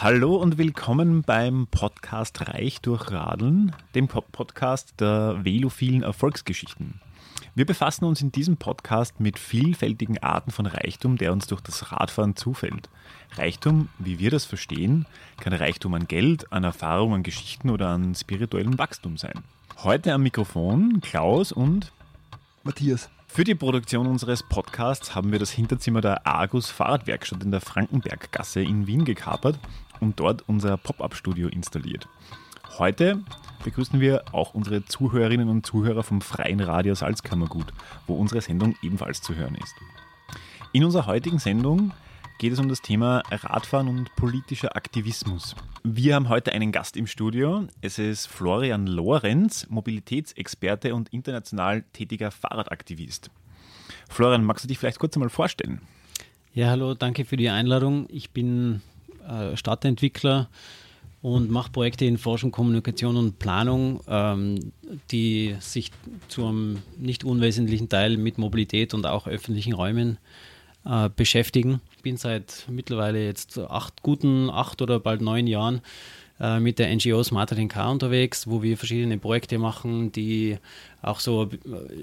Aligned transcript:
Hallo 0.00 0.34
und 0.34 0.58
willkommen 0.58 1.22
beim 1.22 1.68
Podcast 1.70 2.48
Reich 2.48 2.80
durch 2.80 3.12
Radeln, 3.12 3.72
dem 3.94 4.08
Podcast 4.08 4.92
der 4.98 5.44
velophilen 5.44 6.02
Erfolgsgeschichten. 6.02 7.00
Wir 7.54 7.64
befassen 7.64 8.04
uns 8.04 8.20
in 8.20 8.32
diesem 8.32 8.56
Podcast 8.56 9.20
mit 9.20 9.38
vielfältigen 9.38 10.20
Arten 10.20 10.50
von 10.50 10.66
Reichtum, 10.66 11.16
der 11.16 11.32
uns 11.32 11.46
durch 11.46 11.60
das 11.60 11.92
Radfahren 11.92 12.34
zufällt. 12.34 12.90
Reichtum, 13.36 13.88
wie 14.00 14.18
wir 14.18 14.32
das 14.32 14.44
verstehen, 14.44 15.06
kann 15.38 15.52
Reichtum 15.52 15.94
an 15.94 16.08
Geld, 16.08 16.52
an 16.52 16.64
Erfahrung, 16.64 17.14
an 17.14 17.22
Geschichten 17.22 17.70
oder 17.70 17.90
an 17.90 18.16
spirituellem 18.16 18.76
Wachstum 18.78 19.16
sein. 19.16 19.44
Heute 19.84 20.12
am 20.12 20.24
Mikrofon 20.24 21.00
Klaus 21.02 21.52
und 21.52 21.92
Matthias. 22.64 23.10
Für 23.28 23.44
die 23.44 23.54
Produktion 23.54 24.06
unseres 24.06 24.42
Podcasts 24.42 25.14
haben 25.14 25.32
wir 25.32 25.38
das 25.38 25.50
Hinterzimmer 25.50 26.00
der 26.00 26.26
Argus 26.26 26.70
Fahrradwerkstatt 26.70 27.42
in 27.42 27.50
der 27.50 27.60
Frankenberggasse 27.60 28.60
in 28.60 28.86
Wien 28.86 29.04
gekapert 29.04 29.58
und 30.00 30.20
dort 30.20 30.44
unser 30.46 30.76
Pop-up-Studio 30.76 31.48
installiert. 31.48 32.08
Heute 32.78 33.22
begrüßen 33.62 34.00
wir 34.00 34.24
auch 34.32 34.54
unsere 34.54 34.84
Zuhörerinnen 34.84 35.48
und 35.48 35.64
Zuhörer 35.64 36.02
vom 36.02 36.20
Freien 36.20 36.60
Radio 36.60 36.94
Salzkammergut, 36.94 37.72
wo 38.06 38.14
unsere 38.16 38.40
Sendung 38.40 38.74
ebenfalls 38.82 39.22
zu 39.22 39.34
hören 39.34 39.54
ist. 39.54 39.74
In 40.72 40.84
unserer 40.84 41.06
heutigen 41.06 41.38
Sendung 41.38 41.92
geht 42.38 42.52
es 42.52 42.58
um 42.58 42.68
das 42.68 42.82
Thema 42.82 43.22
Radfahren 43.30 43.88
und 43.88 44.14
politischer 44.16 44.76
Aktivismus. 44.76 45.54
Wir 45.84 46.14
haben 46.16 46.28
heute 46.28 46.52
einen 46.52 46.72
Gast 46.72 46.96
im 46.96 47.06
Studio. 47.06 47.68
Es 47.80 47.98
ist 47.98 48.26
Florian 48.26 48.86
Lorenz, 48.86 49.66
Mobilitätsexperte 49.70 50.94
und 50.94 51.10
international 51.10 51.84
tätiger 51.92 52.30
Fahrradaktivist. 52.30 53.30
Florian, 54.08 54.44
magst 54.44 54.64
du 54.64 54.68
dich 54.68 54.78
vielleicht 54.78 54.98
kurz 54.98 55.16
einmal 55.16 55.30
vorstellen? 55.30 55.80
Ja, 56.52 56.68
hallo, 56.70 56.94
danke 56.94 57.24
für 57.24 57.36
die 57.36 57.50
Einladung. 57.50 58.06
Ich 58.08 58.30
bin 58.30 58.82
äh, 59.28 59.56
Stadtentwickler 59.56 60.48
und 61.22 61.50
mache 61.50 61.72
Projekte 61.72 62.04
in 62.04 62.18
Forschung, 62.18 62.50
Kommunikation 62.50 63.16
und 63.16 63.38
Planung, 63.38 64.00
ähm, 64.08 64.72
die 65.10 65.56
sich 65.60 65.90
zu 66.28 66.46
einem 66.46 66.82
nicht 66.98 67.24
unwesentlichen 67.24 67.88
Teil 67.88 68.18
mit 68.18 68.36
Mobilität 68.36 68.92
und 68.92 69.06
auch 69.06 69.26
öffentlichen 69.26 69.72
Räumen 69.72 70.18
äh, 70.84 71.08
beschäftigen. 71.08 71.80
Ich 71.96 72.02
bin 72.02 72.18
seit 72.18 72.66
mittlerweile 72.68 73.24
jetzt 73.24 73.58
acht 73.58 74.02
guten, 74.02 74.50
acht 74.50 74.82
oder 74.82 75.00
bald 75.00 75.22
neun 75.22 75.46
Jahren 75.46 75.80
äh, 76.40 76.58
mit 76.58 76.78
der 76.78 76.94
NGO 76.94 77.22
Smarter 77.22 77.54
than 77.54 77.68
Car 77.68 77.92
unterwegs, 77.92 78.48
wo 78.48 78.62
wir 78.62 78.76
verschiedene 78.76 79.18
Projekte 79.18 79.58
machen, 79.58 80.10
die 80.10 80.58
auch 81.00 81.20
so 81.20 81.44
äh, 81.44 81.48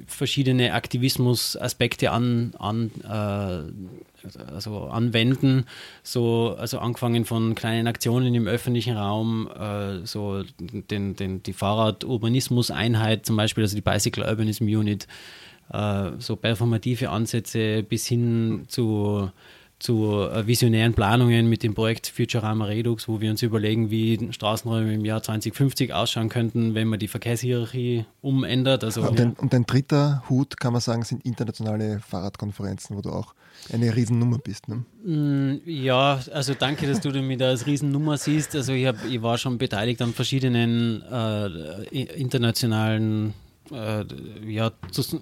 verschiedene 0.08 0.74
Aktivismusaspekte 0.74 2.12
an, 2.12 2.54
an, 2.58 2.92
äh, 3.04 4.54
also 4.54 4.84
anwenden. 4.86 5.66
So, 6.04 6.56
also 6.58 6.80
angefangen 6.80 7.26
von 7.26 7.56
kleinen 7.56 7.88
Aktionen 7.88 8.34
im 8.34 8.48
öffentlichen 8.48 8.96
Raum, 8.96 9.50
äh, 9.50 10.06
so 10.06 10.44
den, 10.60 11.16
den, 11.16 11.44
die 11.44 11.54
Fahrrad-Urbanismus-Einheit 11.54 13.26
zum 13.26 13.36
Beispiel, 13.36 13.64
also 13.64 13.76
die 13.76 13.82
Bicycle 13.82 14.24
Urbanism 14.24 14.64
Unit, 14.64 15.08
äh, 15.74 16.12
so 16.20 16.36
performative 16.36 17.10
Ansätze 17.10 17.84
bis 17.84 18.08
hin 18.08 18.64
zu 18.68 19.30
zu 19.82 20.30
äh, 20.32 20.46
visionären 20.46 20.94
Planungen 20.94 21.50
mit 21.50 21.64
dem 21.64 21.74
Projekt 21.74 22.08
Futurama 22.08 22.66
Redux, 22.66 23.08
wo 23.08 23.20
wir 23.20 23.32
uns 23.32 23.42
überlegen, 23.42 23.90
wie 23.90 24.32
Straßenräume 24.32 24.94
im 24.94 25.06
Jahr 25.06 25.24
2050 25.24 25.94
ausschauen 25.94 26.30
könnten, 26.30 26.76
wenn 26.76 26.88
man 26.88 27.00
die 27.00 27.08
Verkehrshierarchie 27.08 28.06
umändert. 28.22 28.84
Also, 28.84 29.02
und, 29.02 29.20
ein, 29.20 29.34
und 29.34 29.54
ein 29.54 29.66
dritter 29.66 30.24
Hut, 30.30 30.60
kann 30.60 30.74
man 30.74 30.82
sagen, 30.82 31.04
sind 31.04 31.26
internationale 31.26 32.00
Fahrradkonferenzen, 32.00 32.96
wo 32.96 33.02
du 33.02 33.10
auch 33.10 33.34
eine 33.74 33.96
Riesennummer 33.96 34.38
bist. 34.38 34.68
Ne? 34.68 34.84
Mm, 35.04 35.62
ja, 35.66 36.20
also 36.32 36.54
danke, 36.54 36.88
dass 36.88 37.02
du 37.02 37.10
mich 37.22 37.38
da 37.38 37.48
als 37.48 37.66
Riesennummer 37.66 38.18
siehst. 38.18 38.56
Also 38.56 38.74
ich, 38.74 38.86
hab, 38.86 38.96
ich 39.06 39.22
war 39.22 39.38
schon 39.38 39.58
beteiligt 39.58 40.02
an 40.02 40.14
verschiedenen 40.14 41.02
äh, 41.12 42.04
internationalen 42.20 43.34
äh, 43.74 44.06
ja, 44.48 44.72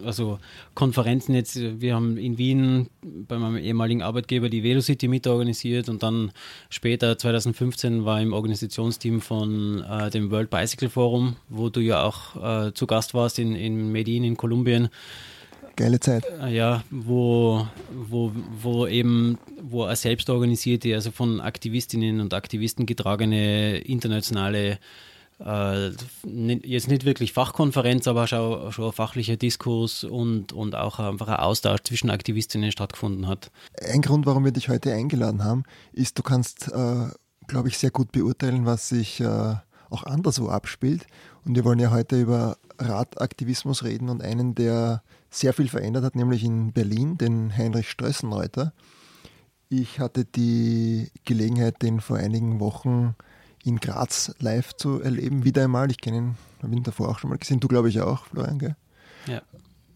also 0.05 0.39
Konferenzen 0.73 1.33
jetzt, 1.35 1.59
wir 1.59 1.95
haben 1.95 2.17
in 2.17 2.37
Wien 2.37 2.89
bei 3.01 3.37
meinem 3.37 3.57
ehemaligen 3.57 4.01
Arbeitgeber 4.01 4.49
die 4.49 4.63
Velocity 4.63 5.07
mitorganisiert 5.07 5.89
und 5.89 6.03
dann 6.03 6.31
später 6.69 7.17
2015 7.17 8.05
war 8.05 8.19
ich 8.19 8.25
im 8.25 8.33
Organisationsteam 8.33 9.21
von 9.21 9.83
äh, 9.83 10.09
dem 10.09 10.31
World 10.31 10.49
Bicycle 10.49 10.89
Forum, 10.89 11.35
wo 11.49 11.69
du 11.69 11.79
ja 11.79 12.03
auch 12.03 12.67
äh, 12.67 12.73
zu 12.73 12.87
Gast 12.87 13.13
warst 13.13 13.39
in, 13.39 13.55
in 13.55 13.91
Medellin 13.91 14.23
in 14.23 14.37
Kolumbien. 14.37 14.89
Geile 15.79 15.99
Zeit. 16.01 16.25
Äh, 16.41 16.53
ja, 16.53 16.83
wo, 16.91 17.65
wo, 17.89 18.33
wo 18.61 18.85
eben, 18.85 19.37
wo 19.61 19.83
eine 19.83 19.95
selbstorganisierte, 19.95 20.93
also 20.93 21.11
von 21.11 21.39
Aktivistinnen 21.39 22.19
und 22.19 22.33
Aktivisten 22.33 22.85
getragene 22.85 23.77
internationale 23.77 24.77
äh, 25.45 25.91
jetzt 26.23 26.87
nicht 26.87 27.05
wirklich 27.05 27.33
Fachkonferenz, 27.33 28.07
aber 28.07 28.27
schon, 28.27 28.71
schon 28.71 28.85
ein 28.85 28.91
fachlicher 28.91 29.37
Diskurs 29.37 30.03
und, 30.03 30.53
und 30.53 30.75
auch 30.75 30.99
einfach 30.99 31.27
ein 31.27 31.35
Austausch 31.35 31.81
zwischen 31.83 32.09
Aktivistinnen 32.09 32.71
stattgefunden 32.71 33.27
hat. 33.27 33.51
Ein 33.81 34.01
Grund, 34.01 34.25
warum 34.25 34.43
wir 34.43 34.51
dich 34.51 34.69
heute 34.69 34.93
eingeladen 34.93 35.43
haben, 35.43 35.63
ist, 35.93 36.17
du 36.17 36.23
kannst, 36.23 36.71
äh, 36.71 37.07
glaube 37.47 37.69
ich, 37.69 37.77
sehr 37.77 37.91
gut 37.91 38.11
beurteilen, 38.11 38.65
was 38.65 38.89
sich 38.89 39.21
äh, 39.21 39.55
auch 39.89 40.03
anderswo 40.03 40.49
abspielt. 40.49 41.07
Und 41.45 41.55
wir 41.55 41.63
wollen 41.63 41.79
ja 41.79 41.91
heute 41.91 42.19
über 42.19 42.57
Radaktivismus 42.77 43.83
reden 43.83 44.09
und 44.09 44.21
einen, 44.21 44.55
der 44.55 45.03
sehr 45.29 45.53
viel 45.53 45.69
verändert 45.69 46.03
hat, 46.03 46.15
nämlich 46.15 46.43
in 46.43 46.73
Berlin, 46.73 47.17
den 47.17 47.55
Heinrich 47.55 47.89
Strössenreuter. 47.89 48.73
Ich 49.69 49.99
hatte 49.99 50.25
die 50.25 51.11
Gelegenheit, 51.25 51.81
den 51.81 52.01
vor 52.01 52.17
einigen 52.17 52.59
Wochen 52.59 53.15
in 53.69 53.79
Graz 53.79 54.33
live 54.39 54.75
zu 54.75 55.01
erleben, 55.01 55.45
wieder 55.45 55.63
einmal. 55.63 55.89
Ich 55.91 55.99
kenne 55.99 56.17
ihn, 56.17 56.35
habe 56.61 56.75
ihn 56.75 56.83
davor 56.83 57.09
auch 57.09 57.19
schon 57.19 57.29
mal 57.29 57.37
gesehen. 57.37 57.59
Du 57.59 57.67
glaube 57.67 57.89
ich 57.89 58.01
auch, 58.01 58.25
Florian, 58.25 58.59
gell? 58.59 58.75
Ja. 59.27 59.41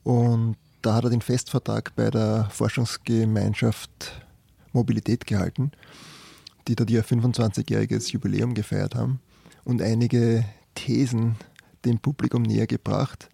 Und 0.03 0.55
da 0.81 0.95
hat 0.95 1.03
er 1.03 1.09
den 1.09 1.21
Festvertrag 1.21 1.95
bei 1.95 2.09
der 2.09 2.49
Forschungsgemeinschaft 2.51 4.21
Mobilität 4.73 5.25
gehalten, 5.25 5.71
die 6.67 6.75
dort 6.75 6.89
ihr 6.89 7.03
25-jähriges 7.03 8.11
Jubiläum 8.11 8.53
gefeiert 8.53 8.95
haben 8.95 9.19
und 9.63 9.81
einige 9.81 10.45
Thesen 10.75 11.35
dem 11.85 11.99
Publikum 11.99 12.43
näher 12.43 12.67
gebracht. 12.67 13.29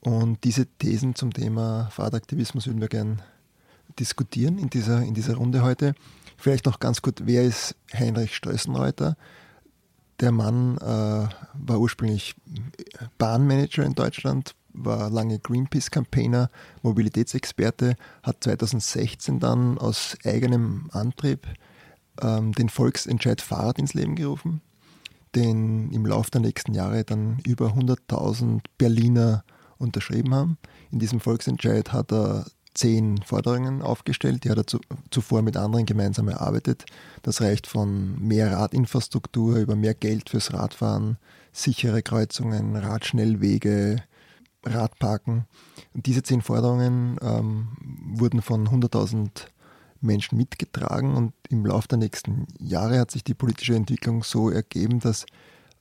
Und 0.00 0.44
diese 0.44 0.66
Thesen 0.66 1.14
zum 1.14 1.32
Thema 1.32 1.88
Fahrradaktivismus 1.90 2.66
würden 2.66 2.80
wir 2.80 2.88
gerne 2.88 3.18
diskutieren 3.98 4.58
in 4.58 4.70
dieser, 4.70 5.02
in 5.02 5.14
dieser 5.14 5.34
Runde 5.34 5.62
heute. 5.62 5.94
Vielleicht 6.36 6.66
noch 6.66 6.78
ganz 6.78 7.02
kurz, 7.02 7.20
wer 7.24 7.42
ist 7.42 7.74
Heinrich 7.92 8.34
Strössenreuter? 8.34 9.16
Der 10.20 10.32
Mann 10.32 10.78
äh, 10.78 11.28
war 11.54 11.78
ursprünglich 11.78 12.34
Bahnmanager 13.18 13.84
in 13.84 13.94
Deutschland, 13.94 14.56
war 14.72 15.10
lange 15.10 15.38
Greenpeace-Campaigner, 15.38 16.50
Mobilitätsexperte, 16.82 17.96
hat 18.22 18.42
2016 18.42 19.38
dann 19.38 19.78
aus 19.78 20.16
eigenem 20.24 20.88
Antrieb 20.92 21.46
ähm, 22.20 22.52
den 22.52 22.68
Volksentscheid 22.68 23.40
Fahrrad 23.40 23.78
ins 23.78 23.94
Leben 23.94 24.16
gerufen, 24.16 24.60
den 25.36 25.92
im 25.92 26.04
Laufe 26.04 26.32
der 26.32 26.40
nächsten 26.40 26.74
Jahre 26.74 27.04
dann 27.04 27.38
über 27.46 27.68
100.000 27.68 28.62
Berliner 28.76 29.44
unterschrieben 29.78 30.34
haben. 30.34 30.58
In 30.90 30.98
diesem 30.98 31.20
Volksentscheid 31.20 31.92
hat 31.92 32.12
er 32.12 32.46
zehn 32.78 33.20
Forderungen 33.22 33.82
aufgestellt, 33.82 34.44
die 34.44 34.50
hat 34.50 34.58
er 34.58 34.66
zu, 34.66 34.80
zuvor 35.10 35.42
mit 35.42 35.56
anderen 35.56 35.84
gemeinsam 35.84 36.28
erarbeitet. 36.28 36.86
Das 37.22 37.40
reicht 37.40 37.66
von 37.66 38.18
mehr 38.20 38.52
Radinfrastruktur 38.52 39.56
über 39.56 39.74
mehr 39.74 39.94
Geld 39.94 40.30
fürs 40.30 40.52
Radfahren, 40.52 41.18
sichere 41.52 42.02
Kreuzungen, 42.02 42.76
Radschnellwege, 42.76 44.02
Radparken. 44.64 45.44
Und 45.92 46.06
diese 46.06 46.22
zehn 46.22 46.40
Forderungen 46.40 47.18
ähm, 47.20 47.68
wurden 48.14 48.42
von 48.42 48.68
100.000 48.68 49.28
Menschen 50.00 50.38
mitgetragen 50.38 51.16
und 51.16 51.32
im 51.48 51.66
Laufe 51.66 51.88
der 51.88 51.98
nächsten 51.98 52.46
Jahre 52.60 53.00
hat 53.00 53.10
sich 53.10 53.24
die 53.24 53.34
politische 53.34 53.74
Entwicklung 53.74 54.22
so 54.22 54.50
ergeben, 54.50 55.00
dass 55.00 55.26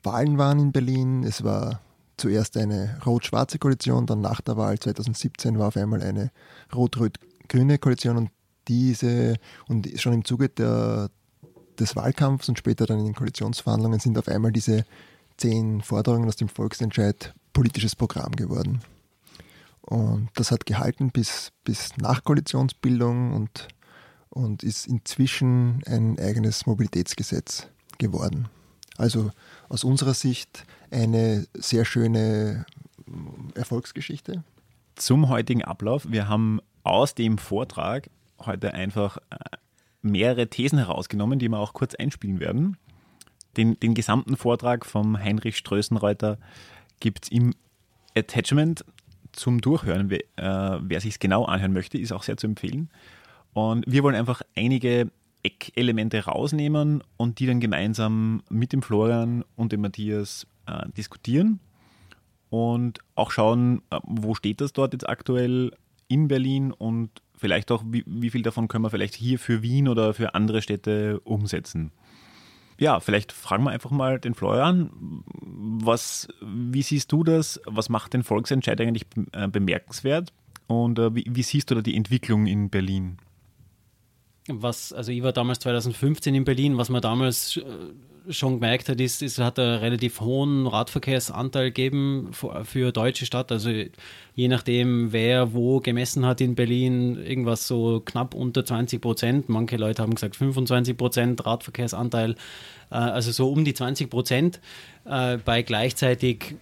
Wahlen 0.02 0.40
waren 0.40 0.60
in 0.60 0.72
Berlin, 0.72 1.24
es 1.24 1.44
war 1.44 1.82
zuerst 2.18 2.58
eine 2.58 3.00
rot-schwarze 3.06 3.60
Koalition, 3.60 4.06
dann 4.06 4.22
nach 4.22 4.42
der 4.42 4.58
Wahl 4.58 4.78
2017 4.78 5.58
war 5.58 5.70
auf 5.70 5.78
einmal 5.78 6.02
eine 6.02 6.32
rot-rot-grüne 6.74 7.78
Koalition 7.78 8.18
und 8.18 8.30
diese 8.68 9.36
und 9.68 9.88
schon 10.00 10.14
im 10.14 10.26
Zuge 10.26 10.50
der, 10.50 11.10
des 11.80 11.96
Wahlkampfs 11.96 12.50
und 12.50 12.58
später 12.58 12.86
dann 12.86 13.00
in 13.00 13.06
den 13.06 13.16
Koalitionsverhandlungen 13.16 14.00
sind 14.00 14.18
auf 14.18 14.28
einmal 14.28 14.52
diese 14.52 14.86
zehn 15.38 15.82
Forderungen 15.82 16.28
aus 16.28 16.36
dem 16.36 16.50
Volksentscheid 16.50 17.34
politisches 17.54 17.96
Programm 17.96 18.32
geworden. 18.36 18.82
Und 19.82 20.30
das 20.36 20.52
hat 20.52 20.66
gehalten 20.66 21.12
bis, 21.12 21.52
bis 21.64 21.96
nach 21.98 22.24
Koalitionsbildung 22.24 23.34
und, 23.34 23.70
und 24.30 24.64
ist 24.64 24.86
inzwischen 24.86 25.82
ein 25.86 26.20
eigenes 26.20 26.66
Mobilitätsgesetz 26.66 27.68
geworden. 27.98 28.50
Also 28.98 29.32
aus 29.70 29.84
unserer 29.84 30.14
Sicht 30.14 30.66
eine 30.92 31.48
sehr 31.54 31.86
schöne 31.86 32.66
Erfolgsgeschichte. 33.56 34.44
Zum 34.96 35.30
heutigen 35.30 35.64
Ablauf. 35.64 36.12
Wir 36.12 36.28
haben 36.28 36.60
aus 36.84 37.14
dem 37.14 37.38
Vortrag 37.38 38.10
heute 38.40 38.74
einfach 38.74 39.18
äh, 39.30 39.38
mehrere 40.02 40.48
Thesen 40.48 40.80
herausgenommen, 40.80 41.40
die 41.40 41.50
wir 41.50 41.60
auch 41.60 41.74
kurz 41.74 41.96
einspielen 41.96 42.40
werden. 42.40 42.78
Den, 43.56 43.80
den 43.80 43.94
gesamten 43.94 44.38
Vortrag 44.38 44.86
vom 44.86 45.18
Heinrich 45.18 45.58
Strößenreuter 45.58 46.38
gibt 47.00 47.26
es 47.26 47.32
im 47.32 47.54
Attachment 48.16 48.84
zum 49.32 49.62
Durchhören. 49.62 50.10
Wer, 50.10 50.22
äh, 50.38 50.80
wer 50.82 51.02
sich 51.02 51.16
es 51.16 51.20
genau 51.20 51.46
anhören 51.46 51.74
möchte, 51.74 51.98
ist 51.98 52.12
auch 52.12 52.24
sehr 52.24 52.38
zu 52.38 52.48
empfehlen. 52.48 52.90
Und 53.54 53.84
wir 53.88 54.04
wollen 54.04 54.16
einfach 54.16 54.42
einige 54.56 55.12
Eckelemente 55.44 56.26
rausnehmen 56.26 57.04
und 57.18 57.40
die 57.40 57.46
dann 57.46 57.60
gemeinsam 57.60 58.44
mit 58.50 58.74
dem 58.74 58.82
Florian 58.82 59.44
und 59.56 59.72
dem 59.72 59.82
Matthias 59.82 60.48
äh, 60.66 60.90
diskutieren 60.98 61.60
und 62.50 63.00
auch 63.16 63.32
schauen, 63.32 63.82
äh, 63.90 64.00
wo 64.04 64.36
steht 64.36 64.62
das 64.62 64.74
dort 64.74 64.94
jetzt 64.94 65.08
aktuell 65.08 65.72
in 66.08 66.28
Berlin 66.28 66.72
und 66.72 67.10
vielleicht 67.36 67.72
auch, 67.72 67.84
wie, 67.86 68.04
wie 68.06 68.30
viel 68.30 68.42
davon 68.42 68.68
können 68.68 68.84
wir 68.84 68.90
vielleicht 68.90 69.16
hier 69.16 69.40
für 69.40 69.62
Wien 69.62 69.88
oder 69.88 70.14
für 70.14 70.36
andere 70.36 70.62
Städte 70.62 71.20
umsetzen. 71.22 71.92
Ja, 72.80 73.00
vielleicht 73.00 73.32
fragen 73.32 73.64
wir 73.64 73.72
einfach 73.72 73.92
mal 73.92 74.20
den 74.20 74.36
Florian, 74.36 74.92
was, 75.24 76.28
wie 76.42 76.84
siehst 76.84 77.12
du 77.12 77.24
das? 77.24 77.60
Was 77.66 77.90
macht 77.90 78.14
den 78.14 78.24
Volksentscheid 78.24 78.80
eigentlich 78.80 79.06
äh, 79.32 79.48
bemerkenswert? 79.48 80.32
Und 80.68 81.00
äh, 81.00 81.16
wie, 81.16 81.26
wie 81.28 81.44
siehst 81.44 81.72
du 81.72 81.76
da 81.76 81.82
die 81.82 81.96
Entwicklung 81.96 82.46
in 82.46 82.70
Berlin? 82.70 83.18
Was, 84.48 84.94
also 84.94 85.12
ich 85.12 85.24
war 85.24 85.34
damals 85.34 85.60
2015 85.60 86.34
in 86.34 86.44
Berlin, 86.44 86.78
was 86.78 86.90
man 86.90 87.02
damals 87.02 87.60
schon 88.30 88.56
gemerkt 88.56 88.90
hat, 88.90 89.00
ist, 89.00 89.22
es 89.22 89.38
hat 89.40 89.60
einen 89.60 89.80
relativ 89.80 90.20
hohen 90.20 90.68
Radverkehrsanteil 90.68 91.68
gegeben 91.72 92.32
für 92.64 92.92
deutsche 92.92 93.26
Stadt. 93.26 93.52
Also 93.52 93.70
je 93.70 94.48
nachdem, 94.48 95.12
wer 95.12 95.54
wo 95.54 95.80
gemessen 95.80 96.26
hat 96.26 96.42
in 96.42 96.56
Berlin, 96.56 97.18
irgendwas 97.18 97.68
so 97.68 98.02
knapp 98.04 98.34
unter 98.34 98.66
20 98.66 99.02
Prozent. 99.02 99.50
Manche 99.50 99.78
Leute 99.78 100.02
haben 100.02 100.16
gesagt 100.16 100.36
25 100.36 100.98
Prozent 100.98 101.46
Radverkehrsanteil, 101.46 102.36
äh, 102.92 102.96
also 102.96 103.32
so 103.32 103.50
um 103.50 103.66
die 103.66 103.74
20 103.74 104.10
Prozent, 104.10 104.60
äh, 105.06 105.38
bei 105.38 105.62
gleichzeitig 105.62 106.56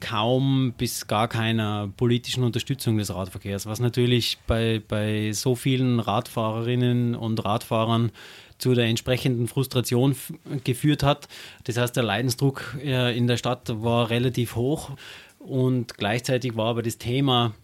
kaum 0.00 0.74
bis 0.76 1.06
gar 1.06 1.28
keiner 1.28 1.90
politischen 1.96 2.44
Unterstützung 2.44 2.98
des 2.98 3.14
Radverkehrs, 3.14 3.66
was 3.66 3.80
natürlich 3.80 4.38
bei, 4.46 4.80
bei 4.86 5.32
so 5.32 5.54
vielen 5.54 6.00
Radfahrerinnen 6.00 7.14
und 7.14 7.44
Radfahrern 7.44 8.12
zu 8.58 8.74
der 8.74 8.86
entsprechenden 8.86 9.46
Frustration 9.46 10.16
geführt 10.64 11.02
hat. 11.02 11.28
Das 11.64 11.76
heißt, 11.76 11.96
der 11.96 12.02
Leidensdruck 12.02 12.76
äh, 12.82 13.16
in 13.16 13.26
der 13.26 13.36
Stadt 13.36 13.68
war 13.82 14.10
relativ 14.10 14.56
hoch 14.56 14.90
und 15.38 15.96
gleichzeitig 15.96 16.56
war 16.56 16.66
aber 16.66 16.82
das 16.82 16.98
Thema 16.98 17.54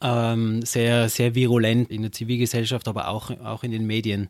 ähm, 0.00 0.62
sehr, 0.62 1.08
sehr 1.08 1.34
virulent 1.34 1.90
in 1.90 2.02
der 2.02 2.12
Zivilgesellschaft, 2.12 2.88
aber 2.88 3.08
auch, 3.08 3.30
auch 3.42 3.64
in 3.64 3.70
den 3.70 3.86
Medien. 3.86 4.28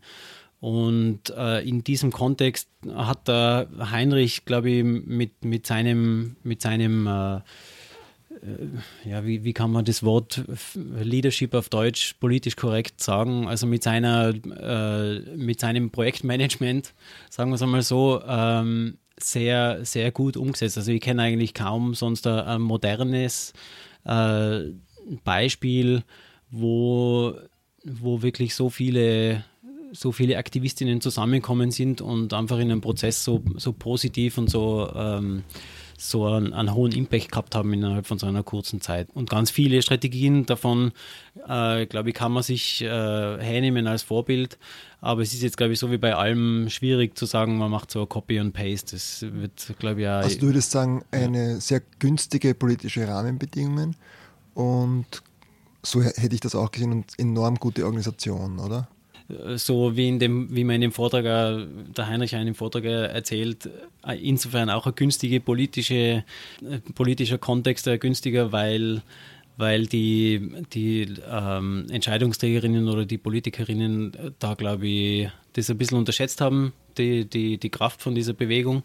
Und 0.64 1.28
äh, 1.36 1.60
in 1.60 1.84
diesem 1.84 2.10
Kontext 2.10 2.70
hat 2.94 3.28
der 3.28 3.68
Heinrich, 3.90 4.46
glaube 4.46 4.70
ich, 4.70 4.82
mit, 4.82 5.44
mit 5.44 5.66
seinem, 5.66 6.36
mit 6.42 6.62
seinem 6.62 7.06
äh, 7.06 7.36
äh, 7.36 7.42
ja, 9.04 9.26
wie, 9.26 9.44
wie 9.44 9.52
kann 9.52 9.70
man 9.70 9.84
das 9.84 10.02
Wort 10.02 10.42
Leadership 10.74 11.52
auf 11.52 11.68
Deutsch 11.68 12.14
politisch 12.14 12.56
korrekt 12.56 13.02
sagen? 13.02 13.46
Also 13.46 13.66
mit 13.66 13.82
seiner, 13.82 14.30
äh, 14.30 15.36
mit 15.36 15.60
seinem 15.60 15.90
Projektmanagement, 15.90 16.94
sagen 17.28 17.50
wir 17.50 17.56
es 17.56 17.62
einmal 17.62 17.82
so, 17.82 18.22
ähm, 18.26 18.96
sehr, 19.18 19.84
sehr 19.84 20.12
gut 20.12 20.38
umgesetzt. 20.38 20.78
Also 20.78 20.92
ich 20.92 21.02
kenne 21.02 21.24
eigentlich 21.24 21.52
kaum 21.52 21.92
sonst 21.94 22.26
ein, 22.26 22.38
ein 22.38 22.62
modernes 22.62 23.52
äh, 24.06 24.60
Beispiel, 25.24 26.04
wo, 26.50 27.34
wo 27.84 28.22
wirklich 28.22 28.54
so 28.54 28.70
viele 28.70 29.44
so 29.94 30.12
viele 30.12 30.36
Aktivistinnen 30.38 31.00
zusammenkommen 31.00 31.70
sind 31.70 32.00
und 32.00 32.32
einfach 32.34 32.58
in 32.58 32.70
einem 32.70 32.80
Prozess 32.80 33.24
so, 33.24 33.42
so 33.56 33.72
positiv 33.72 34.38
und 34.38 34.50
so 34.50 34.90
ähm, 34.94 35.44
so 35.96 36.26
einen, 36.26 36.52
einen, 36.52 36.74
hohen 36.74 36.92
Impact 36.92 37.30
gehabt 37.30 37.54
haben 37.54 37.72
innerhalb 37.72 38.06
von 38.06 38.18
so 38.18 38.26
einer 38.26 38.42
kurzen 38.42 38.80
Zeit. 38.80 39.08
Und 39.14 39.30
ganz 39.30 39.50
viele 39.50 39.80
Strategien 39.80 40.44
davon, 40.44 40.92
äh, 41.48 41.86
glaube 41.86 42.10
ich, 42.10 42.14
kann 42.14 42.32
man 42.32 42.42
sich 42.42 42.82
äh, 42.82 42.86
hernehmen 42.86 43.86
als 43.86 44.02
Vorbild. 44.02 44.58
Aber 45.00 45.22
es 45.22 45.32
ist 45.32 45.42
jetzt, 45.42 45.56
glaube 45.56 45.72
ich, 45.72 45.78
so 45.78 45.92
wie 45.92 45.98
bei 45.98 46.14
allem 46.14 46.68
schwierig 46.68 47.16
zu 47.16 47.26
sagen, 47.26 47.58
man 47.58 47.70
macht 47.70 47.90
so 47.90 48.06
Copy 48.06 48.40
und 48.40 48.52
Paste. 48.52 48.96
Das 48.96 49.22
wird, 49.22 49.74
glaube 49.78 50.00
ich, 50.00 50.08
auch. 50.08 50.24
Also, 50.24 50.40
du 50.40 50.46
würdest 50.46 50.72
sagen, 50.72 51.04
eine 51.12 51.52
ja. 51.52 51.60
sehr 51.60 51.82
günstige 52.00 52.54
politische 52.54 53.06
Rahmenbedingungen 53.06 53.96
und 54.54 55.06
so 55.82 56.02
hätte 56.02 56.34
ich 56.34 56.40
das 56.40 56.54
auch 56.54 56.70
gesehen 56.70 56.92
und 56.92 57.18
enorm 57.18 57.56
gute 57.56 57.84
Organisation, 57.84 58.58
oder? 58.58 58.88
So 59.56 59.96
wie, 59.96 60.08
in 60.08 60.18
dem, 60.18 60.54
wie 60.54 60.64
man 60.64 60.76
in 60.76 60.82
dem 60.82 60.92
Vortrag, 60.92 61.24
der 61.24 62.06
Heinrich 62.06 62.32
in 62.34 62.54
Vortrag 62.54 62.84
erzählt, 62.84 63.70
äh, 64.06 64.16
insofern 64.16 64.70
auch 64.70 64.86
ein 64.86 64.94
günstiger 64.94 65.40
politische, 65.40 66.24
äh, 66.62 66.78
politischer 66.94 67.38
Kontext, 67.38 67.88
günstiger, 68.00 68.52
weil, 68.52 69.02
weil 69.56 69.86
die, 69.86 70.52
die 70.72 71.14
ähm, 71.30 71.86
Entscheidungsträgerinnen 71.90 72.88
oder 72.88 73.06
die 73.06 73.18
Politikerinnen 73.18 74.34
da, 74.38 74.54
glaube 74.54 74.86
ich, 74.86 75.28
das 75.54 75.70
ein 75.70 75.78
bisschen 75.78 75.98
unterschätzt 75.98 76.40
haben, 76.40 76.72
die, 76.98 77.24
die, 77.24 77.58
die 77.58 77.70
Kraft 77.70 78.02
von 78.02 78.14
dieser 78.14 78.34
Bewegung 78.34 78.82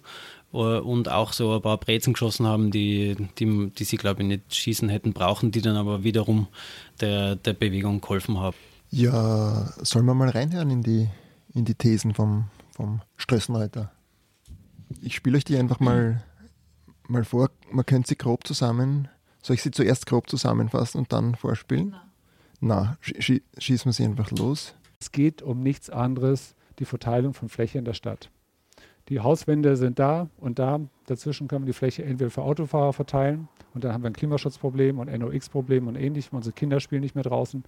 äh, 0.53 0.57
und 0.57 1.09
auch 1.09 1.33
so 1.33 1.55
ein 1.55 1.61
paar 1.61 1.77
Brezen 1.79 2.13
geschossen 2.13 2.47
haben, 2.47 2.71
die, 2.71 3.17
die, 3.37 3.71
die 3.77 3.83
sie, 3.83 3.97
glaube 3.97 4.21
ich, 4.21 4.27
nicht 4.27 4.55
schießen 4.55 4.87
hätten 4.87 5.11
brauchen, 5.11 5.51
die 5.51 5.61
dann 5.61 5.75
aber 5.75 6.05
wiederum 6.05 6.47
der, 7.01 7.35
der 7.35 7.53
Bewegung 7.53 7.99
geholfen 7.99 8.39
haben. 8.39 8.55
Ja, 8.91 9.71
sollen 9.77 10.05
wir 10.05 10.15
mal 10.15 10.29
reinhören 10.29 10.71
in 10.71 10.81
die, 10.81 11.09
in 11.53 11.65
die 11.65 11.75
Thesen 11.75 12.13
vom, 12.13 12.45
vom 12.71 13.01
Strössenreiter? 13.17 13.91
Ich 15.01 15.15
spiele 15.15 15.37
euch 15.37 15.43
die 15.43 15.57
einfach 15.57 15.79
mal, 15.79 16.23
mal 17.07 17.23
vor. 17.23 17.51
Man 17.71 17.85
könnte 17.85 18.09
sie 18.09 18.17
grob 18.17 18.47
zusammen. 18.47 19.07
Soll 19.43 19.55
ich 19.55 19.61
sie 19.61 19.71
zuerst 19.71 20.07
grob 20.07 20.29
zusammenfassen 20.29 20.97
und 20.97 21.13
dann 21.13 21.35
vorspielen? 21.35 21.95
Na, 22.59 22.97
schie 23.01 23.43
schießen 23.57 23.85
wir 23.85 23.93
sie 23.93 24.03
einfach 24.03 24.31
los. 24.31 24.73
Es 24.99 25.11
geht 25.11 25.41
um 25.41 25.61
nichts 25.61 25.89
anderes, 25.89 26.55
die 26.79 26.85
Verteilung 26.85 27.33
von 27.33 27.47
Fläche 27.47 27.77
in 27.77 27.85
der 27.85 27.93
Stadt. 27.93 28.31
Die 29.07 29.21
Hauswände 29.21 29.75
sind 29.75 29.97
da 29.97 30.29
und 30.37 30.59
da. 30.59 30.79
Dazwischen 31.07 31.47
können 31.47 31.65
wir 31.65 31.73
die 31.73 31.77
Fläche 31.77 32.03
entweder 32.03 32.29
für 32.29 32.43
Autofahrer 32.43 32.93
verteilen 32.93 33.47
und 33.73 33.83
dann 33.83 33.93
haben 33.93 34.03
wir 34.03 34.09
ein 34.09 34.13
Klimaschutzproblem 34.13 34.99
und 34.99 35.11
NOx-Problem 35.11 35.87
und 35.87 35.95
ähnlichem. 35.95 36.35
Unsere 36.35 36.53
Kinder 36.53 36.79
spielen 36.79 37.01
nicht 37.01 37.15
mehr 37.15 37.23
draußen. 37.23 37.63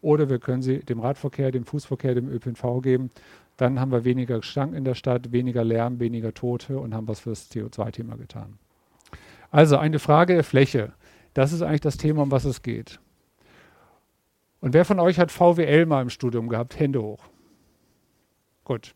Oder 0.00 0.28
wir 0.28 0.38
können 0.38 0.62
sie 0.62 0.80
dem 0.80 1.00
Radverkehr, 1.00 1.50
dem 1.50 1.64
Fußverkehr, 1.64 2.14
dem 2.14 2.28
ÖPNV 2.28 2.82
geben. 2.82 3.10
Dann 3.56 3.80
haben 3.80 3.90
wir 3.90 4.04
weniger 4.04 4.36
Gestank 4.36 4.74
in 4.74 4.84
der 4.84 4.94
Stadt, 4.94 5.32
weniger 5.32 5.64
Lärm, 5.64 5.98
weniger 5.98 6.34
Tote 6.34 6.78
und 6.78 6.94
haben 6.94 7.08
was 7.08 7.20
für 7.20 7.30
das 7.30 7.50
CO2-Thema 7.50 8.16
getan. 8.16 8.58
Also 9.50 9.78
eine 9.78 9.98
Frage 9.98 10.34
der 10.34 10.44
Fläche. 10.44 10.92
Das 11.34 11.52
ist 11.52 11.62
eigentlich 11.62 11.80
das 11.80 11.96
Thema, 11.96 12.22
um 12.22 12.30
was 12.30 12.44
es 12.44 12.62
geht. 12.62 13.00
Und 14.60 14.74
wer 14.74 14.84
von 14.84 15.00
euch 15.00 15.18
hat 15.18 15.30
VWL 15.30 15.86
mal 15.86 16.02
im 16.02 16.10
Studium 16.10 16.48
gehabt? 16.48 16.78
Hände 16.78 17.02
hoch. 17.02 17.24
Gut. 18.64 18.94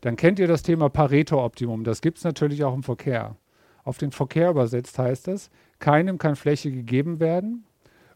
Dann 0.00 0.16
kennt 0.16 0.38
ihr 0.38 0.48
das 0.48 0.62
Thema 0.62 0.90
Pareto-Optimum. 0.90 1.84
Das 1.84 2.02
gibt 2.02 2.18
es 2.18 2.24
natürlich 2.24 2.64
auch 2.64 2.74
im 2.74 2.82
Verkehr. 2.82 3.36
Auf 3.84 3.98
den 3.98 4.12
Verkehr 4.12 4.50
übersetzt 4.50 4.98
heißt 4.98 5.28
es, 5.28 5.50
keinem 5.78 6.18
kann 6.18 6.36
Fläche 6.36 6.70
gegeben 6.70 7.20
werden, 7.20 7.64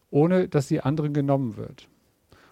ohne 0.09 0.47
dass 0.47 0.67
die 0.67 0.81
anderen 0.81 1.13
genommen 1.13 1.57
wird. 1.57 1.87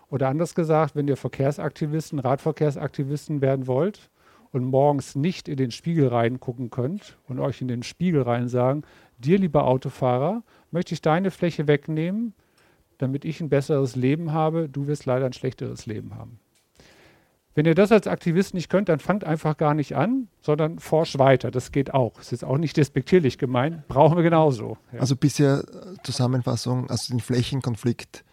Oder 0.10 0.30
anders 0.30 0.56
gesagt, 0.56 0.96
wenn 0.96 1.08
ihr 1.08 1.18
Verkehrsaktivisten, 1.18 2.20
Radverkehrsaktivisten 2.20 3.42
werden 3.42 3.68
wollt 3.68 4.10
und 4.52 4.64
morgens 4.64 5.16
nicht 5.16 5.50
in 5.50 5.58
den 5.58 5.72
Spiegel 5.72 6.08
reingucken 6.08 6.70
könnt 6.70 7.18
und 7.28 7.40
euch 7.40 7.62
in 7.62 7.68
den 7.68 7.84
Spiegel 7.84 8.22
rein 8.22 8.48
sagen, 8.48 8.84
dir 9.18 9.38
lieber 9.38 9.66
Autofahrer, 9.66 10.44
möchte 10.72 10.94
ich 10.94 11.02
deine 11.02 11.32
Fläche 11.32 11.68
wegnehmen, 11.68 12.34
damit 12.98 13.26
ich 13.26 13.42
ein 13.42 13.50
besseres 13.50 13.96
Leben 13.96 14.32
habe, 14.32 14.70
du 14.70 14.88
wirst 14.88 15.06
leider 15.06 15.26
ein 15.26 15.34
schlechteres 15.34 15.86
Leben 15.86 16.16
haben. 16.16 16.40
Wenn 17.54 17.66
ihr 17.66 17.76
das 17.76 17.92
als 17.92 18.06
Aktivist 18.06 18.54
nicht 18.54 18.70
könnt, 18.70 18.88
dann 18.88 19.00
fangt 19.00 19.24
einfach 19.24 19.58
gar 19.58 19.74
nicht 19.74 19.96
an, 19.96 20.28
sondern 20.42 20.78
forscht 20.78 21.18
weiter. 21.18 21.50
Das 21.50 21.72
geht 21.72 21.92
auch. 21.92 22.20
Ist 22.20 22.44
auch 22.44 22.60
nicht 22.60 22.78
despektierlich 22.78 23.40
gemeint. 23.40 23.88
Brauchen 23.88 24.16
wir 24.16 24.24
genauso. 24.24 24.78
Ja. 24.94 25.00
Also 25.00 25.16
bisher 25.16 25.64
Zusammenfassung, 26.04 26.88
also 26.88 27.12
den 27.12 27.20
Flächenkonflikt 27.20 28.24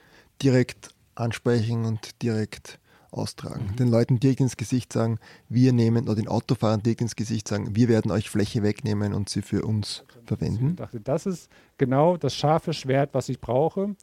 direkt 0.42 0.93
ansprechen 1.14 1.84
und 1.84 2.22
direkt 2.22 2.78
austragen. 3.10 3.68
Mhm. 3.72 3.76
Den 3.76 3.88
Leuten 3.88 4.20
direkt 4.20 4.40
ins 4.40 4.56
Gesicht 4.56 4.92
sagen, 4.92 5.18
wir 5.48 5.72
nehmen, 5.72 6.04
oder 6.04 6.16
den 6.16 6.28
Autofahrern 6.28 6.82
direkt 6.82 7.00
ins 7.00 7.16
Gesicht 7.16 7.48
sagen, 7.48 7.74
wir 7.76 7.88
werden 7.88 8.10
euch 8.10 8.28
Fläche 8.28 8.62
wegnehmen 8.62 9.14
und 9.14 9.28
sie 9.28 9.42
für 9.42 9.64
uns 9.64 10.04
verwenden. 10.26 10.76
Das 11.04 11.26
ist 11.26 11.48
genau 11.78 12.16
das 12.16 12.34
scharfe 12.34 12.72
Schwert, 12.72 13.10
was 13.12 13.28
ich 13.28 13.40
brauche, 13.40 13.94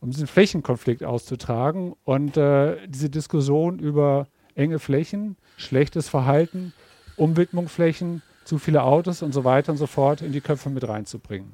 um 0.00 0.10
diesen 0.10 0.26
Flächenkonflikt 0.26 1.04
auszutragen 1.04 1.94
und 2.04 2.36
äh, 2.36 2.86
diese 2.88 3.10
Diskussion 3.10 3.78
über 3.78 4.26
enge 4.54 4.78
Flächen, 4.78 5.36
schlechtes 5.56 6.08
Verhalten, 6.08 6.72
Umwidmungsflächen, 7.16 8.22
zu 8.44 8.58
viele 8.58 8.84
Autos 8.84 9.22
und 9.22 9.32
so 9.32 9.44
weiter 9.44 9.72
und 9.72 9.78
so 9.78 9.86
fort 9.86 10.22
in 10.22 10.32
die 10.32 10.40
Köpfe 10.40 10.70
mit 10.70 10.86
reinzubringen. 10.86 11.52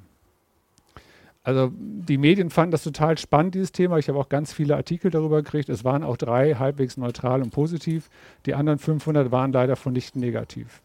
Also 1.44 1.72
die 1.74 2.18
Medien 2.18 2.50
fanden 2.50 2.70
das 2.70 2.84
total 2.84 3.18
spannend, 3.18 3.56
dieses 3.56 3.72
Thema. 3.72 3.98
Ich 3.98 4.08
habe 4.08 4.18
auch 4.18 4.28
ganz 4.28 4.52
viele 4.52 4.76
Artikel 4.76 5.10
darüber 5.10 5.42
gekriegt. 5.42 5.68
Es 5.68 5.84
waren 5.84 6.04
auch 6.04 6.16
drei 6.16 6.54
halbwegs 6.54 6.96
neutral 6.96 7.42
und 7.42 7.50
positiv. 7.50 8.10
Die 8.46 8.54
anderen 8.54 8.78
500 8.78 9.32
waren 9.32 9.52
leider 9.52 9.74
von 9.74 9.92
nicht 9.92 10.14
negativ. 10.14 10.82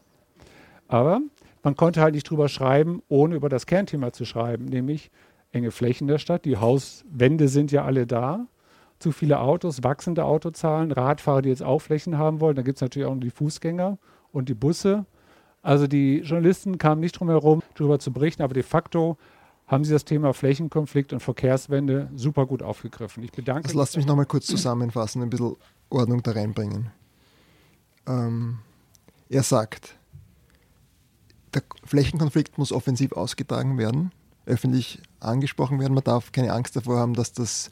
Aber 0.88 1.20
man 1.62 1.76
konnte 1.76 2.00
halt 2.00 2.14
nicht 2.14 2.28
drüber 2.28 2.48
schreiben, 2.48 3.02
ohne 3.08 3.36
über 3.36 3.48
das 3.48 3.66
Kernthema 3.66 4.12
zu 4.12 4.24
schreiben, 4.24 4.64
nämlich 4.64 5.10
enge 5.52 5.70
Flächen 5.70 6.08
der 6.08 6.18
Stadt. 6.18 6.44
Die 6.44 6.56
Hauswände 6.56 7.48
sind 7.48 7.70
ja 7.70 7.84
alle 7.84 8.06
da. 8.06 8.46
Zu 8.98 9.12
viele 9.12 9.38
Autos, 9.38 9.84
wachsende 9.84 10.24
Autozahlen, 10.24 10.90
Radfahrer, 10.90 11.42
die 11.42 11.50
jetzt 11.50 11.62
auch 11.62 11.78
Flächen 11.78 12.18
haben 12.18 12.40
wollen. 12.40 12.56
Da 12.56 12.62
gibt 12.62 12.78
es 12.78 12.82
natürlich 12.82 13.06
auch 13.06 13.16
die 13.16 13.30
Fußgänger 13.30 13.98
und 14.32 14.48
die 14.48 14.54
Busse. 14.54 15.06
Also 15.62 15.86
die 15.86 16.18
Journalisten 16.20 16.78
kamen 16.78 17.00
nicht 17.00 17.12
drum 17.12 17.28
herum, 17.28 17.62
darüber 17.74 17.98
zu 18.00 18.12
berichten, 18.12 18.42
aber 18.42 18.54
de 18.54 18.62
facto 18.62 19.16
haben 19.68 19.84
sie 19.84 19.92
das 19.92 20.04
Thema 20.04 20.32
Flächenkonflikt 20.32 21.12
und 21.12 21.20
Verkehrswende 21.20 22.10
super 22.16 22.46
gut 22.46 22.62
aufgegriffen. 22.62 23.22
Ich 23.22 23.32
bedanke 23.32 23.66
also 23.66 23.76
mich. 23.76 23.80
Lasst 23.80 23.96
mich 23.96 24.06
nochmal 24.06 24.26
kurz 24.26 24.46
zusammenfassen, 24.46 25.22
ein 25.22 25.30
bisschen 25.30 25.56
Ordnung 25.90 26.22
da 26.22 26.32
reinbringen. 26.32 26.90
Ähm, 28.06 28.58
er 29.28 29.42
sagt, 29.42 29.94
der 31.52 31.62
Flächenkonflikt 31.84 32.56
muss 32.56 32.72
offensiv 32.72 33.12
ausgetragen 33.12 33.76
werden, 33.76 34.10
öffentlich 34.46 35.02
angesprochen 35.20 35.78
werden. 35.78 35.94
Man 35.94 36.04
darf 36.04 36.32
keine 36.32 36.52
Angst 36.54 36.74
davor 36.74 36.98
haben, 36.98 37.12
dass 37.12 37.32
das 37.32 37.68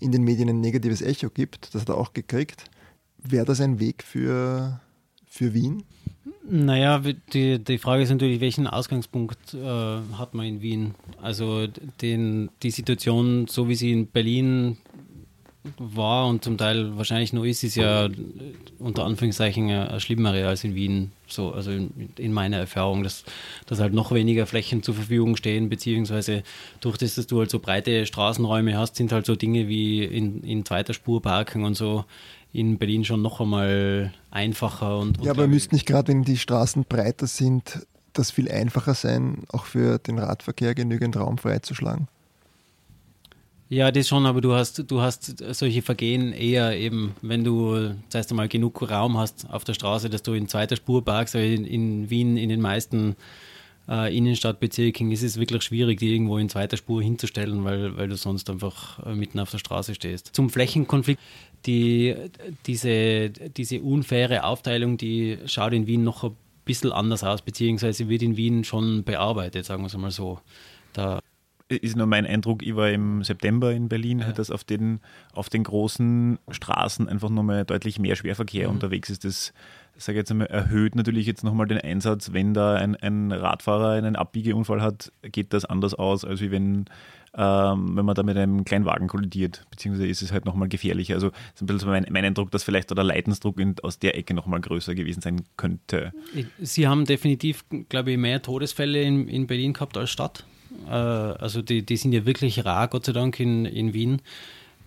in 0.00 0.10
den 0.10 0.22
Medien 0.22 0.48
ein 0.48 0.60
negatives 0.60 1.00
Echo 1.00 1.30
gibt. 1.30 1.74
Das 1.74 1.82
hat 1.82 1.88
er 1.88 1.96
auch 1.96 2.12
gekriegt. 2.12 2.64
Wäre 3.18 3.44
das 3.44 3.60
ein 3.60 3.78
Weg 3.78 4.02
für, 4.02 4.80
für 5.26 5.54
Wien? 5.54 5.84
Naja, 6.48 7.02
die, 7.32 7.58
die 7.58 7.78
Frage 7.78 8.02
ist 8.02 8.10
natürlich, 8.10 8.40
welchen 8.40 8.66
Ausgangspunkt 8.66 9.54
äh, 9.54 9.58
hat 10.16 10.34
man 10.34 10.46
in 10.46 10.62
Wien? 10.62 10.94
Also 11.20 11.66
den, 12.00 12.50
die 12.62 12.70
Situation, 12.70 13.48
so 13.48 13.68
wie 13.68 13.74
sie 13.74 13.92
in 13.92 14.06
Berlin 14.06 14.78
war 15.78 16.26
und 16.26 16.44
zum 16.44 16.58
Teil 16.58 16.96
wahrscheinlich 16.96 17.32
noch 17.32 17.44
ist, 17.44 17.64
ist 17.64 17.74
ja 17.74 18.08
unter 18.78 19.04
Anführungszeichen 19.04 19.68
äh, 19.70 19.98
schlimmer 20.00 20.30
als 20.30 20.64
in 20.64 20.74
Wien. 20.74 21.12
So, 21.26 21.52
also 21.52 21.72
in, 21.72 22.10
in, 22.16 22.32
meiner 22.32 22.58
Erfahrung, 22.58 23.02
dass, 23.02 23.24
dass 23.66 23.80
halt 23.80 23.92
noch 23.92 24.12
weniger 24.12 24.46
Flächen 24.46 24.84
zur 24.84 24.94
Verfügung 24.94 25.36
stehen, 25.36 25.68
beziehungsweise 25.68 26.44
durch 26.80 26.96
das, 26.98 27.16
dass 27.16 27.26
du 27.26 27.40
halt 27.40 27.50
so 27.50 27.58
breite 27.58 28.06
Straßenräume 28.06 28.78
hast, 28.78 28.94
sind 28.94 29.10
halt 29.10 29.26
so 29.26 29.34
Dinge 29.34 29.66
wie 29.66 30.04
in, 30.04 30.42
in 30.44 30.64
zweiter 30.64 30.94
Spur 30.94 31.20
parken 31.20 31.64
und 31.64 31.74
so 31.74 32.04
in 32.56 32.78
Berlin 32.78 33.04
schon 33.04 33.22
noch 33.22 33.40
einmal 33.40 34.12
einfacher. 34.30 34.98
Und, 34.98 35.22
ja, 35.22 35.32
aber 35.32 35.46
müsste 35.46 35.74
nicht 35.74 35.86
gerade, 35.86 36.08
wenn 36.08 36.22
die 36.22 36.38
Straßen 36.38 36.84
breiter 36.88 37.26
sind, 37.26 37.86
das 38.14 38.30
viel 38.30 38.50
einfacher 38.50 38.94
sein, 38.94 39.44
auch 39.52 39.66
für 39.66 39.98
den 39.98 40.18
Radverkehr 40.18 40.74
genügend 40.74 41.16
Raum 41.16 41.36
freizuschlagen? 41.36 42.08
Ja, 43.68 43.90
das 43.90 44.06
schon, 44.06 44.26
aber 44.26 44.40
du 44.40 44.54
hast, 44.54 44.90
du 44.90 45.00
hast 45.00 45.42
solche 45.52 45.82
Vergehen 45.82 46.32
eher 46.32 46.76
eben, 46.78 47.14
wenn 47.20 47.42
du 47.42 47.94
zuerst 48.08 48.30
einmal 48.30 48.48
genug 48.48 48.80
Raum 48.88 49.18
hast 49.18 49.50
auf 49.50 49.64
der 49.64 49.74
Straße, 49.74 50.08
dass 50.08 50.22
du 50.22 50.34
in 50.34 50.48
zweiter 50.48 50.76
Spur 50.76 51.04
parkst, 51.04 51.34
in, 51.34 51.64
in 51.64 52.08
Wien 52.08 52.36
in 52.36 52.48
den 52.48 52.60
meisten 52.60 53.16
äh, 53.88 54.16
Innenstadtbezirken 54.16 55.10
ist 55.12 55.22
es 55.22 55.38
wirklich 55.38 55.62
schwierig, 55.62 55.98
die 55.98 56.12
irgendwo 56.12 56.38
in 56.38 56.48
zweiter 56.48 56.76
Spur 56.76 57.02
hinzustellen, 57.02 57.64
weil, 57.64 57.96
weil 57.96 58.08
du 58.08 58.16
sonst 58.16 58.50
einfach 58.50 59.04
äh, 59.04 59.14
mitten 59.14 59.38
auf 59.40 59.50
der 59.50 59.58
Straße 59.58 59.94
stehst. 59.94 60.30
Zum 60.32 60.50
Flächenkonflikt, 60.50 61.20
die, 61.66 62.14
diese, 62.66 63.30
diese 63.30 63.80
unfaire 63.80 64.44
Aufteilung, 64.44 64.96
die 64.96 65.38
schaut 65.46 65.72
in 65.72 65.86
Wien 65.86 66.04
noch 66.04 66.24
ein 66.24 66.36
bisschen 66.64 66.92
anders 66.92 67.24
aus, 67.24 67.42
beziehungsweise 67.42 68.08
wird 68.08 68.22
in 68.22 68.36
Wien 68.36 68.64
schon 68.64 69.04
bearbeitet, 69.04 69.64
sagen 69.64 69.82
wir 69.82 69.88
es 69.88 69.96
mal 69.96 70.10
so. 70.10 70.40
Da 70.92 71.20
ist 71.68 71.96
nur 71.96 72.06
mein 72.06 72.26
Eindruck, 72.26 72.62
ich 72.64 72.76
war 72.76 72.90
im 72.90 73.24
September 73.24 73.72
in 73.72 73.88
Berlin, 73.88 74.20
ja. 74.20 74.32
dass 74.32 74.50
auf 74.50 74.62
den, 74.62 75.00
auf 75.32 75.48
den 75.48 75.64
großen 75.64 76.38
Straßen 76.48 77.08
einfach 77.08 77.28
nochmal 77.28 77.64
deutlich 77.64 77.98
mehr 77.98 78.14
Schwerverkehr 78.14 78.68
mhm. 78.68 78.74
unterwegs 78.74 79.10
ist. 79.10 79.24
Das, 79.24 79.52
sage 79.96 80.18
jetzt 80.18 80.30
einmal, 80.30 80.46
erhöht 80.48 80.94
natürlich 80.94 81.26
jetzt 81.26 81.42
nochmal 81.42 81.66
den 81.66 81.78
Einsatz. 81.78 82.32
Wenn 82.32 82.54
da 82.54 82.74
ein, 82.74 82.94
ein 82.96 83.32
Radfahrer 83.32 83.90
einen 83.90 84.14
Abbiegeunfall 84.14 84.80
hat, 84.80 85.10
geht 85.22 85.52
das 85.52 85.64
anders 85.64 85.94
aus, 85.94 86.24
als 86.24 86.40
wie 86.40 86.50
wenn, 86.50 86.84
ähm, 87.36 87.96
wenn 87.96 88.04
man 88.06 88.14
da 88.14 88.22
mit 88.22 88.36
einem 88.36 88.64
Kleinwagen 88.64 89.08
kollidiert, 89.08 89.66
beziehungsweise 89.70 90.08
ist 90.08 90.22
es 90.22 90.32
halt 90.32 90.46
nochmal 90.46 90.68
gefährlicher. 90.68 91.14
Also 91.14 91.28
ist 91.28 91.62
ein 91.62 91.66
bisschen 91.66 91.80
so 91.80 91.86
mein, 91.86 92.06
mein 92.08 92.24
Eindruck, 92.24 92.50
dass 92.50 92.64
vielleicht 92.64 92.90
der 92.90 93.04
Leidensdruck 93.04 93.60
in, 93.60 93.74
aus 93.82 93.98
der 93.98 94.16
Ecke 94.16 94.32
nochmal 94.32 94.60
größer 94.60 94.94
gewesen 94.94 95.20
sein 95.20 95.42
könnte. 95.56 96.12
Sie 96.58 96.88
haben 96.88 97.04
definitiv, 97.04 97.64
glaube 97.90 98.12
ich, 98.12 98.18
mehr 98.18 98.40
Todesfälle 98.40 99.02
in, 99.02 99.28
in 99.28 99.46
Berlin 99.46 99.74
gehabt 99.74 99.98
als 99.98 100.10
Stadt. 100.10 100.44
Äh, 100.88 100.90
also 100.90 101.60
die, 101.60 101.84
die 101.84 101.96
sind 101.98 102.12
ja 102.12 102.24
wirklich 102.24 102.64
rar, 102.64 102.88
Gott 102.88 103.04
sei 103.04 103.12
Dank, 103.12 103.38
in, 103.38 103.66
in 103.66 103.92
Wien. 103.92 104.22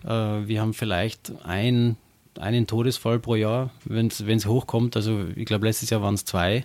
Äh, 0.04 0.08
wir 0.08 0.60
haben 0.60 0.74
vielleicht 0.74 1.32
ein, 1.44 1.96
einen 2.38 2.66
Todesfall 2.66 3.20
pro 3.20 3.36
Jahr, 3.36 3.70
wenn 3.84 4.08
es 4.08 4.46
hochkommt. 4.46 4.96
Also 4.96 5.24
ich 5.36 5.46
glaube, 5.46 5.66
letztes 5.66 5.90
Jahr 5.90 6.02
waren 6.02 6.14
es 6.14 6.24
zwei. 6.24 6.64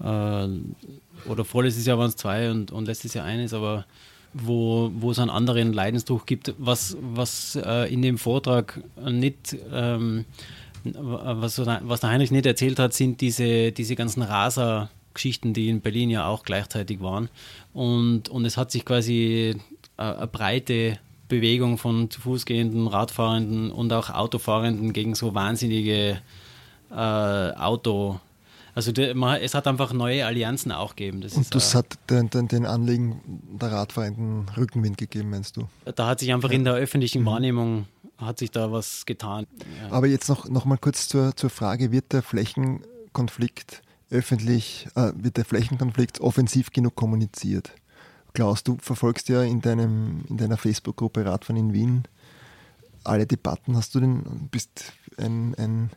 Äh, 0.00 0.48
oder 1.28 1.44
vorletztes 1.44 1.86
Jahr 1.86 1.98
waren 1.98 2.10
es 2.10 2.16
zwei 2.16 2.52
und, 2.52 2.70
und 2.70 2.86
letztes 2.86 3.14
Jahr 3.14 3.24
eines, 3.24 3.52
aber 3.52 3.84
wo, 4.32 4.90
wo 4.94 5.10
es 5.10 5.18
einen 5.18 5.30
anderen 5.30 5.72
Leidensdruck 5.72 6.26
gibt, 6.26 6.54
was, 6.58 6.96
was 7.00 7.56
äh, 7.56 7.92
in 7.92 8.02
dem 8.02 8.18
Vortrag 8.18 8.80
nicht, 9.02 9.56
ähm, 9.72 10.24
was, 10.84 11.58
was 11.58 12.00
der 12.00 12.10
Heinrich 12.10 12.30
nicht 12.30 12.46
erzählt 12.46 12.78
hat, 12.78 12.94
sind 12.94 13.20
diese, 13.20 13.72
diese 13.72 13.96
ganzen 13.96 14.22
Raser, 14.22 14.90
Geschichten, 15.14 15.52
die 15.52 15.68
in 15.68 15.80
Berlin 15.80 16.10
ja 16.10 16.28
auch 16.28 16.44
gleichzeitig 16.44 17.00
waren. 17.00 17.28
Und, 17.72 18.28
und 18.28 18.44
es 18.44 18.56
hat 18.56 18.70
sich 18.70 18.84
quasi 18.84 19.56
äh, 19.96 20.02
eine 20.02 20.26
breite 20.28 20.98
Bewegung 21.28 21.76
von 21.76 22.10
zu 22.10 22.20
Fuß 22.20 22.46
gehenden, 22.46 22.86
Radfahrenden 22.86 23.70
und 23.70 23.92
auch 23.92 24.10
Autofahrenden 24.10 24.92
gegen 24.92 25.14
so 25.14 25.34
wahnsinnige 25.34 26.20
äh, 26.90 26.94
Auto. 26.94 28.20
Also 28.78 28.92
der, 28.92 29.12
man, 29.16 29.40
es 29.40 29.54
hat 29.54 29.66
einfach 29.66 29.92
neue 29.92 30.24
Allianzen 30.24 30.70
auch 30.70 30.94
gegeben. 30.94 31.20
Das 31.20 31.32
und 31.32 31.52
das 31.52 31.74
hat 31.74 31.98
den, 32.10 32.30
den, 32.30 32.46
den, 32.46 32.64
Anliegen 32.64 33.20
der 33.60 33.72
Radfahrenden 33.72 34.48
Rückenwind 34.56 34.96
gegeben, 34.96 35.30
meinst 35.30 35.56
du? 35.56 35.68
Da 35.96 36.06
hat 36.06 36.20
sich 36.20 36.32
einfach 36.32 36.50
ja. 36.50 36.58
in 36.58 36.64
der 36.64 36.74
öffentlichen 36.74 37.22
mhm. 37.22 37.26
Wahrnehmung 37.26 37.86
hat 38.18 38.38
sich 38.38 38.52
da 38.52 38.70
was 38.70 39.04
getan. 39.04 39.48
Ja. 39.82 39.90
Aber 39.90 40.06
jetzt 40.06 40.28
noch, 40.28 40.48
noch 40.48 40.64
mal 40.64 40.78
kurz 40.78 41.08
zur, 41.08 41.34
zur 41.34 41.50
Frage, 41.50 41.90
wird 41.90 42.12
der 42.12 42.22
Flächenkonflikt 42.22 43.82
öffentlich, 44.10 44.86
äh, 44.94 45.10
wird 45.16 45.38
der 45.38 45.44
Flächenkonflikt 45.44 46.20
offensiv 46.20 46.70
genug 46.70 46.94
kommuniziert. 46.94 47.72
Klaus, 48.32 48.62
du 48.62 48.78
verfolgst 48.80 49.28
ja 49.28 49.42
in, 49.42 49.60
deinem, 49.60 50.24
in 50.28 50.36
deiner 50.36 50.56
Facebook-Gruppe 50.56 51.24
Radfahren 51.24 51.56
in 51.56 51.72
Wien 51.72 52.04
alle 53.02 53.26
Debatten. 53.26 53.76
Hast 53.76 53.96
du 53.96 53.98
den, 53.98 54.48
bist 54.52 54.92
ein, 55.16 55.56
ein, 55.56 55.90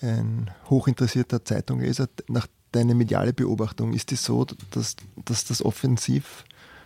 ein 0.00 0.50
hochinteressierter 0.68 1.44
Zeitungleser. 1.44 2.08
Nach 2.28 2.46
deiner 2.72 2.94
mediale 2.94 3.32
Beobachtung, 3.32 3.92
ist 3.92 4.12
es 4.12 4.24
so, 4.24 4.46
dass, 4.70 4.96
dass 5.24 5.44
das 5.44 5.64
offensiv 5.64 6.44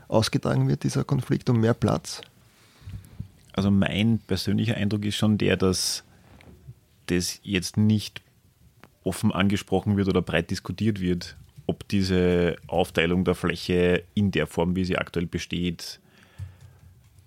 ausgetragen 0.09 0.69
wird, 0.69 0.85
dieser 0.85 1.05
Konflikt, 1.05 1.49
um 1.51 1.61
mehr 1.61 1.75
Platz? 1.75 2.21
Also 3.53 3.71
mein 3.71 4.19
persönlicher 4.21 4.77
Eindruck 4.77 5.05
ist 5.05 5.17
schon 5.17 5.39
der, 5.39 5.57
dass 5.57 6.05
das 7.07 7.41
jetzt 7.43 7.77
nicht 7.77 8.23
offen 9.05 9.33
angesprochen 9.33 9.97
wird 9.97 10.09
oder 10.09 10.23
breit 10.23 10.51
diskutiert 10.51 11.01
wird, 11.01 11.37
ob 11.67 11.89
diese 11.89 12.57
Aufteilung 12.67 13.25
der 13.25 13.35
Fläche 13.35 14.05
in 14.15 14.31
der 14.31 14.47
Form, 14.47 14.77
wie 14.77 14.85
sie 14.85 14.99
aktuell 14.99 15.27
besteht, 15.27 16.01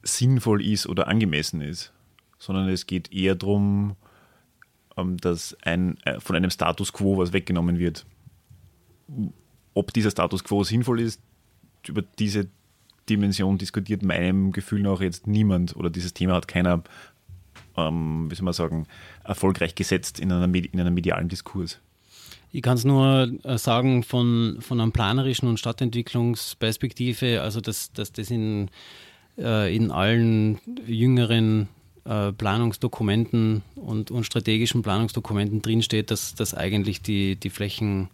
sinnvoll 0.04 0.64
ist 0.66 0.88
oder 0.88 1.08
angemessen 1.08 1.62
ist, 1.62 1.92
sondern 2.40 2.70
es 2.70 2.88
geht 2.88 3.12
eher 3.12 3.36
darum, 3.36 3.96
dass 5.18 5.56
ein, 5.62 5.98
äh, 6.06 6.20
von 6.20 6.36
einem 6.36 6.50
Status 6.50 6.94
quo 6.94 7.18
was 7.18 7.34
weggenommen 7.34 7.80
wird. 7.80 8.06
Ob 9.74 9.94
dieser 9.94 10.12
Status 10.12 10.44
quo 10.44 10.64
sinnvoll 10.64 11.02
ist, 11.02 11.22
über 11.88 12.02
diese 12.20 12.48
Dimension 13.10 13.58
diskutiert 13.58 14.04
meinem 14.04 14.52
Gefühl 14.52 14.82
nach 14.82 15.02
jetzt 15.02 15.28
niemand 15.28 15.76
oder 15.76 15.90
dieses 15.90 16.14
Thema 16.14 16.36
hat 16.36 16.48
keiner 16.48 16.84
ähm, 17.78 18.30
wie 18.30 18.36
soll 18.36 18.46
man 18.46 18.54
sagen, 18.54 18.88
erfolgreich 19.24 19.76
gesetzt 19.76 20.20
in, 20.20 20.32
einer, 20.32 20.54
in 20.54 20.80
einem 20.80 20.94
medialen 20.94 21.30
Diskurs? 21.30 21.80
Ich 22.52 22.62
kann 22.62 22.76
es 22.76 22.84
nur 22.84 23.32
äh, 23.44 23.58
sagen 23.58 24.04
von, 24.04 24.58
von 24.60 24.82
einer 24.82 24.92
planerischen 24.92 25.48
und 25.48 25.58
Stadtentwicklungsperspektive, 25.58 27.42
also 27.42 27.62
dass, 27.62 27.94
dass 27.94 28.12
das 28.12 28.30
in, 28.30 28.70
äh, 29.38 29.74
in 29.74 29.92
allen 29.92 30.60
jüngeren 30.86 31.70
äh, 32.06 32.32
Planungsdokumenten 32.32 33.64
und, 33.76 34.12
und 34.12 34.26
strategischen 34.26 34.82
Planungsdokumenten 34.82 35.62
drinsteht, 35.62 36.12
dass, 36.12 36.36
dass 36.36 36.54
eigentlich 36.54 37.02
die, 37.02 37.36
die 37.36 37.50
Flächen, 37.50 38.10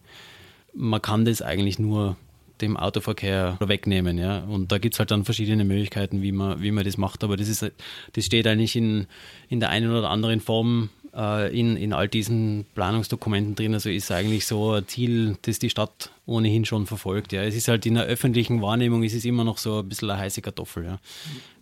man 0.73 1.01
kann 1.01 1.25
das 1.25 1.41
eigentlich 1.41 1.79
nur 1.79 2.17
dem 2.61 2.77
Autoverkehr 2.77 3.57
wegnehmen. 3.59 4.17
Ja? 4.17 4.39
Und 4.39 4.71
da 4.71 4.77
gibt 4.77 4.95
es 4.95 4.99
halt 4.99 5.11
dann 5.11 5.25
verschiedene 5.25 5.63
Möglichkeiten, 5.63 6.21
wie 6.21 6.31
man, 6.31 6.61
wie 6.61 6.71
man 6.71 6.83
das 6.83 6.97
macht. 6.97 7.23
Aber 7.23 7.37
das, 7.37 7.47
ist, 7.47 7.71
das 8.13 8.25
steht 8.25 8.47
eigentlich 8.47 8.75
in, 8.75 9.07
in 9.49 9.59
der 9.59 9.69
einen 9.69 9.91
oder 9.91 10.09
anderen 10.09 10.39
Form 10.39 10.89
in, 11.17 11.77
in 11.77 11.93
all 11.93 12.07
diesen 12.07 12.65
Planungsdokumenten 12.75 13.55
drin. 13.55 13.73
Also 13.73 13.89
ist 13.89 14.11
eigentlich 14.11 14.45
so 14.45 14.73
ein 14.73 14.87
Ziel, 14.87 15.37
das 15.41 15.57
die 15.57 15.69
Stadt 15.69 16.11
ohnehin 16.27 16.65
schon 16.65 16.85
verfolgt. 16.85 17.33
Ja. 17.33 17.41
Es 17.43 17.55
ist 17.55 17.67
halt 17.67 17.85
in 17.85 17.95
der 17.95 18.03
öffentlichen 18.03 18.61
Wahrnehmung 18.61 19.03
ist 19.03 19.13
es 19.13 19.25
immer 19.25 19.43
noch 19.43 19.57
so 19.57 19.79
ein 19.79 19.89
bisschen 19.89 20.11
eine 20.11 20.19
heiße 20.19 20.41
Kartoffel. 20.41 20.85
Ja. 20.85 20.99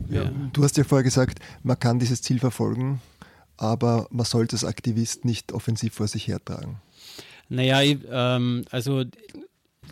Ja, 0.09 0.23
ja. 0.23 0.31
Du 0.51 0.63
hast 0.63 0.77
ja 0.77 0.83
vorher 0.83 1.03
gesagt, 1.03 1.39
man 1.63 1.79
kann 1.79 1.99
dieses 1.99 2.21
Ziel 2.21 2.39
verfolgen, 2.39 3.01
aber 3.57 4.07
man 4.11 4.25
sollte 4.25 4.55
als 4.55 4.65
Aktivist 4.65 5.23
nicht 5.23 5.53
offensiv 5.53 5.93
vor 5.93 6.07
sich 6.07 6.27
hertragen. 6.27 6.81
Naja, 7.47 7.81
ich, 7.81 7.99
ähm, 8.11 8.65
also 8.71 9.03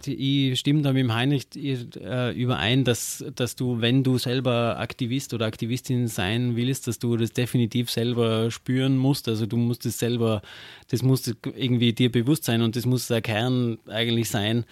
ich 0.05 0.59
stimme 0.59 0.81
da 0.81 0.93
mit 0.93 1.01
dem 1.01 1.13
Heinrich 1.13 1.47
äh, 1.55 2.31
überein, 2.31 2.83
dass, 2.83 3.23
dass 3.35 3.55
du, 3.55 3.81
wenn 3.81 4.03
du 4.03 4.17
selber 4.17 4.77
Aktivist 4.79 5.33
oder 5.33 5.45
Aktivistin 5.45 6.07
sein 6.07 6.55
willst, 6.55 6.87
dass 6.87 6.99
du 6.99 7.17
das 7.17 7.31
definitiv 7.31 7.89
selber 7.89 8.51
spüren 8.51 8.97
musst. 8.97 9.27
Also 9.27 9.45
du 9.45 9.57
musst 9.57 9.85
es 9.85 9.99
selber, 9.99 10.41
das 10.89 11.01
muss 11.01 11.27
irgendwie 11.43 11.93
dir 11.93 12.11
bewusst 12.11 12.45
sein 12.45 12.61
und 12.61 12.75
das 12.75 12.85
muss 12.85 13.07
der 13.07 13.21
Kern 13.21 13.77
eigentlich 13.87 14.29
sein, 14.29 14.65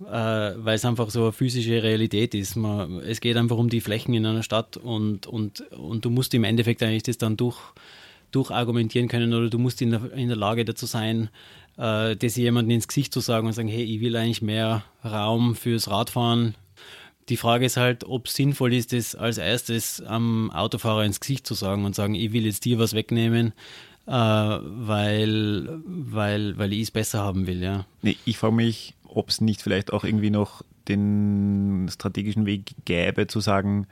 äh, 0.00 0.04
weil 0.04 0.76
es 0.76 0.84
einfach 0.84 1.10
so 1.10 1.24
eine 1.24 1.32
physische 1.32 1.82
Realität 1.82 2.34
ist. 2.34 2.56
Man, 2.56 3.00
es 3.00 3.20
geht 3.20 3.36
einfach 3.36 3.58
um 3.58 3.68
die 3.68 3.80
Flächen 3.80 4.14
in 4.14 4.26
einer 4.26 4.42
Stadt 4.42 4.76
und, 4.76 5.26
und, 5.26 5.60
und 5.72 6.04
du 6.04 6.10
musst 6.10 6.34
im 6.34 6.44
Endeffekt 6.44 6.82
eigentlich 6.82 7.02
das 7.02 7.18
dann 7.18 7.36
durch, 7.36 7.58
durchargumentieren 8.30 9.08
können 9.08 9.34
oder 9.34 9.50
du 9.50 9.58
musst 9.58 9.82
in 9.82 9.90
der, 9.90 10.12
in 10.12 10.28
der 10.28 10.36
Lage 10.36 10.64
dazu 10.64 10.86
sein, 10.86 11.30
äh, 11.78 12.16
das 12.16 12.36
jemandem 12.36 12.72
ins 12.72 12.88
Gesicht 12.88 13.12
zu 13.12 13.20
sagen 13.20 13.46
und 13.46 13.52
sagen, 13.54 13.68
hey, 13.68 13.82
ich 13.82 14.00
will 14.00 14.16
eigentlich 14.16 14.42
mehr 14.42 14.84
Raum 15.04 15.54
fürs 15.54 15.88
Radfahren. 15.88 16.54
Die 17.28 17.36
Frage 17.36 17.66
ist 17.66 17.76
halt, 17.76 18.04
ob 18.04 18.26
es 18.26 18.34
sinnvoll 18.34 18.74
ist, 18.74 18.92
das 18.92 19.14
als 19.14 19.38
erstes 19.38 20.02
am 20.02 20.50
Autofahrer 20.50 21.04
ins 21.04 21.20
Gesicht 21.20 21.46
zu 21.46 21.54
sagen 21.54 21.84
und 21.84 21.94
sagen, 21.94 22.14
ich 22.14 22.32
will 22.32 22.46
jetzt 22.46 22.64
dir 22.64 22.78
was 22.78 22.94
wegnehmen, 22.94 23.52
äh, 24.06 24.10
weil, 24.10 25.80
weil, 25.84 26.58
weil 26.58 26.72
ich 26.72 26.82
es 26.82 26.90
besser 26.90 27.20
haben 27.20 27.46
will. 27.46 27.62
Ja. 27.62 27.86
Nee, 28.02 28.16
ich 28.24 28.38
frage 28.38 28.54
mich, 28.54 28.94
ob 29.04 29.28
es 29.28 29.40
nicht 29.40 29.62
vielleicht 29.62 29.92
auch 29.92 30.04
irgendwie 30.04 30.30
noch 30.30 30.62
den 30.88 31.88
strategischen 31.92 32.46
Weg 32.46 32.74
gäbe, 32.86 33.26
zu 33.26 33.40
sagen, 33.40 33.86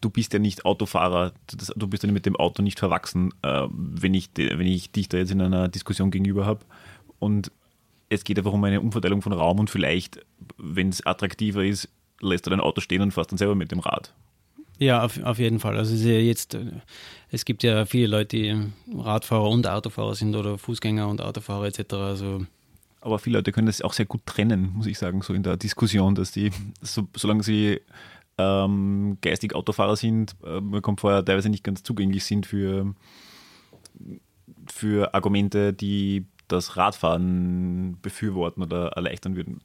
du 0.00 0.10
bist 0.10 0.32
ja 0.32 0.38
nicht 0.38 0.64
Autofahrer, 0.64 1.32
du 1.46 1.86
bist 1.86 2.02
ja 2.02 2.10
mit 2.10 2.26
dem 2.26 2.36
Auto 2.36 2.62
nicht 2.62 2.78
verwachsen, 2.78 3.32
äh, 3.42 3.66
wenn, 3.70 4.14
ich, 4.14 4.30
wenn 4.36 4.66
ich 4.66 4.90
dich 4.92 5.08
da 5.08 5.18
jetzt 5.18 5.30
in 5.30 5.40
einer 5.40 5.68
Diskussion 5.68 6.10
gegenüber 6.10 6.46
habe. 6.46 6.60
Und 7.18 7.50
es 8.08 8.24
geht 8.24 8.38
einfach 8.38 8.52
um 8.52 8.62
eine 8.64 8.80
Umverteilung 8.80 9.22
von 9.22 9.32
Raum 9.32 9.58
und 9.58 9.70
vielleicht, 9.70 10.24
wenn 10.58 10.88
es 10.88 11.04
attraktiver 11.04 11.64
ist, 11.64 11.88
lässt 12.20 12.46
du 12.46 12.50
dein 12.50 12.60
Auto 12.60 12.80
stehen 12.80 13.02
und 13.02 13.12
fährst 13.12 13.32
dann 13.32 13.38
selber 13.38 13.54
mit 13.54 13.72
dem 13.72 13.80
Rad. 13.80 14.14
Ja, 14.78 15.02
auf, 15.02 15.22
auf 15.22 15.38
jeden 15.38 15.58
Fall. 15.58 15.76
Also 15.76 15.94
es, 15.94 16.04
ja 16.04 16.12
jetzt, 16.12 16.54
äh, 16.54 16.64
es 17.30 17.44
gibt 17.44 17.62
ja 17.62 17.86
viele 17.86 18.08
Leute, 18.08 18.36
die 18.36 18.56
Radfahrer 18.94 19.48
und 19.48 19.66
Autofahrer 19.66 20.14
sind 20.14 20.36
oder 20.36 20.58
Fußgänger 20.58 21.08
und 21.08 21.20
Autofahrer 21.20 21.66
etc. 21.66 21.94
Also 21.94 22.46
aber 23.00 23.20
viele 23.20 23.38
Leute 23.38 23.52
können 23.52 23.68
das 23.68 23.82
auch 23.82 23.92
sehr 23.92 24.06
gut 24.06 24.22
trennen, 24.26 24.72
muss 24.74 24.86
ich 24.86 24.98
sagen, 24.98 25.22
so 25.22 25.32
in 25.32 25.44
der 25.44 25.56
Diskussion, 25.56 26.16
dass 26.16 26.32
die, 26.32 26.50
so, 26.82 27.06
solange 27.14 27.44
sie 27.44 27.80
ähm, 28.38 29.18
geistig 29.20 29.54
Autofahrer 29.54 29.96
sind, 29.96 30.36
äh, 30.44 30.60
mir 30.60 30.80
kommt 30.80 31.00
vorher 31.00 31.24
teilweise 31.24 31.48
nicht 31.48 31.64
ganz 31.64 31.82
zugänglich 31.82 32.24
sind 32.24 32.46
für, 32.46 32.94
für 34.70 35.14
Argumente, 35.14 35.72
die 35.72 36.26
das 36.48 36.76
Radfahren 36.76 37.98
befürworten 38.02 38.62
oder 38.62 38.88
erleichtern 38.88 39.36
würden. 39.36 39.60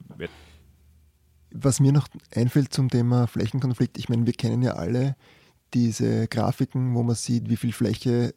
Was 1.50 1.80
mir 1.80 1.92
noch 1.92 2.08
einfällt 2.34 2.72
zum 2.72 2.88
Thema 2.88 3.26
Flächenkonflikt, 3.26 3.98
ich 3.98 4.08
meine, 4.08 4.26
wir 4.26 4.32
kennen 4.32 4.62
ja 4.62 4.72
alle 4.72 5.16
diese 5.74 6.26
Grafiken, 6.28 6.94
wo 6.94 7.02
man 7.02 7.14
sieht, 7.14 7.48
wie 7.48 7.56
viel 7.56 7.72
Fläche 7.72 8.34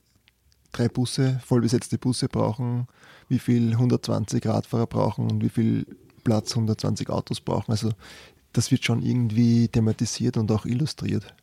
drei 0.71 0.89
Busse, 0.89 1.39
vollbesetzte 1.43 1.97
Busse 1.97 2.27
brauchen, 2.27 2.87
wie 3.29 3.39
viel 3.39 3.71
120 3.71 4.45
Radfahrer 4.45 4.87
brauchen 4.87 5.31
und 5.31 5.41
wie 5.41 5.49
viel 5.49 5.85
Platz 6.23 6.51
120 6.51 7.09
Autos 7.09 7.39
brauchen. 7.39 7.71
Also 7.71 7.91
das 8.57 8.71
wird 8.71 8.85
schon 8.85 9.01
irgendwie 9.01 9.67
thematisiert 9.67 10.37
und 10.37 10.51
auch 10.51 10.65
illustriert. 10.65 11.33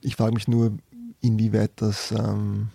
Ich 0.00 0.16
frage 0.16 0.34
mich 0.34 0.48
nur, 0.48 0.76
inwieweit 1.20 1.72
das, 1.76 2.12
ähm, 2.12 2.68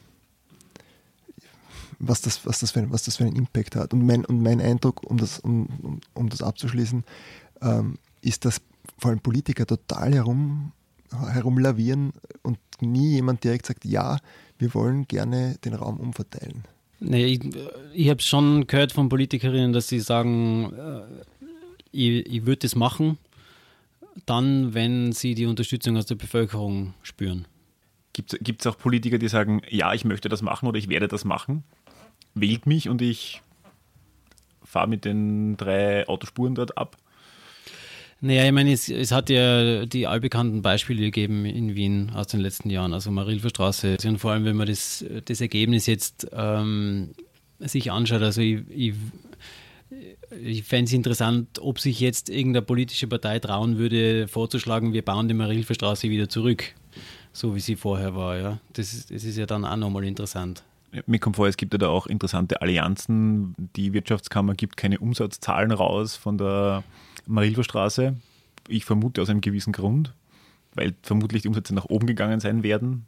was, 2.00 2.22
das, 2.22 2.46
was, 2.46 2.60
das 2.60 2.72
für, 2.72 2.92
was 2.92 3.04
das 3.04 3.18
für 3.18 3.26
einen 3.26 3.36
Impact 3.36 3.76
hat. 3.76 3.94
Und 3.94 4.06
mein, 4.06 4.26
und 4.26 4.42
mein 4.42 4.60
Eindruck, 4.60 5.04
um 5.04 5.18
das, 5.18 5.40
um, 5.40 5.68
um, 5.82 6.02
um 6.14 6.30
das 6.30 6.42
abzuschließen, 6.42 7.04
ähm, 7.62 7.98
ist, 8.22 8.46
dass 8.46 8.62
vor 8.98 9.12
allem 9.12 9.20
Politiker 9.20 9.66
total 9.66 10.14
herum, 10.14 10.72
herumlavieren 11.12 12.14
und 12.44 12.60
nie 12.82 13.12
jemand 13.12 13.44
direkt 13.44 13.66
sagt, 13.66 13.86
ja, 13.86 14.20
wir 14.58 14.74
wollen 14.74 15.08
gerne 15.08 15.58
den 15.64 15.74
Raum 15.74 16.00
umverteilen. 16.00 16.64
Nee, 17.00 17.26
ich, 17.26 17.42
ich 17.94 18.10
habe 18.10 18.22
schon 18.22 18.68
gehört 18.68 18.92
von 18.92 19.08
Politikerinnen, 19.08 19.72
dass 19.72 19.88
sie 19.88 20.02
sagen, 20.02 20.74
äh, 20.74 21.02
ich, 21.92 22.26
ich 22.26 22.46
würde 22.46 22.60
das 22.60 22.76
machen, 22.76 23.18
dann, 24.26 24.74
wenn 24.74 25.12
sie 25.12 25.36
die 25.36 25.46
Unterstützung 25.46 25.98
aus 25.98 26.06
der 26.06 26.16
Bevölkerung 26.16 26.94
spüren. 27.04 27.48
Gibt 28.14 28.62
es 28.62 28.68
auch 28.68 28.78
Politiker, 28.78 29.18
die 29.18 29.30
sagen, 29.30 29.62
ja, 29.70 29.94
ich 29.94 30.04
möchte 30.04 30.28
das 30.30 30.42
machen 30.42 30.68
oder 30.68 30.78
ich 30.78 30.90
werde 30.90 31.08
das 31.08 31.24
machen? 31.24 31.64
Wählt 32.34 32.66
mich 32.66 32.90
und 32.90 33.02
ich 33.02 33.42
fahre 34.64 34.88
mit 34.88 35.06
den 35.06 35.56
drei 35.58 36.08
Autospuren 36.08 36.56
dort 36.56 36.78
ab? 36.78 36.98
Naja, 38.22 38.46
ich 38.46 38.52
meine, 38.52 38.74
es, 38.74 38.90
es, 38.90 39.14
hat 39.14 39.30
ja 39.30 39.86
die 39.86 40.06
allbekannten 40.06 40.62
Beispiele 40.62 41.00
gegeben 41.00 41.46
in 41.46 41.76
Wien 41.76 42.12
aus 42.14 42.28
den 42.28 42.42
letzten 42.42 42.70
Jahren, 42.70 42.94
also 42.94 43.12
Marilfer 43.12 43.50
Straße. 43.50 43.98
Und 44.04 44.18
vor 44.18 44.32
allem, 44.32 44.44
wenn 44.44 44.58
man 44.58 44.68
das, 44.68 45.06
das 45.24 45.40
Ergebnis 45.40 45.86
jetzt 45.86 46.28
ähm, 46.34 47.12
sich 47.60 47.92
anschaut, 47.92 48.22
also 48.22 48.42
ich, 48.42 48.60
ich 48.70 48.94
ich 50.42 50.64
fände 50.64 50.86
es 50.86 50.94
interessant, 50.94 51.60
ob 51.60 51.80
sich 51.80 52.00
jetzt 52.00 52.30
irgendeine 52.30 52.66
politische 52.66 53.08
Partei 53.08 53.40
trauen 53.40 53.78
würde, 53.78 54.28
vorzuschlagen, 54.28 54.94
wir 54.94 55.04
bauen 55.04 55.28
die 55.28 55.34
Marilferstraße 55.34 56.10
wieder 56.10 56.30
zurück, 56.30 56.64
so 57.34 57.56
wie 57.56 57.60
sie 57.60 57.76
vorher 57.76 58.16
war. 58.16 58.38
Ja? 58.38 58.60
Das, 58.74 58.94
ist, 58.94 59.12
das 59.12 59.24
ist 59.24 59.38
ja 59.38 59.46
dann 59.46 59.66
auch 59.66 59.76
nochmal 59.76 60.04
interessant. 60.04 60.64
Mir 61.06 61.20
kommt 61.20 61.36
vor, 61.36 61.48
es 61.48 61.58
gibt 61.58 61.74
ja 61.74 61.78
da 61.78 61.90
auch 61.90 62.08
interessante 62.08 62.62
Allianzen. 62.62 63.56
Die 63.76 63.94
Wirtschaftskammer 63.94 64.56
gibt 64.56 64.76
keine 64.76 65.00
Umsatzzahlen 65.00 65.72
raus 65.72 66.16
von 66.16 66.38
der 66.38 66.84
Marilferstraße. 67.28 68.16
Ich 68.68 68.86
vermute 68.86 69.22
aus 69.22 69.30
einem 69.30 69.42
gewissen 69.42 69.72
Grund, 69.72 70.14
weil 70.74 70.96
vermutlich 71.04 71.44
die 71.44 71.48
Umsätze 71.48 71.76
nach 71.76 71.86
oben 71.86 72.08
gegangen 72.08 72.40
sein 72.40 72.64
werden. 72.64 73.06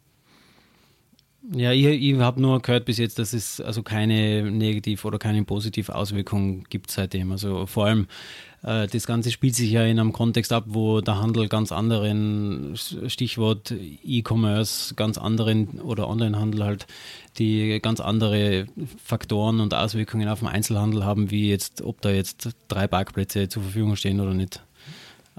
Ja, 1.50 1.72
ich, 1.72 1.86
ich 1.86 2.20
habe 2.20 2.40
nur 2.40 2.62
gehört 2.62 2.86
bis 2.86 2.98
jetzt, 2.98 3.18
dass 3.18 3.34
es 3.34 3.60
also 3.60 3.82
keine 3.82 4.44
negativ 4.52 5.06
oder 5.06 5.18
keine 5.18 5.44
positive 5.44 5.96
Auswirkung 5.96 6.66
gibt 6.70 6.92
seitdem. 6.92 7.32
Also 7.32 7.66
vor 7.66 7.88
allem 7.88 8.08
äh, 8.62 8.88
das 8.88 9.08
Ganze 9.08 9.32
spielt 9.32 9.56
sich 9.56 9.72
ja 9.72 9.84
in 9.84 10.00
einem 10.00 10.14
Kontext 10.14 10.54
ab, 10.54 10.66
wo 10.68 11.02
der 11.02 11.20
Handel 11.20 11.48
ganz 11.48 11.72
anderen, 11.72 12.76
Stichwort 13.08 13.74
E-Commerce, 14.04 14.94
ganz 14.96 15.18
anderen 15.18 15.82
oder 15.82 16.08
Onlinehandel 16.08 16.64
halt, 16.64 16.88
die 17.40 17.80
ganz 17.82 18.00
andere 18.00 18.68
Faktoren 19.04 19.62
und 19.62 19.74
Auswirkungen 19.74 20.28
auf 20.28 20.40
den 20.40 20.48
Einzelhandel 20.48 21.06
haben, 21.06 21.32
wie 21.32 21.50
jetzt, 21.50 21.82
ob 21.82 22.02
da 22.02 22.12
jetzt 22.12 22.50
drei 22.68 22.88
Parkplätze 22.88 23.50
zur 23.50 23.64
Verfügung 23.64 23.96
stehen 23.96 24.20
oder 24.20 24.36
nicht. 24.36 24.62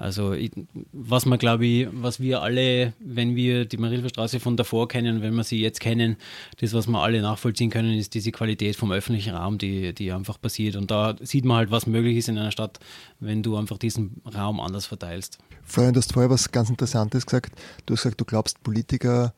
Also 0.03 0.33
ich, 0.33 0.51
was 0.91 1.25
man 1.25 1.39
glaube 1.39 1.65
ich, 1.65 1.87
was 1.93 2.19
wir 2.19 2.41
alle, 2.41 2.91
wenn 2.99 3.37
wir 3.37 3.63
die 3.63 3.77
Marilferstraße 3.77 4.41
von 4.41 4.57
davor 4.57 4.89
kennen, 4.89 5.21
wenn 5.21 5.33
wir 5.33 5.45
sie 5.45 5.61
jetzt 5.61 5.79
kennen, 5.79 6.17
das, 6.59 6.73
was 6.73 6.87
wir 6.87 7.01
alle 7.01 7.21
nachvollziehen 7.21 7.69
können, 7.69 7.97
ist 7.97 8.13
diese 8.13 8.33
Qualität 8.33 8.75
vom 8.75 8.91
öffentlichen 8.91 9.33
Raum, 9.33 9.57
die, 9.57 9.93
die 9.93 10.11
einfach 10.11 10.41
passiert. 10.41 10.75
Und 10.75 10.91
da 10.91 11.15
sieht 11.21 11.45
man 11.45 11.55
halt, 11.55 11.71
was 11.71 11.87
möglich 11.87 12.17
ist 12.17 12.27
in 12.27 12.37
einer 12.37 12.51
Stadt, 12.51 12.79
wenn 13.21 13.43
du 13.43 13.55
einfach 13.55 13.77
diesen 13.77 14.21
Raum 14.25 14.59
anders 14.59 14.85
verteilst. 14.85 15.37
Florian, 15.63 15.93
du 15.93 16.01
hast 16.01 16.11
vorher 16.11 16.29
was 16.29 16.51
ganz 16.51 16.69
Interessantes 16.69 17.25
gesagt. 17.25 17.53
Du 17.85 17.93
hast 17.93 18.03
gesagt, 18.03 18.19
du 18.19 18.25
glaubst, 18.25 18.61
Politiker 18.61 19.33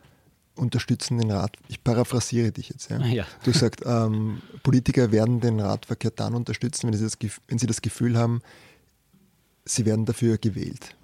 unterstützen 0.56 1.20
den 1.20 1.30
Rat. 1.30 1.58
Ich 1.68 1.84
paraphrasiere 1.84 2.52
dich 2.52 2.70
jetzt. 2.70 2.90
Ja. 2.90 3.06
ja. 3.06 3.26
Du 3.44 3.52
hast 3.52 3.60
gesagt, 3.60 3.84
ähm, 3.86 4.42
Politiker 4.64 5.12
werden 5.12 5.42
den 5.42 5.60
Radverkehr 5.60 6.10
dann 6.10 6.34
unterstützen, 6.34 6.88
wenn 6.88 6.98
sie, 6.98 7.04
das, 7.04 7.20
wenn 7.48 7.60
sie 7.60 7.68
das 7.68 7.84
Gefühl 7.84 8.18
haben, 8.18 8.42
sie 9.66 9.86
werden 9.86 10.06
dafür 10.06 10.38
gewählt. 10.38 10.96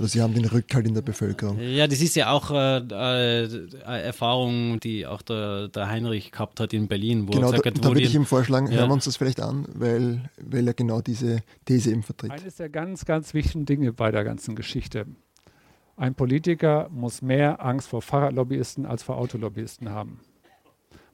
Oder 0.00 0.08
sie 0.08 0.22
haben 0.22 0.32
den 0.32 0.46
Rückhalt 0.46 0.86
in 0.86 0.94
der 0.94 1.02
Bevölkerung. 1.02 1.60
Ja, 1.60 1.86
das 1.86 2.00
ist 2.00 2.16
ja 2.16 2.30
auch 2.30 2.50
äh, 2.50 2.78
äh, 2.78 3.68
eine 3.84 4.02
Erfahrung, 4.02 4.80
die 4.80 5.06
auch 5.06 5.20
der, 5.20 5.68
der, 5.68 5.88
Heinrich 5.88 6.32
gehabt 6.32 6.58
hat 6.58 6.72
in 6.72 6.88
Berlin. 6.88 7.28
Wo 7.28 7.32
genau, 7.32 7.48
er 7.48 7.52
gesagt 7.52 7.66
da, 7.66 7.70
hat, 7.70 7.84
da 7.84 7.88
würde 7.88 8.00
ich 8.00 8.14
ihm 8.14 8.24
vorschlagen, 8.24 8.68
ja. 8.68 8.78
hören 8.78 8.88
wir 8.88 8.94
uns 8.94 9.04
das 9.04 9.18
vielleicht 9.18 9.40
an, 9.40 9.66
weil, 9.74 10.22
weil 10.42 10.66
er 10.66 10.72
genau 10.72 11.02
diese 11.02 11.42
These 11.66 11.90
eben 11.90 12.02
vertritt. 12.02 12.30
Eines 12.30 12.56
der 12.56 12.70
ganz, 12.70 13.04
ganz 13.04 13.34
wichtigen 13.34 13.66
Dinge 13.66 13.92
bei 13.92 14.10
der 14.10 14.24
ganzen 14.24 14.56
Geschichte. 14.56 15.04
Ein 15.96 16.14
Politiker 16.14 16.88
muss 16.90 17.20
mehr 17.20 17.62
Angst 17.62 17.88
vor 17.88 18.00
Fahrradlobbyisten 18.00 18.86
als 18.86 19.02
vor 19.02 19.18
Autolobbyisten 19.18 19.90
haben. 19.90 20.20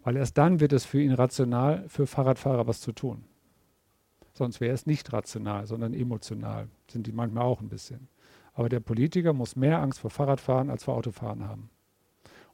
Weil 0.05 0.15
erst 0.15 0.39
dann 0.39 0.61
wird 0.61 0.73
es 0.73 0.85
für 0.85 1.03
ihn 1.03 1.13
rational, 1.13 1.85
für 1.89 2.07
Fahrradfahrer 2.07 2.69
was 2.69 2.81
zu 2.81 2.93
tun. 2.93 3.25
Sonst 4.37 4.61
wäre 4.61 4.75
es 4.75 4.85
nicht 4.85 5.13
rational, 5.15 5.67
sondern 5.67 5.95
emotional. 5.95 6.69
Sind 6.91 7.07
die 7.07 7.13
manchmal 7.13 7.45
auch 7.45 7.63
ein 7.63 7.71
bisschen. 7.71 8.09
Aber 8.53 8.69
der 8.69 8.81
Politiker 8.81 9.33
muss 9.33 9.57
mehr 9.57 9.81
Angst 9.81 10.01
vor 10.01 10.11
Fahrradfahren 10.11 10.69
als 10.69 10.85
vor 10.85 10.95
Autofahren 10.95 11.49
haben. 11.49 11.71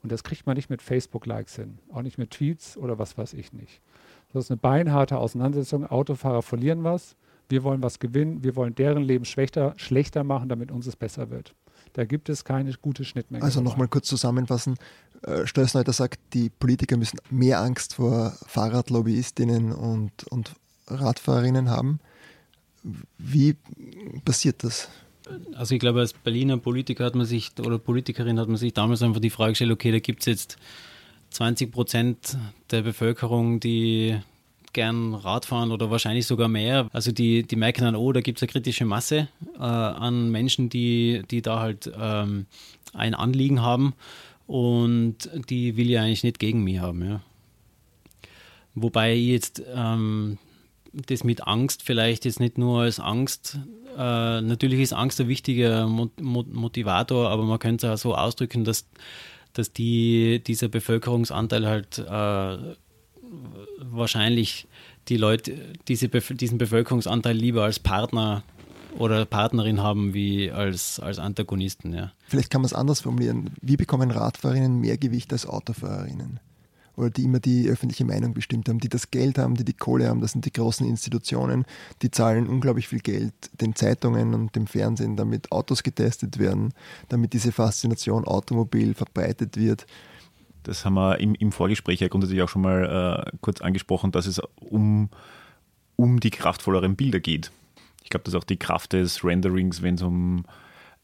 Und 0.02 0.12
das 0.12 0.22
kriegt 0.22 0.46
man 0.46 0.56
nicht 0.56 0.70
mit 0.70 0.80
Facebook-Likes 0.80 1.56
hin, 1.56 1.78
auch 1.92 2.02
nicht 2.02 2.18
mit 2.18 2.30
Tweets 2.30 2.76
oder 2.76 2.98
was 2.98 3.18
weiß 3.18 3.34
ich 3.34 3.52
nicht. 3.52 3.80
Das 4.32 4.44
ist 4.44 4.50
eine 4.50 4.58
beinharte 4.58 5.18
Auseinandersetzung. 5.18 5.84
Autofahrer 5.86 6.42
verlieren 6.42 6.84
was, 6.84 7.16
wir 7.48 7.64
wollen 7.64 7.82
was 7.82 7.98
gewinnen, 7.98 8.44
wir 8.44 8.54
wollen 8.54 8.74
deren 8.74 9.02
Leben 9.02 9.24
schlechter, 9.24 9.74
schlechter 9.76 10.22
machen, 10.22 10.48
damit 10.48 10.70
uns 10.70 10.86
es 10.86 10.96
besser 10.96 11.30
wird. 11.30 11.54
Da 11.94 12.04
gibt 12.04 12.28
es 12.28 12.44
keine 12.44 12.72
gute 12.80 13.04
Schnittmenge. 13.04 13.44
Also 13.44 13.60
nochmal 13.60 13.88
kurz 13.88 14.06
zusammenfassen. 14.06 14.76
Äh, 15.22 15.44
sagt, 15.92 16.20
die 16.32 16.48
Politiker 16.48 16.96
müssen 16.96 17.18
mehr 17.30 17.60
Angst 17.60 17.94
vor 17.94 18.36
Fahrradlobbyistinnen 18.46 19.72
und, 19.72 20.24
und 20.28 20.54
Radfahrerinnen 21.00 21.70
haben. 21.70 22.00
Wie 23.18 23.56
passiert 24.24 24.64
das? 24.64 24.88
Also 25.54 25.74
ich 25.74 25.80
glaube, 25.80 26.00
als 26.00 26.12
Berliner 26.12 26.58
Politiker 26.58 27.04
hat 27.04 27.14
man 27.14 27.26
sich 27.26 27.52
oder 27.58 27.78
Politikerin 27.78 28.40
hat 28.40 28.48
man 28.48 28.56
sich 28.56 28.74
damals 28.74 29.02
einfach 29.02 29.20
die 29.20 29.30
Frage 29.30 29.52
gestellt, 29.52 29.70
okay, 29.70 29.92
da 29.92 30.00
gibt 30.00 30.20
es 30.20 30.26
jetzt 30.26 30.56
20 31.30 31.70
Prozent 31.70 32.36
der 32.70 32.82
Bevölkerung, 32.82 33.60
die 33.60 34.18
gern 34.72 35.14
Radfahren 35.14 35.70
oder 35.70 35.90
wahrscheinlich 35.90 36.26
sogar 36.26 36.48
mehr. 36.48 36.88
Also 36.92 37.12
die, 37.12 37.42
die 37.42 37.56
merken 37.56 37.84
dann, 37.84 37.96
oh, 37.96 38.12
da 38.12 38.20
gibt 38.20 38.38
es 38.38 38.42
eine 38.42 38.50
kritische 38.50 38.84
Masse 38.84 39.28
äh, 39.56 39.62
an 39.62 40.30
Menschen, 40.30 40.68
die, 40.68 41.22
die 41.30 41.42
da 41.42 41.60
halt 41.60 41.90
ähm, 41.98 42.46
ein 42.94 43.14
Anliegen 43.14 43.62
haben 43.62 43.94
und 44.46 45.30
die 45.48 45.76
will 45.76 45.90
ja 45.90 46.02
eigentlich 46.02 46.24
nicht 46.24 46.38
gegen 46.38 46.64
mich 46.64 46.78
haben. 46.78 47.04
Ja. 47.04 47.20
Wobei 48.74 49.14
ich 49.14 49.26
jetzt 49.26 49.62
ähm, 49.74 50.38
das 50.92 51.24
mit 51.24 51.46
Angst 51.46 51.82
vielleicht 51.82 52.24
jetzt 52.24 52.40
nicht 52.40 52.58
nur 52.58 52.82
als 52.82 53.00
Angst, 53.00 53.58
äh, 53.96 54.40
natürlich 54.40 54.80
ist 54.80 54.92
Angst 54.92 55.20
ein 55.20 55.28
wichtiger 55.28 55.86
Motivator, 55.86 57.30
aber 57.30 57.44
man 57.44 57.58
könnte 57.58 57.86
es 57.86 57.92
auch 57.92 58.02
so 58.02 58.14
ausdrücken, 58.14 58.64
dass, 58.64 58.86
dass 59.52 59.72
die, 59.72 60.42
dieser 60.44 60.68
Bevölkerungsanteil 60.68 61.66
halt 61.66 61.98
äh, 61.98 62.76
wahrscheinlich 63.78 64.66
die 65.08 65.16
Leute 65.16 65.56
diese, 65.88 66.08
diesen 66.08 66.58
Bevölkerungsanteil 66.58 67.36
lieber 67.36 67.64
als 67.64 67.78
Partner 67.78 68.42
oder 68.98 69.24
Partnerin 69.24 69.82
haben 69.82 70.14
wie 70.14 70.50
als, 70.50 71.00
als 71.00 71.18
Antagonisten. 71.18 71.94
Ja. 71.94 72.12
Vielleicht 72.26 72.50
kann 72.50 72.60
man 72.60 72.66
es 72.66 72.74
anders 72.74 73.00
formulieren. 73.00 73.50
Wie 73.60 73.76
bekommen 73.76 74.10
Radfahrerinnen 74.10 74.80
mehr 74.80 74.98
Gewicht 74.98 75.32
als 75.32 75.46
Autofahrerinnen? 75.46 76.40
Oder 76.96 77.10
die 77.10 77.24
immer 77.24 77.40
die 77.40 77.68
öffentliche 77.68 78.04
Meinung 78.04 78.34
bestimmt 78.34 78.68
haben, 78.68 78.78
die 78.78 78.88
das 78.88 79.10
Geld 79.10 79.38
haben, 79.38 79.54
die 79.54 79.64
die 79.64 79.72
Kohle 79.72 80.08
haben, 80.08 80.20
das 80.20 80.32
sind 80.32 80.44
die 80.44 80.52
großen 80.52 80.86
Institutionen, 80.86 81.64
die 82.02 82.10
zahlen 82.10 82.46
unglaublich 82.46 82.88
viel 82.88 83.00
Geld 83.00 83.32
den 83.60 83.74
Zeitungen 83.74 84.34
und 84.34 84.54
dem 84.54 84.66
Fernsehen, 84.66 85.16
damit 85.16 85.50
Autos 85.52 85.82
getestet 85.82 86.38
werden, 86.38 86.74
damit 87.08 87.32
diese 87.32 87.52
Faszination 87.52 88.24
Automobil 88.24 88.94
verbreitet 88.94 89.56
wird. 89.56 89.86
Das 90.64 90.84
haben 90.84 90.94
wir 90.94 91.18
im, 91.18 91.34
im 91.34 91.50
Vorgespräch 91.50 92.00
ja 92.00 92.08
grundsätzlich 92.08 92.42
auch 92.42 92.48
schon 92.48 92.62
mal 92.62 93.26
äh, 93.26 93.36
kurz 93.40 93.60
angesprochen, 93.60 94.12
dass 94.12 94.26
es 94.26 94.40
um, 94.56 95.08
um 95.96 96.20
die 96.20 96.30
kraftvolleren 96.30 96.94
Bilder 96.94 97.20
geht. 97.20 97.50
Ich 98.04 98.10
glaube, 98.10 98.24
dass 98.24 98.34
auch 98.34 98.44
die 98.44 98.58
Kraft 98.58 98.92
des 98.92 99.24
Renderings, 99.24 99.82
wenn 99.82 99.94
es 99.94 100.02
um 100.02 100.44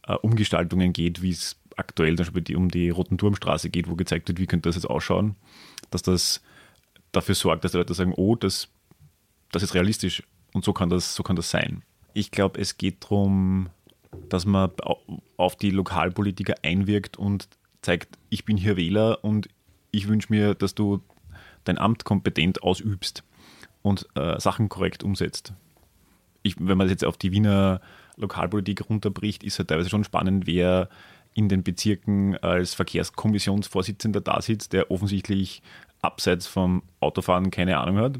äh, 0.07 0.15
Umgestaltungen 0.15 0.93
geht, 0.93 1.23
wie 1.23 1.31
es 1.31 1.57
aktuell 1.77 2.17
zum 2.17 2.27
Beispiel 2.33 2.57
um 2.57 2.71
die 2.71 2.91
Roten 2.91 3.19
Turmstraße 3.19 3.71
geht, 3.71 3.89
wo 3.89 3.95
gezeigt 3.95 4.29
wird, 4.29 4.39
wie 4.39 4.47
könnte 4.47 4.69
das 4.69 4.77
jetzt 4.77 4.91
ausschauen, 4.91 5.37
dass 5.91 6.03
das 6.03 6.43
dafür 7.13 7.35
sorgt, 7.35 7.65
dass 7.65 7.73
die 7.73 7.79
Leute 7.79 7.95
sagen, 7.95 8.13
oh, 8.17 8.37
das, 8.37 8.69
das 9.53 9.63
ist 9.63 9.75
realistisch 9.75 10.23
und 10.53 10.65
so 10.65 10.73
kann 10.73 10.91
das, 10.91 11.15
so 11.15 11.23
kann 11.23 11.37
das 11.37 11.51
sein. 11.51 11.83
Ich 12.15 12.31
glaube, 12.31 12.61
es 12.61 12.77
geht 12.79 13.05
darum, 13.05 13.71
dass 14.29 14.47
man 14.47 14.71
auf 15.37 15.57
die 15.57 15.71
Lokalpolitiker 15.71 16.55
einwirkt 16.63 17.17
und 17.17 17.49
zeigt, 17.83 18.19
ich 18.29 18.45
bin 18.45 18.57
hier 18.57 18.77
Wähler 18.77 19.23
und 19.23 19.49
ich 19.91 20.09
wünsche 20.09 20.33
mir, 20.33 20.55
dass 20.55 20.75
du 20.75 21.03
dein 21.65 21.79
Amt 21.79 22.05
kompetent 22.05 22.63
ausübst 22.63 23.23
und 23.83 24.07
äh, 24.15 24.41
Sachen 24.41 24.69
korrekt 24.69 25.03
umsetzt. 25.03 25.53
Ich, 26.43 26.57
wenn 26.59 26.79
man 26.79 26.87
das 26.87 26.91
jetzt 26.91 27.05
auf 27.05 27.17
die 27.17 27.33
Wiener 27.33 27.81
Lokalpolitik 28.17 28.89
runterbricht, 28.89 29.45
ist 29.45 29.59
halt 29.59 29.69
teilweise 29.69 29.91
schon 29.91 30.05
spannend, 30.05 30.47
wer 30.47 30.89
in 31.35 31.49
den 31.49 31.63
Bezirken 31.63 32.37
als 32.39 32.75
Verkehrskommissionsvorsitzender 32.75 34.21
da 34.21 34.43
sitzt, 34.43 34.73
der 34.73 34.91
offensichtlich 34.91 35.63
abseits 36.03 36.47
vom 36.47 36.83
Autofahren 37.01 37.51
keine 37.51 37.79
Ahnung 37.79 37.99
hat 37.99 38.19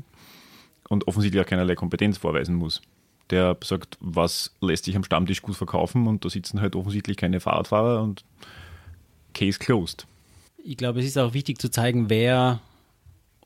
und 0.89 1.07
offensichtlich 1.07 1.43
auch 1.43 1.49
keinerlei 1.49 1.75
Kompetenz 1.75 2.19
vorweisen 2.19 2.55
muss. 2.55 2.83
Der 3.31 3.57
sagt, 3.63 3.99
was 4.01 4.55
lässt 4.61 4.85
sich 4.87 4.97
am 4.97 5.05
Stammtisch 5.05 5.43
gut 5.43 5.57
verkaufen 5.57 6.07
und 6.07 6.25
da 6.25 6.31
sitzen 6.31 6.61
halt 6.61 6.77
offensichtlich 6.77 7.17
keine 7.17 7.41
Fahrradfahrer 7.41 8.03
und 8.03 8.25
Case 9.35 9.59
closed. 9.59 10.07
Ich 10.65 10.77
glaube, 10.77 11.01
es 11.01 11.07
ist 11.07 11.19
auch 11.19 11.35
wichtig 11.35 11.61
zu 11.61 11.71
zeigen, 11.71 12.11
wer 12.11 12.61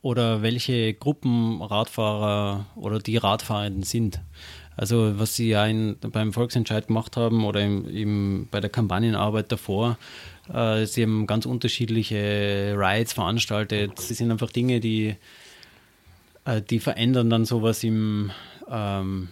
oder 0.03 0.42
welche 0.42 0.94
Gruppen 0.94 1.62
Radfahrer 1.62 2.66
oder 2.75 2.98
die 2.98 3.16
Radfahrenden 3.16 3.85
sind. 3.85 4.20
Also 4.76 5.18
was 5.18 5.37
sie 5.37 5.50
ja 5.50 5.66
in, 5.66 5.96
beim 6.00 6.32
Volksentscheid 6.32 6.87
gemacht 6.87 7.16
haben 7.16 7.44
oder 7.44 7.61
im, 7.61 7.88
im, 7.88 8.48
bei 8.50 8.61
der 8.61 8.70
Kampagnenarbeit 8.70 9.52
davor, 9.52 9.98
äh, 10.52 10.87
sie 10.87 11.02
haben 11.02 11.26
ganz 11.26 11.46
unterschiedliche 11.46 12.74
Rides 12.76 13.12
veranstaltet. 13.12 13.98
Sie 13.98 14.14
sind 14.14 14.30
einfach 14.30 14.50
Dinge, 14.50 14.80
die, 14.80 15.16
äh, 16.44 16.62
die 16.62 16.78
verändern 16.78 17.30
dann 17.30 17.44
sowas 17.44 17.85
im, 17.85 18.30
ähm, 18.70 19.28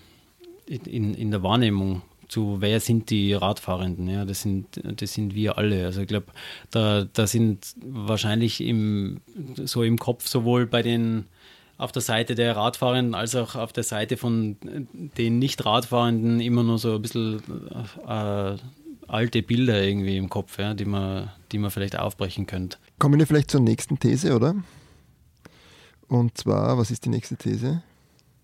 in, 0.66 1.14
in 1.14 1.30
der 1.30 1.42
Wahrnehmung 1.42 2.02
zu, 2.30 2.58
wer 2.60 2.78
sind 2.78 3.10
die 3.10 3.32
Radfahrenden? 3.32 4.08
Ja, 4.08 4.24
das 4.24 4.42
sind, 4.42 4.80
das 4.84 5.14
sind 5.14 5.34
wir 5.34 5.58
alle. 5.58 5.84
Also 5.84 6.02
ich 6.02 6.06
glaube, 6.06 6.26
da, 6.70 7.04
da 7.12 7.26
sind 7.26 7.74
wahrscheinlich 7.84 8.60
im, 8.60 9.20
so 9.56 9.82
im 9.82 9.98
Kopf 9.98 10.28
sowohl 10.28 10.66
bei 10.66 10.82
den 10.82 11.26
auf 11.80 11.92
der 11.92 12.02
Seite 12.02 12.34
der 12.34 12.56
Radfahrenden 12.56 13.14
als 13.14 13.34
auch 13.34 13.56
auf 13.56 13.72
der 13.72 13.84
Seite 13.84 14.18
von 14.18 14.56
den 15.16 15.38
Nicht-Radfahrenden 15.38 16.38
immer 16.40 16.62
nur 16.62 16.78
so 16.78 16.96
ein 16.96 17.02
bisschen 17.02 17.42
äh, 18.06 18.56
alte 19.08 19.42
Bilder 19.42 19.82
irgendwie 19.82 20.18
im 20.18 20.28
Kopf, 20.28 20.58
ja, 20.58 20.74
die, 20.74 20.84
man, 20.84 21.30
die 21.52 21.58
man 21.58 21.70
vielleicht 21.70 21.98
aufbrechen 21.98 22.46
könnte. 22.46 22.76
Kommen 22.98 23.18
wir 23.18 23.26
vielleicht 23.26 23.50
zur 23.50 23.62
nächsten 23.62 23.98
These, 23.98 24.36
oder? 24.36 24.56
Und 26.06 26.36
zwar, 26.36 26.76
was 26.76 26.90
ist 26.90 27.06
die 27.06 27.08
nächste 27.08 27.36
These? 27.36 27.82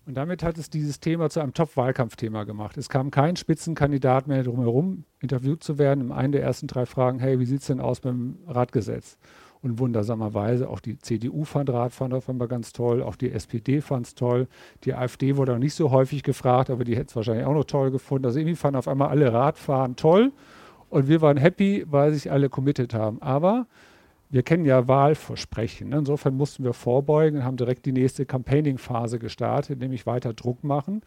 Und 0.07 0.15
damit 0.15 0.41
hat 0.41 0.57
es 0.57 0.71
dieses 0.71 0.99
Thema 0.99 1.29
zu 1.29 1.39
einem 1.39 1.53
Top-Wahlkampfthema 1.53 2.43
gemacht. 2.45 2.75
Es 2.77 2.89
kam 2.89 3.11
kein 3.11 3.35
Spitzenkandidat 3.35 4.25
mehr 4.25 4.41
drum 4.41 4.61
herum, 4.61 5.03
interviewt 5.19 5.63
zu 5.63 5.77
werden. 5.77 6.01
Im 6.01 6.11
einen 6.11 6.31
der 6.31 6.41
ersten 6.41 6.65
drei 6.65 6.87
Fragen, 6.87 7.19
hey, 7.19 7.39
wie 7.39 7.45
sieht 7.45 7.61
es 7.61 7.67
denn 7.67 7.81
aus 7.81 7.99
beim 7.99 8.37
Radgesetz? 8.47 9.17
Und 9.61 9.79
wundersamerweise, 9.79 10.69
auch 10.69 10.79
die 10.79 10.99
CDU 10.99 11.43
fand 11.43 11.69
Radfahren 11.69 12.13
auf 12.13 12.29
einmal 12.29 12.47
ganz 12.47 12.73
toll, 12.73 13.01
auch 13.01 13.15
die 13.15 13.31
SPD 13.31 13.81
fand 13.81 14.07
es 14.07 14.15
toll. 14.15 14.47
Die 14.83 14.93
AfD 14.93 15.35
wurde 15.35 15.53
auch 15.53 15.59
nicht 15.59 15.73
so 15.73 15.91
häufig 15.91 16.23
gefragt, 16.23 16.69
aber 16.69 16.83
die 16.83 16.95
hätte 16.95 17.07
es 17.07 17.15
wahrscheinlich 17.15 17.45
auch 17.45 17.53
noch 17.53 17.65
toll 17.65 17.91
gefunden. 17.91 18.25
Also 18.25 18.39
irgendwie 18.39 18.55
fanden 18.55 18.77
auf 18.77 18.87
einmal 18.87 19.09
alle 19.09 19.33
Radfahren 19.33 19.95
toll. 19.95 20.31
Und 20.89 21.07
wir 21.07 21.21
waren 21.21 21.37
happy, 21.37 21.85
weil 21.89 22.13
sich 22.13 22.31
alle 22.31 22.49
committed 22.49 22.93
haben. 22.93 23.21
Aber 23.21 23.67
wir 24.29 24.43
kennen 24.43 24.65
ja 24.65 24.87
Wahlversprechen. 24.87 25.89
Ne? 25.89 25.97
Insofern 25.97 26.35
mussten 26.35 26.63
wir 26.63 26.73
vorbeugen 26.73 27.39
und 27.39 27.45
haben 27.45 27.57
direkt 27.57 27.85
die 27.85 27.91
nächste 27.91 28.25
Campaigning-Phase 28.25 29.19
gestartet, 29.19 29.79
nämlich 29.79 30.05
weiter 30.05 30.33
Druck 30.33 30.63
machen 30.63 31.01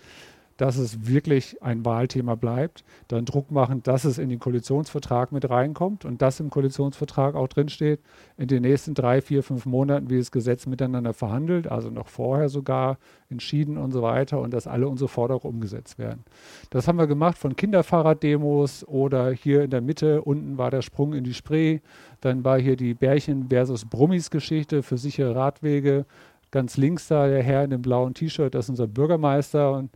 dass 0.61 0.77
es 0.77 1.07
wirklich 1.07 1.63
ein 1.63 1.87
Wahlthema 1.87 2.35
bleibt, 2.35 2.85
dann 3.09 3.25
Druck 3.25 3.51
machen, 3.51 3.83
dass 3.83 4.05
es 4.05 4.19
in 4.19 4.29
den 4.29 4.39
Koalitionsvertrag 4.39 5.33
mit 5.33 5.49
reinkommt 5.49 6.05
und 6.05 6.21
dass 6.21 6.39
im 6.39 6.51
Koalitionsvertrag 6.51 7.35
auch 7.35 7.49
drinsteht, 7.49 8.01
in 8.37 8.47
den 8.47 8.61
nächsten 8.61 8.93
drei, 8.93 9.23
vier, 9.23 9.43
fünf 9.43 9.65
Monaten, 9.65 10.11
wie 10.11 10.19
das 10.19 10.31
Gesetz 10.31 10.67
miteinander 10.67 11.15
verhandelt, 11.15 11.67
also 11.67 11.89
noch 11.89 12.09
vorher 12.09 12.51
sogar 12.51 12.99
entschieden 13.31 13.79
und 13.79 13.93
so 13.93 14.03
weiter 14.03 14.39
und 14.39 14.53
dass 14.53 14.67
alle 14.67 14.87
unsere 14.87 15.09
Forderungen 15.09 15.55
umgesetzt 15.55 15.99
werden. 15.99 16.25
Das 16.69 16.87
haben 16.87 16.99
wir 16.99 17.07
gemacht 17.07 17.39
von 17.39 17.57
Kinderfahrraddemos 17.57 18.87
oder 18.87 19.31
hier 19.31 19.63
in 19.63 19.71
der 19.71 19.81
Mitte, 19.81 20.21
unten 20.21 20.59
war 20.59 20.71
der 20.71 20.83
Sprung 20.83 21.15
in 21.15 21.25
die 21.25 21.33
Spree, 21.33 21.81
dann 22.21 22.45
war 22.45 22.61
hier 22.61 22.77
die 22.77 22.93
Bärchen 22.93 23.49
versus 23.49 23.87
Brummis 23.87 24.31
Geschichte 24.31 24.83
für 24.83 24.99
sichere 24.99 25.35
Radwege. 25.35 26.05
Ganz 26.51 26.77
links 26.77 27.09
da 27.09 27.29
der 27.29 27.43
Herr 27.43 27.65
in 27.65 27.71
dem 27.71 27.81
blauen 27.81 28.13
T-Shirt, 28.13 28.55
das 28.55 28.67
ist 28.67 28.71
unser 28.71 28.89
Bürgermeister 28.89 29.73
und 29.73 29.91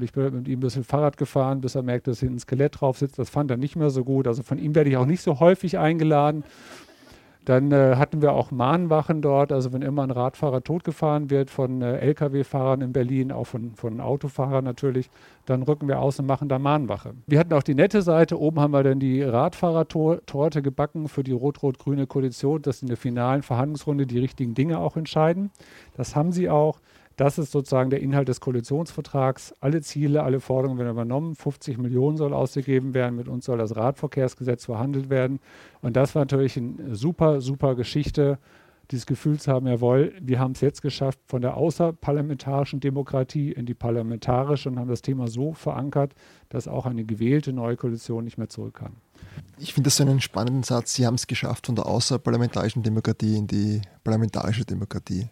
und 0.00 0.04
ich 0.04 0.12
bin 0.12 0.34
mit 0.34 0.48
ihm 0.48 0.58
ein 0.58 0.60
bisschen 0.60 0.84
Fahrrad 0.84 1.16
gefahren, 1.16 1.60
bis 1.60 1.74
er 1.74 1.82
merkt, 1.82 2.06
dass 2.06 2.20
hinten 2.20 2.36
ein 2.36 2.38
Skelett 2.38 2.80
drauf 2.80 2.98
sitzt. 2.98 3.18
Das 3.18 3.28
fand 3.28 3.50
er 3.50 3.56
nicht 3.58 3.76
mehr 3.76 3.90
so 3.90 4.02
gut. 4.02 4.26
Also 4.26 4.42
von 4.42 4.58
ihm 4.58 4.74
werde 4.74 4.88
ich 4.88 4.96
auch 4.96 5.06
nicht 5.06 5.20
so 5.20 5.40
häufig 5.40 5.78
eingeladen. 5.78 6.44
Dann 7.44 7.72
äh, 7.72 7.96
hatten 7.96 8.22
wir 8.22 8.32
auch 8.32 8.50
Mahnwachen 8.50 9.22
dort. 9.22 9.52
Also 9.52 9.72
wenn 9.72 9.82
immer 9.82 10.02
ein 10.02 10.10
Radfahrer 10.10 10.62
totgefahren 10.62 11.30
wird 11.30 11.50
von 11.50 11.82
äh, 11.82 11.98
Lkw-Fahrern 11.98 12.80
in 12.80 12.92
Berlin, 12.92 13.32
auch 13.32 13.44
von, 13.44 13.74
von 13.74 14.00
Autofahrern 14.00 14.64
natürlich, 14.64 15.10
dann 15.46 15.62
rücken 15.62 15.88
wir 15.88 16.00
aus 16.00 16.18
und 16.18 16.26
machen 16.26 16.48
da 16.48 16.58
Mahnwache. 16.58 17.12
Wir 17.26 17.38
hatten 17.38 17.52
auch 17.52 17.62
die 17.62 17.74
nette 17.74 18.02
Seite. 18.02 18.38
Oben 18.38 18.60
haben 18.60 18.72
wir 18.72 18.82
dann 18.82 19.00
die 19.00 19.22
Radfahrertorte 19.22 20.62
gebacken 20.62 21.08
für 21.08 21.24
die 21.24 21.32
rot-rot-grüne 21.32 22.06
Koalition, 22.06 22.62
dass 22.62 22.82
in 22.82 22.88
der 22.88 22.96
finalen 22.96 23.42
Verhandlungsrunde 23.42 24.06
die 24.06 24.18
richtigen 24.18 24.54
Dinge 24.54 24.78
auch 24.78 24.96
entscheiden. 24.96 25.50
Das 25.96 26.16
haben 26.16 26.32
sie 26.32 26.48
auch. 26.48 26.78
Das 27.20 27.36
ist 27.36 27.52
sozusagen 27.52 27.90
der 27.90 28.00
Inhalt 28.00 28.28
des 28.28 28.40
Koalitionsvertrags. 28.40 29.52
Alle 29.60 29.82
Ziele, 29.82 30.22
alle 30.22 30.40
Forderungen 30.40 30.78
werden 30.78 30.92
übernommen. 30.92 31.34
50 31.34 31.76
Millionen 31.76 32.16
soll 32.16 32.32
ausgegeben 32.32 32.94
werden. 32.94 33.14
Mit 33.14 33.28
uns 33.28 33.44
soll 33.44 33.58
das 33.58 33.76
Radverkehrsgesetz 33.76 34.64
verhandelt 34.64 35.10
werden. 35.10 35.38
Und 35.82 35.96
das 35.96 36.14
war 36.14 36.22
natürlich 36.22 36.56
eine 36.56 36.94
super, 36.94 37.42
super 37.42 37.74
Geschichte, 37.74 38.38
dieses 38.90 39.04
Gefühl 39.04 39.38
zu 39.38 39.52
haben, 39.52 39.66
jawohl, 39.66 40.14
wir 40.18 40.40
haben 40.40 40.52
es 40.52 40.62
jetzt 40.62 40.80
geschafft, 40.80 41.18
von 41.26 41.42
der 41.42 41.58
außerparlamentarischen 41.58 42.80
Demokratie 42.80 43.52
in 43.52 43.66
die 43.66 43.74
parlamentarische 43.74 44.70
und 44.70 44.78
haben 44.78 44.88
das 44.88 45.02
Thema 45.02 45.28
so 45.28 45.52
verankert, 45.52 46.14
dass 46.48 46.68
auch 46.68 46.86
eine 46.86 47.04
gewählte 47.04 47.52
neue 47.52 47.76
Koalition 47.76 48.24
nicht 48.24 48.38
mehr 48.38 48.48
zurück 48.48 48.76
kann. 48.76 48.94
Ich 49.58 49.74
finde 49.74 49.88
das 49.88 49.98
so 49.98 50.04
einen 50.04 50.22
spannenden 50.22 50.62
Satz. 50.62 50.94
Sie 50.94 51.04
haben 51.04 51.16
es 51.16 51.26
geschafft, 51.26 51.66
von 51.66 51.76
der 51.76 51.84
außerparlamentarischen 51.84 52.82
Demokratie 52.82 53.36
in 53.36 53.46
die 53.46 53.82
parlamentarische 54.04 54.64
Demokratie. 54.64 55.28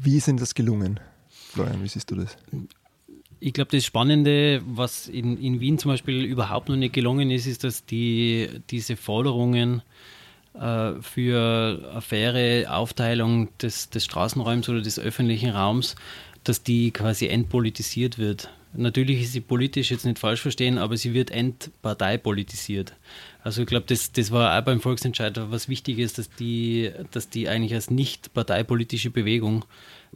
Wie 0.00 0.16
ist 0.16 0.28
Ihnen 0.28 0.38
das 0.38 0.54
gelungen? 0.54 1.00
Florian, 1.28 1.82
wie 1.82 1.88
siehst 1.88 2.10
du 2.10 2.16
das? 2.16 2.36
Ich 3.40 3.52
glaube, 3.52 3.70
das 3.72 3.84
Spannende, 3.84 4.62
was 4.64 5.08
in, 5.08 5.36
in 5.36 5.60
Wien 5.60 5.78
zum 5.78 5.90
Beispiel 5.90 6.24
überhaupt 6.24 6.68
noch 6.68 6.76
nicht 6.76 6.94
gelungen 6.94 7.30
ist, 7.30 7.46
ist, 7.46 7.64
dass 7.64 7.84
die, 7.84 8.48
diese 8.70 8.96
Forderungen 8.96 9.82
äh, 10.54 10.92
für 11.00 11.90
eine 11.90 12.00
faire 12.00 12.76
Aufteilung 12.76 13.48
des, 13.58 13.90
des 13.90 14.04
Straßenräums 14.04 14.68
oder 14.68 14.80
des 14.80 14.98
öffentlichen 14.98 15.50
Raums, 15.50 15.96
dass 16.44 16.62
die 16.62 16.90
quasi 16.90 17.26
entpolitisiert 17.26 18.18
wird. 18.18 18.50
Natürlich 18.74 19.22
ist 19.22 19.32
sie 19.32 19.40
politisch 19.40 19.90
jetzt 19.90 20.06
nicht 20.06 20.18
falsch 20.18 20.40
verstehen, 20.40 20.78
aber 20.78 20.96
sie 20.96 21.12
wird 21.12 21.30
entparteipolitisiert. 21.30 22.94
Also 23.44 23.62
ich 23.62 23.66
glaube, 23.66 23.86
das, 23.88 24.12
das 24.12 24.30
war 24.30 24.56
auch 24.56 24.64
beim 24.64 24.80
Volksentscheid 24.80 25.38
was 25.50 25.68
wichtig 25.68 25.98
ist, 25.98 26.18
dass 26.18 26.30
die, 26.30 26.92
dass 27.10 27.28
die 27.28 27.48
eigentlich 27.48 27.74
als 27.74 27.90
nicht 27.90 28.32
parteipolitische 28.34 29.10
Bewegung 29.10 29.64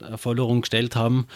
eine 0.01 0.19
Forderung 0.19 0.61
gestellt 0.61 0.95
haben 0.95 1.27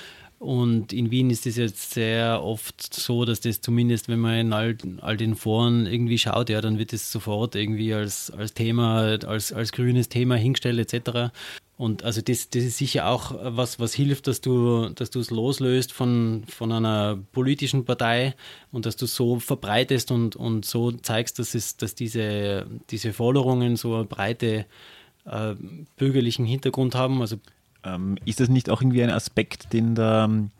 und 0.40 0.94
in 0.94 1.10
Wien 1.10 1.28
ist 1.28 1.46
es 1.46 1.56
jetzt 1.56 1.90
sehr 1.90 2.42
oft 2.42 2.94
so, 2.94 3.26
dass 3.26 3.40
das 3.40 3.60
zumindest, 3.60 4.08
wenn 4.08 4.20
man 4.20 4.38
in 4.38 4.52
all, 4.54 4.74
all 5.02 5.18
den 5.18 5.34
Foren 5.34 5.84
irgendwie 5.84 6.16
schaut, 6.16 6.48
ja, 6.48 6.62
dann 6.62 6.78
wird 6.78 6.94
es 6.94 7.12
sofort 7.12 7.54
irgendwie 7.54 7.92
als, 7.92 8.30
als 8.30 8.54
Thema, 8.54 9.18
als, 9.26 9.52
als 9.52 9.70
grünes 9.70 10.08
Thema 10.08 10.36
hingestellt 10.36 10.78
etc. 10.78 11.30
Und 11.76 12.04
also 12.04 12.22
das, 12.22 12.48
das 12.48 12.64
ist 12.64 12.78
sicher 12.78 13.06
auch 13.06 13.34
was, 13.38 13.78
was 13.80 13.92
hilft, 13.92 14.28
dass 14.28 14.40
du, 14.40 14.88
dass 14.88 15.10
du 15.10 15.20
es 15.20 15.30
loslöst 15.30 15.92
von, 15.92 16.44
von 16.48 16.72
einer 16.72 17.18
politischen 17.32 17.84
Partei 17.84 18.34
und 18.72 18.86
dass 18.86 18.96
du 18.96 19.04
so 19.04 19.40
verbreitest 19.40 20.10
und, 20.10 20.36
und 20.36 20.64
so 20.64 20.90
zeigst, 20.90 21.38
dass 21.38 21.54
es, 21.54 21.76
dass 21.76 21.94
diese, 21.94 22.66
diese 22.88 23.12
Forderungen 23.12 23.76
so 23.76 23.94
eine 23.94 24.04
breite 24.06 24.64
äh, 25.26 25.54
bürgerlichen 25.98 26.46
Hintergrund 26.46 26.94
haben. 26.94 27.20
Also 27.20 27.36
ähm, 27.84 28.18
ist 28.24 28.40
das 28.40 28.48
nicht 28.48 28.70
auch 28.70 28.80
irgendwie 28.80 29.02
ein 29.02 29.10
Aspekt, 29.10 29.72
den 29.72 29.94
der 29.94 30.26
ähm, 30.28 30.50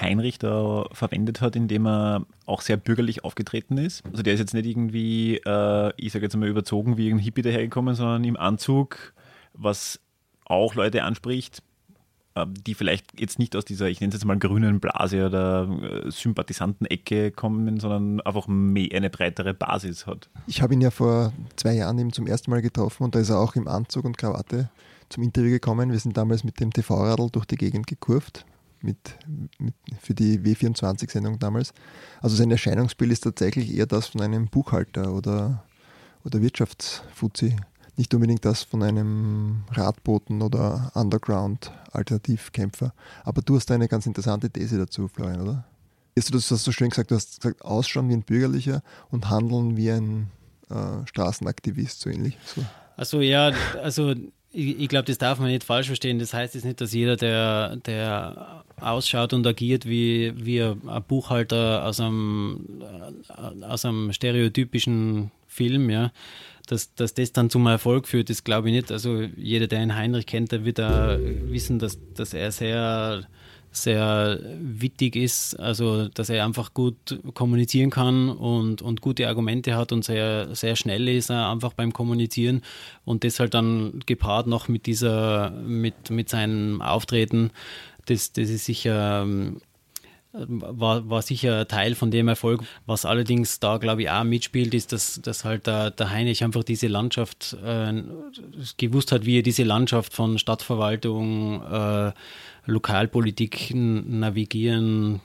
Heinrich 0.00 0.38
da 0.38 0.86
verwendet 0.92 1.40
hat, 1.40 1.56
indem 1.56 1.86
er 1.86 2.26
auch 2.44 2.60
sehr 2.60 2.76
bürgerlich 2.76 3.24
aufgetreten 3.24 3.78
ist? 3.78 4.04
Also 4.06 4.22
der 4.22 4.34
ist 4.34 4.40
jetzt 4.40 4.54
nicht 4.54 4.66
irgendwie, 4.66 5.36
äh, 5.44 5.92
ich 5.96 6.12
sage 6.12 6.24
jetzt 6.24 6.36
mal 6.36 6.48
überzogen, 6.48 6.96
wie 6.96 7.10
ein 7.10 7.18
Hippie 7.18 7.42
dahergekommen, 7.42 7.94
sondern 7.94 8.24
im 8.24 8.36
Anzug, 8.36 9.14
was 9.54 10.00
auch 10.44 10.74
Leute 10.74 11.02
anspricht, 11.02 11.62
äh, 12.34 12.46
die 12.66 12.74
vielleicht 12.74 13.18
jetzt 13.18 13.38
nicht 13.38 13.56
aus 13.56 13.64
dieser, 13.64 13.88
ich 13.88 14.00
nenne 14.00 14.10
es 14.10 14.20
jetzt 14.20 14.26
mal 14.26 14.38
grünen 14.38 14.80
Blase 14.80 15.26
oder 15.26 15.68
äh, 15.82 16.10
Sympathisanten-Ecke 16.10 17.30
kommen, 17.30 17.80
sondern 17.80 18.20
einfach 18.20 18.46
mehr 18.48 18.88
eine 18.94 19.10
breitere 19.10 19.54
Basis 19.54 20.06
hat. 20.06 20.28
Ich 20.46 20.62
habe 20.62 20.74
ihn 20.74 20.80
ja 20.80 20.90
vor 20.90 21.32
zwei 21.56 21.74
Jahren 21.74 21.98
eben 21.98 22.12
zum 22.12 22.26
ersten 22.26 22.50
Mal 22.50 22.62
getroffen 22.62 23.04
und 23.04 23.14
da 23.14 23.20
ist 23.20 23.30
er 23.30 23.38
auch 23.38 23.56
im 23.56 23.66
Anzug 23.66 24.04
und 24.04 24.18
Krawatte 24.18 24.68
zum 25.08 25.22
Interview 25.22 25.50
gekommen. 25.50 25.92
Wir 25.92 25.98
sind 25.98 26.16
damals 26.16 26.44
mit 26.44 26.60
dem 26.60 26.72
TV-Radl 26.72 27.30
durch 27.30 27.46
die 27.46 27.56
Gegend 27.56 27.86
gekurvt, 27.86 28.44
mit, 28.80 28.98
mit, 29.58 29.74
für 30.00 30.14
die 30.14 30.38
W24-Sendung 30.40 31.38
damals. 31.38 31.72
Also 32.20 32.36
sein 32.36 32.50
Erscheinungsbild 32.50 33.12
ist 33.12 33.24
tatsächlich 33.24 33.74
eher 33.74 33.86
das 33.86 34.08
von 34.08 34.20
einem 34.20 34.48
Buchhalter 34.48 35.12
oder, 35.12 35.64
oder 36.24 36.40
Wirtschaftsfuzzi. 36.42 37.56
Nicht 37.96 38.12
unbedingt 38.12 38.44
das 38.44 38.62
von 38.62 38.82
einem 38.82 39.64
Radboten 39.70 40.42
oder 40.42 40.90
Underground-Alternativkämpfer. 40.94 42.92
Aber 43.24 43.40
du 43.40 43.56
hast 43.56 43.70
da 43.70 43.74
eine 43.74 43.88
ganz 43.88 44.06
interessante 44.06 44.50
These 44.50 44.76
dazu, 44.76 45.08
Florian, 45.08 45.40
oder? 45.40 45.64
Du 46.14 46.38
hast 46.38 46.48
so 46.48 46.72
schön 46.72 46.90
gesagt, 46.90 47.10
du 47.10 47.14
hast 47.14 47.40
gesagt, 47.40 47.62
ausschauen 47.62 48.08
wie 48.08 48.14
ein 48.14 48.22
Bürgerlicher 48.22 48.82
und 49.10 49.28
handeln 49.28 49.76
wie 49.76 49.90
ein 49.90 50.30
äh, 50.70 51.06
Straßenaktivist, 51.06 52.00
so 52.00 52.10
ähnlich. 52.10 52.38
So. 52.44 52.64
Also 52.96 53.20
ja, 53.20 53.52
also 53.82 54.14
ich, 54.56 54.80
ich 54.80 54.88
glaube, 54.88 55.04
das 55.04 55.18
darf 55.18 55.38
man 55.38 55.48
nicht 55.48 55.64
falsch 55.64 55.86
verstehen. 55.86 56.18
Das 56.18 56.32
heißt 56.32 56.54
jetzt 56.54 56.64
nicht, 56.64 56.80
dass 56.80 56.92
jeder, 56.92 57.16
der, 57.16 57.76
der 57.76 58.64
ausschaut 58.80 59.32
und 59.32 59.46
agiert 59.46 59.86
wie, 59.86 60.32
wie 60.36 60.62
ein 60.62 61.04
Buchhalter 61.06 61.84
aus 61.84 62.00
einem, 62.00 62.82
aus 63.62 63.84
einem 63.84 64.12
stereotypischen 64.12 65.30
Film, 65.46 65.90
ja, 65.90 66.10
dass, 66.66 66.94
dass 66.94 67.14
das 67.14 67.32
dann 67.32 67.50
zum 67.50 67.66
Erfolg 67.66 68.08
führt, 68.08 68.30
das 68.30 68.44
glaube 68.44 68.68
ich 68.68 68.74
nicht. 68.74 68.90
Also 68.90 69.22
jeder, 69.36 69.66
der 69.66 69.82
ihn 69.82 69.94
Heinrich 69.94 70.26
kennt, 70.26 70.52
der 70.52 70.64
wird 70.64 70.78
da 70.78 71.18
wissen, 71.20 71.78
dass, 71.78 71.98
dass 72.14 72.34
er 72.34 72.50
sehr 72.50 73.26
sehr 73.76 74.40
wichtig 74.58 75.16
ist, 75.16 75.58
also 75.58 76.08
dass 76.08 76.28
er 76.28 76.44
einfach 76.44 76.74
gut 76.74 77.20
kommunizieren 77.34 77.90
kann 77.90 78.30
und, 78.30 78.82
und 78.82 79.00
gute 79.00 79.28
Argumente 79.28 79.76
hat 79.76 79.92
und 79.92 80.04
sehr, 80.04 80.54
sehr 80.54 80.76
schnell 80.76 81.08
ist 81.08 81.30
er 81.30 81.50
einfach 81.50 81.72
beim 81.72 81.92
Kommunizieren 81.92 82.62
und 83.04 83.24
das 83.24 83.40
halt 83.40 83.54
dann 83.54 84.00
gepaart 84.06 84.46
noch 84.46 84.68
mit 84.68 84.86
dieser, 84.86 85.50
mit, 85.50 86.10
mit 86.10 86.28
seinem 86.28 86.80
Auftreten, 86.82 87.50
das, 88.06 88.32
das 88.32 88.50
ist 88.50 88.64
sicher 88.64 89.22
ähm, 89.22 89.60
war, 90.38 91.08
war 91.08 91.22
sicher 91.22 91.66
Teil 91.66 91.94
von 91.94 92.10
dem 92.10 92.28
Erfolg. 92.28 92.62
Was 92.84 93.04
allerdings 93.04 93.60
da, 93.60 93.78
glaube 93.78 94.02
ich, 94.02 94.10
auch 94.10 94.24
mitspielt, 94.24 94.74
ist, 94.74 94.92
dass, 94.92 95.20
dass 95.22 95.44
halt 95.44 95.66
der, 95.66 95.90
der 95.90 96.10
Heinrich 96.10 96.44
einfach 96.44 96.64
diese 96.64 96.88
Landschaft 96.88 97.56
äh, 97.64 98.02
gewusst 98.76 99.12
hat, 99.12 99.24
wie 99.24 99.38
er 99.38 99.42
diese 99.42 99.64
Landschaft 99.64 100.12
von 100.12 100.38
Stadtverwaltung, 100.38 101.62
äh, 101.62 102.12
Lokalpolitik 102.66 103.72
navigieren 103.74 105.20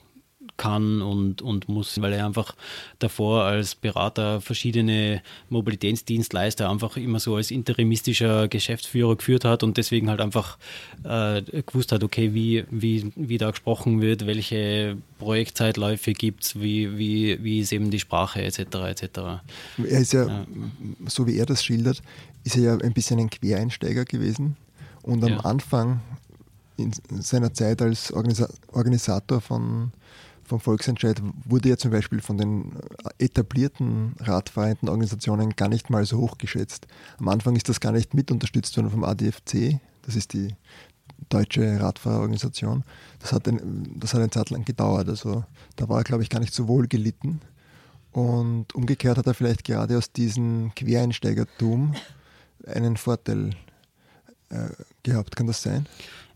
kann 0.62 1.02
und, 1.02 1.42
und 1.42 1.70
muss, 1.70 2.00
weil 2.02 2.14
er 2.14 2.26
einfach 2.26 2.56
davor 3.00 3.46
als 3.46 3.74
Berater 3.74 4.42
verschiedene 4.42 5.24
Mobilitätsdienstleister 5.50 6.70
einfach 6.70 6.98
immer 6.98 7.20
so 7.20 7.36
als 7.36 7.50
interimistischer 7.50 8.48
Geschäftsführer 8.48 9.16
geführt 9.16 9.44
hat 9.44 9.64
und 9.64 9.78
deswegen 9.78 10.08
halt 10.08 10.22
einfach 10.22 10.60
äh, 11.04 11.42
gewusst 11.64 11.92
hat, 11.92 12.04
okay, 12.04 12.36
wie, 12.36 12.66
wie, 12.70 13.12
wie 13.16 13.40
da 13.40 13.50
gesprochen 13.50 14.02
wird, 14.02 14.28
welche 14.28 14.98
Projektzeitläufe 15.18 16.14
gibt 16.14 16.44
es, 16.44 16.60
wie, 16.60 16.96
wie, 16.96 17.44
wie 17.44 17.62
ist 17.62 17.72
eben 17.72 17.90
die 17.90 18.00
Sprache 18.00 18.44
etc. 18.44 18.60
etc. 18.60 19.04
Er 19.80 20.00
ist 20.00 20.14
ja, 20.14 20.28
ja, 20.28 20.46
so 21.08 21.26
wie 21.26 21.38
er 21.38 21.48
das 21.48 21.64
schildert, 21.64 22.04
ist 22.44 22.56
er 22.56 22.62
ja 22.62 22.78
ein 22.78 22.94
bisschen 22.94 23.20
ein 23.20 23.32
Quereinsteiger 23.32 24.06
gewesen 24.06 24.58
und 25.02 25.24
am 25.24 25.32
ja. 25.32 25.40
Anfang 25.40 26.02
in 26.84 27.22
seiner 27.22 27.54
Zeit 27.54 27.82
als 27.82 28.12
Organisa 28.12 28.48
Organisator 28.72 29.42
von, 29.42 29.92
vom 30.44 30.60
Volksentscheid 30.60 31.22
wurde 31.46 31.70
er 31.70 31.78
zum 31.78 31.92
Beispiel 31.92 32.22
von 32.22 32.38
den 32.38 32.74
etablierten 33.18 34.16
radfahrenden 34.20 34.90
Organisationen 34.90 35.52
gar 35.56 35.70
nicht 35.70 35.90
mal 35.90 36.06
so 36.06 36.18
hoch 36.18 36.38
geschätzt. 36.38 36.88
Am 37.20 37.28
Anfang 37.28 37.56
ist 37.56 37.70
das 37.70 37.80
gar 37.80 37.92
nicht 37.92 38.14
mit 38.14 38.32
unterstützt 38.32 38.76
worden 38.78 38.90
vom 38.90 39.04
ADFC, 39.04 39.80
das 40.04 40.16
ist 40.16 40.34
die 40.34 40.56
deutsche 41.30 41.80
Radfahrerorganisation. 41.80 42.84
Das 43.20 43.32
hat, 43.32 43.48
ein, 43.48 43.96
das 44.00 44.14
hat 44.14 44.22
eine 44.22 44.30
Zeit 44.30 44.50
lang 44.50 44.66
gedauert, 44.66 45.08
also 45.08 45.44
da 45.76 45.88
war 45.88 46.00
er, 46.00 46.04
glaube 46.04 46.24
ich, 46.24 46.30
gar 46.30 46.40
nicht 46.40 46.54
so 46.54 46.68
wohl 46.68 46.88
gelitten. 46.88 47.42
Und 48.12 48.76
umgekehrt 48.76 49.18
hat 49.18 49.28
er 49.28 49.34
vielleicht 49.34 49.64
gerade 49.64 49.98
aus 49.98 50.12
diesem 50.12 50.74
Quereinsteigertum 50.76 51.96
einen 52.68 52.98
Vorteil 52.98 53.52
äh, 54.50 54.70
gehabt. 55.04 55.36
Kann 55.36 55.48
das 55.48 55.62
sein? 55.62 55.88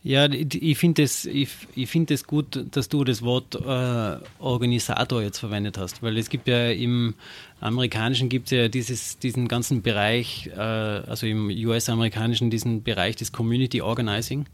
Ja, 0.07 0.29
ich 0.29 0.77
finde 0.77 1.01
es 1.01 1.25
ich, 1.25 1.49
ich 1.75 1.89
find 1.89 2.11
es 2.11 2.27
gut, 2.27 2.63
dass 2.75 2.89
du 2.89 3.03
das 3.03 3.23
Wort 3.23 3.55
äh, 3.55 4.23
Organisator 4.37 5.23
jetzt 5.23 5.39
verwendet 5.39 5.79
hast, 5.79 6.03
weil 6.03 6.15
es 6.19 6.29
gibt 6.29 6.47
ja 6.47 6.69
im 6.69 7.15
Amerikanischen 7.59 8.29
gibt 8.29 8.45
es 8.45 8.51
ja 8.51 8.67
dieses, 8.67 9.17
diesen 9.17 9.47
ganzen 9.47 9.81
Bereich, 9.81 10.51
äh, 10.55 10.59
also 10.59 11.25
im 11.25 11.47
US-Amerikanischen 11.47 12.51
diesen 12.51 12.83
Bereich 12.83 13.15
des 13.15 13.31
Community 13.31 13.81
Organizing, 13.81 14.45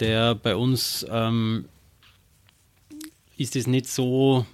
der 0.00 0.34
bei 0.34 0.56
uns 0.56 1.06
ähm, 1.08 1.66
ist 3.36 3.54
es 3.54 3.68
nicht 3.68 3.86
so 3.86 4.46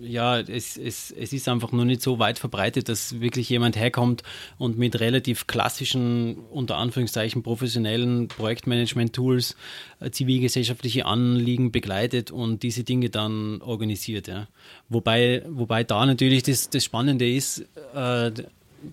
ja, 0.00 0.38
es, 0.40 0.76
es, 0.76 1.10
es 1.10 1.32
ist 1.32 1.48
einfach 1.48 1.72
nur 1.72 1.84
nicht 1.84 2.02
so 2.02 2.18
weit 2.18 2.38
verbreitet, 2.38 2.88
dass 2.88 3.20
wirklich 3.20 3.48
jemand 3.48 3.76
herkommt 3.76 4.22
und 4.58 4.78
mit 4.78 5.00
relativ 5.00 5.46
klassischen, 5.46 6.36
unter 6.50 6.76
Anführungszeichen 6.76 7.42
professionellen 7.42 8.28
Projektmanagement-Tools 8.28 9.56
äh, 10.00 10.10
zivilgesellschaftliche 10.10 11.06
Anliegen 11.06 11.72
begleitet 11.72 12.30
und 12.30 12.62
diese 12.62 12.84
Dinge 12.84 13.10
dann 13.10 13.60
organisiert. 13.62 14.28
Ja. 14.28 14.48
Wobei, 14.88 15.42
wobei 15.48 15.84
da 15.84 16.06
natürlich 16.06 16.42
das, 16.42 16.70
das 16.70 16.84
Spannende 16.84 17.28
ist, 17.28 17.64
äh, 17.94 18.30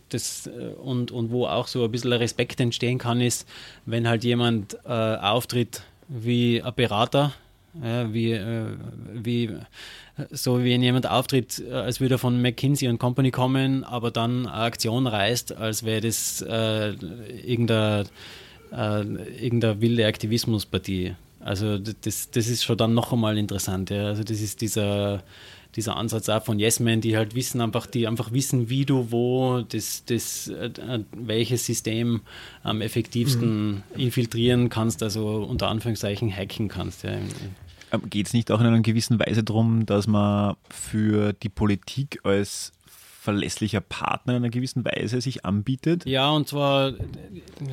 das, 0.09 0.47
äh, 0.47 0.73
und, 0.81 1.11
und 1.11 1.31
wo 1.31 1.45
auch 1.45 1.67
so 1.67 1.83
ein 1.83 1.91
bisschen 1.91 2.13
Respekt 2.13 2.59
entstehen 2.59 2.97
kann, 2.97 3.21
ist, 3.21 3.47
wenn 3.85 4.07
halt 4.07 4.23
jemand 4.23 4.77
äh, 4.85 4.89
auftritt 4.89 5.83
wie 6.07 6.61
ein 6.61 6.73
Berater, 6.75 7.33
ja, 7.83 8.13
wie, 8.13 8.31
äh, 8.31 8.65
wie 9.13 9.49
so 10.31 10.63
wie 10.63 10.71
wenn 10.71 10.81
jemand 10.81 11.07
auftritt, 11.09 11.61
äh, 11.67 11.73
als 11.73 11.99
würde 11.99 12.15
er 12.15 12.19
von 12.19 12.41
McKinsey 12.41 12.87
und 12.87 12.99
Company 12.99 13.31
kommen, 13.31 13.83
aber 13.83 14.11
dann 14.11 14.47
eine 14.47 14.53
Aktion 14.53 15.07
reißt, 15.07 15.57
als 15.57 15.83
wäre 15.83 16.01
das 16.01 16.41
äh, 16.41 16.91
irgendeine, 17.45 18.05
äh, 18.71 19.01
irgendeine 19.43 19.81
wilde 19.81 20.05
Aktivismuspartie. 20.05 21.15
Also 21.39 21.77
das, 21.77 22.31
das 22.31 22.47
ist 22.47 22.63
schon 22.63 22.77
dann 22.77 22.93
noch 22.93 23.13
einmal 23.13 23.37
interessant. 23.37 23.89
Ja. 23.89 24.07
Also 24.07 24.23
das 24.23 24.41
ist 24.41 24.61
dieser, 24.61 25.21
dieser 25.75 25.97
Ansatz 25.97 26.29
auch 26.29 26.43
von 26.43 26.57
Yes 26.57 26.79
Men, 26.79 27.01
die 27.01 27.17
halt 27.17 27.35
wissen 27.35 27.61
einfach, 27.61 27.85
die 27.85 28.07
einfach 28.07 28.31
wissen, 28.31 28.69
wie 28.69 28.85
du 28.85 29.11
wo 29.11 29.61
das, 29.61 30.05
das 30.05 30.47
äh, 30.47 30.71
welches 31.13 31.65
System 31.65 32.21
am 32.63 32.81
effektivsten 32.81 33.67
mhm. 33.67 33.81
infiltrieren 33.95 34.69
kannst, 34.69 35.03
also 35.03 35.43
unter 35.43 35.67
Anführungszeichen 35.67 36.35
hacken 36.35 36.67
kannst. 36.67 37.03
Ja. 37.03 37.11
Ähm, 37.91 38.09
Geht 38.09 38.27
es 38.27 38.33
nicht 38.33 38.51
auch 38.51 38.59
in 38.59 38.65
einer 38.67 38.81
gewissen 38.81 39.19
Weise 39.19 39.43
darum, 39.43 39.85
dass 39.85 40.07
man 40.07 40.55
für 40.69 41.33
die 41.33 41.49
Politik 41.49 42.19
als 42.23 42.71
verlässlicher 43.21 43.81
Partner 43.81 44.33
in 44.33 44.43
einer 44.43 44.49
gewissen 44.51 44.85
Weise 44.85 45.19
sich 45.19 45.45
anbietet? 45.45 46.05
Ja, 46.05 46.29
und 46.29 46.47
zwar, 46.47 46.93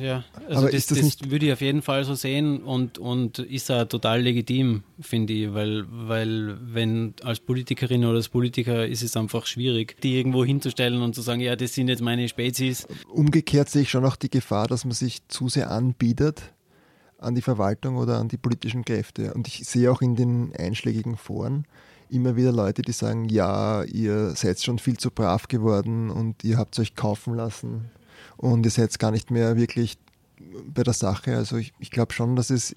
ja, 0.01 0.23
also 0.47 0.61
Aber 0.61 0.65
das, 0.71 0.75
ist 0.79 0.89
das 0.91 0.97
das, 0.97 1.05
nicht- 1.05 1.29
würde 1.29 1.45
ich 1.45 1.53
auf 1.53 1.61
jeden 1.61 1.83
Fall 1.83 2.03
so 2.05 2.15
sehen 2.15 2.63
und, 2.63 2.97
und 2.97 3.37
ist 3.37 3.69
auch 3.69 3.83
total 3.85 4.21
legitim, 4.23 4.81
finde 4.99 5.33
ich, 5.33 5.53
weil, 5.53 5.85
weil 5.89 6.57
wenn 6.73 7.13
als 7.23 7.39
Politikerin 7.39 8.03
oder 8.03 8.15
als 8.15 8.29
Politiker 8.29 8.87
ist 8.87 9.03
es 9.03 9.15
einfach 9.15 9.45
schwierig, 9.45 9.95
die 10.01 10.17
irgendwo 10.17 10.43
hinzustellen 10.43 11.03
und 11.03 11.13
zu 11.13 11.21
sagen, 11.21 11.39
ja, 11.39 11.55
das 11.55 11.75
sind 11.75 11.87
jetzt 11.87 12.01
meine 12.01 12.27
Spezies. 12.27 12.87
Umgekehrt 13.07 13.69
sehe 13.69 13.83
ich 13.83 13.91
schon 13.91 14.05
auch 14.05 14.15
die 14.15 14.31
Gefahr, 14.31 14.65
dass 14.67 14.85
man 14.85 14.93
sich 14.93 15.27
zu 15.27 15.49
sehr 15.49 15.69
anbietet 15.69 16.52
an 17.23 17.35
die 17.35 17.41
Verwaltung 17.41 17.97
oder 17.97 18.19
an 18.19 18.27
die 18.27 18.37
politischen 18.37 18.85
Kräfte. 18.85 19.33
Und 19.33 19.47
ich 19.47 19.67
sehe 19.67 19.91
auch 19.91 20.01
in 20.01 20.15
den 20.15 20.53
einschlägigen 20.55 21.17
Foren 21.17 21.65
immer 22.09 22.35
wieder 22.35 22.51
Leute, 22.51 22.81
die 22.81 22.91
sagen, 22.91 23.25
ja, 23.25 23.83
ihr 23.83 24.35
seid 24.35 24.61
schon 24.61 24.77
viel 24.77 24.97
zu 24.97 25.09
brav 25.09 25.47
geworden 25.47 26.09
und 26.09 26.43
ihr 26.43 26.57
habt 26.57 26.77
euch 26.79 26.95
kaufen 26.95 27.33
lassen 27.33 27.89
und 28.37 28.65
ihr 28.65 28.71
seid 28.71 28.97
gar 28.99 29.11
nicht 29.11 29.31
mehr 29.31 29.55
wirklich 29.55 29.97
bei 30.65 30.83
der 30.83 30.93
Sache. 30.93 31.35
Also 31.35 31.57
ich, 31.57 31.73
ich 31.79 31.89
glaube 31.89 32.13
schon, 32.13 32.35
dass 32.35 32.49
es 32.49 32.75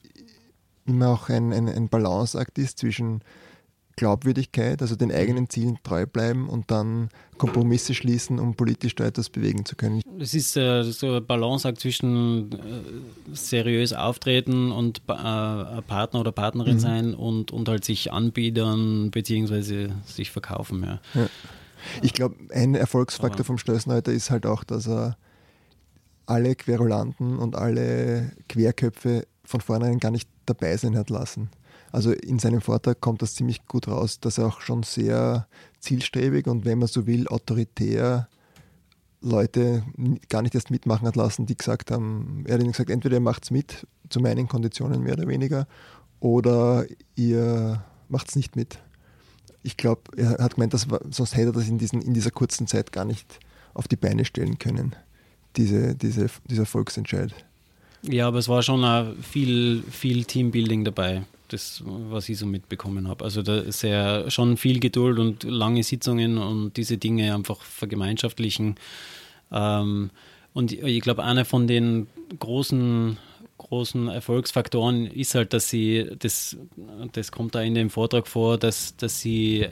immer 0.87 1.09
auch 1.09 1.29
ein, 1.29 1.53
ein, 1.53 1.69
ein 1.69 1.89
Balanceakt 1.89 2.59
ist 2.59 2.79
zwischen 2.79 3.21
Glaubwürdigkeit, 3.97 4.83
also 4.83 4.95
den 4.95 5.11
eigenen 5.11 5.49
Zielen 5.49 5.79
treu 5.83 6.05
bleiben 6.07 6.49
und 6.51 6.71
dann 6.71 7.09
Kompromisse 7.39 7.95
schließen, 7.95 8.39
um 8.39 8.55
politisch 8.55 8.95
da 8.95 9.05
etwas 9.07 9.31
bewegen 9.31 9.65
zu 9.65 9.75
können. 9.75 10.03
Es 10.19 10.35
ist 10.35 10.55
äh, 10.57 10.83
so 10.85 11.15
ein 11.15 11.27
Balanceakt 11.27 11.81
zwischen 11.81 12.53
äh, 12.53 12.57
seriös 13.33 13.95
auftreten 13.95 14.71
und 14.71 14.99
äh, 14.99 15.03
Partner 15.83 16.21
oder 16.21 16.33
Partnerin 16.33 16.75
Mhm. 16.77 16.81
sein 16.81 17.15
und, 17.15 17.53
und 17.53 17.69
halt 17.71 17.85
sich 17.87 18.13
anbiedern 18.13 19.11
beziehungsweise 19.11 19.89
sich 20.07 20.31
verkaufen. 20.31 20.85
Ja. 20.85 21.01
Ich 22.03 22.13
glaube, 22.13 22.37
ein 22.53 22.75
Erfolgsfaktor 22.75 23.37
Aber- 23.41 23.45
vom 23.45 23.59
Stößenreiter 23.59 24.13
ist 24.13 24.31
halt 24.31 24.45
auch, 24.45 24.63
dass 24.65 24.87
er 24.87 25.17
alle 26.27 26.55
Querulanten 26.55 27.39
und 27.39 27.57
alle 27.57 28.33
Querköpfe 28.49 29.27
von 29.45 29.61
vornherein 29.61 30.01
gar 30.01 30.11
nicht 30.11 30.29
dabei 30.45 30.77
sein 30.77 30.97
hat 30.99 31.09
lassen. 31.09 31.49
Also 31.93 32.13
in 32.13 32.39
seinem 32.39 32.61
Vortrag 32.61 33.01
kommt 33.01 33.23
das 33.23 33.35
ziemlich 33.35 33.67
gut 33.67 33.89
raus, 33.89 34.21
dass 34.21 34.39
er 34.39 34.47
auch 34.47 34.61
schon 34.61 34.83
sehr 34.83 35.47
zielstrebig 35.81 36.47
und 36.47 36.65
wenn 36.65 36.79
man 36.79 36.89
so 36.89 37.07
will, 37.07 37.29
autoritär 37.29 38.29
Leute 39.21 39.83
gar 40.29 40.43
nicht 40.43 40.55
erst 40.55 40.71
mitmachen 40.71 41.07
hat 41.07 41.17
lassen, 41.17 41.47
die 41.47 41.57
gesagt 41.57 41.91
haben, 41.91 42.45
er 42.47 42.55
hat 42.55 42.61
ihnen 42.61 42.73
gesagt, 42.73 42.91
entweder 42.91 43.17
ihr 43.17 43.21
macht's 43.21 43.51
mit, 43.51 43.87
zu 44.09 44.21
meinen 44.21 44.49
Konditionen 44.49 45.03
mehr 45.03 45.15
oder 45.15 45.27
weniger, 45.27 45.67
oder 46.21 46.87
ihr 47.15 47.85
macht's 48.09 48.37
nicht 48.37 48.57
mit. 48.57 48.79
Ich 49.63 49.77
glaube, 49.77 50.03
er 50.17 50.39
hat 50.39 50.55
gemeint, 50.55 50.75
das 50.75 50.91
war, 50.91 51.01
sonst 51.11 51.35
hätte 51.35 51.49
er 51.49 51.53
das 51.53 51.69
in, 51.69 51.79
diesen, 51.79 52.01
in 52.03 52.15
dieser 52.15 52.31
kurzen 52.31 52.67
Zeit 52.67 52.93
gar 52.93 53.05
nicht 53.05 53.41
auf 53.75 53.89
die 53.89 53.97
Beine 53.97 54.25
stellen 54.25 54.59
können, 54.59 54.95
diese, 55.57 55.95
diese, 55.95 56.29
dieser 56.49 56.67
Volksentscheid. 56.67 57.35
Ja, 58.03 58.29
aber 58.29 58.39
es 58.39 58.49
war 58.49 58.63
schon 58.63 59.17
viel, 59.23 59.83
viel 59.91 60.25
Teambuilding 60.25 60.85
dabei, 60.85 61.25
das, 61.49 61.83
was 61.87 62.29
ich 62.29 62.39
so 62.39 62.47
mitbekommen 62.47 63.09
habe. 63.09 63.25
Also 63.25 63.43
da 63.43 63.59
ist 63.59 63.83
ja 63.83 64.31
schon 64.31 64.57
viel 64.57 64.81
Geduld 64.81 65.19
und 65.19 65.45
lange 65.45 65.83
Sitzungen 65.83 66.39
und 66.39 66.77
diese 66.77 66.99
Dinge 66.99 67.35
einfach 67.35 67.61
vergemeinschaftlichen. 67.63 68.77
Ähm, 69.53 70.11
und 70.53 70.73
ich- 70.73 71.01
glaube, 71.03 71.23
einer 71.25 71.45
von 71.45 71.67
den 71.67 72.07
großen, 72.39 73.19
großen 73.59 74.09
Erfolgsfaktoren 74.09 75.07
ist 75.07 75.35
halt, 75.35 75.53
dass 75.53 75.69
sie, 75.69 76.11
das, 76.19 76.57
das 77.13 77.31
kommt 77.33 77.55
da 77.55 77.61
in 77.63 77.75
dem 77.75 77.91
Vortrag 77.91 78.27
vor, 78.27 78.59
dass, 78.59 78.97
dass 78.97 79.21
sie 79.21 79.63
äh, 79.63 79.69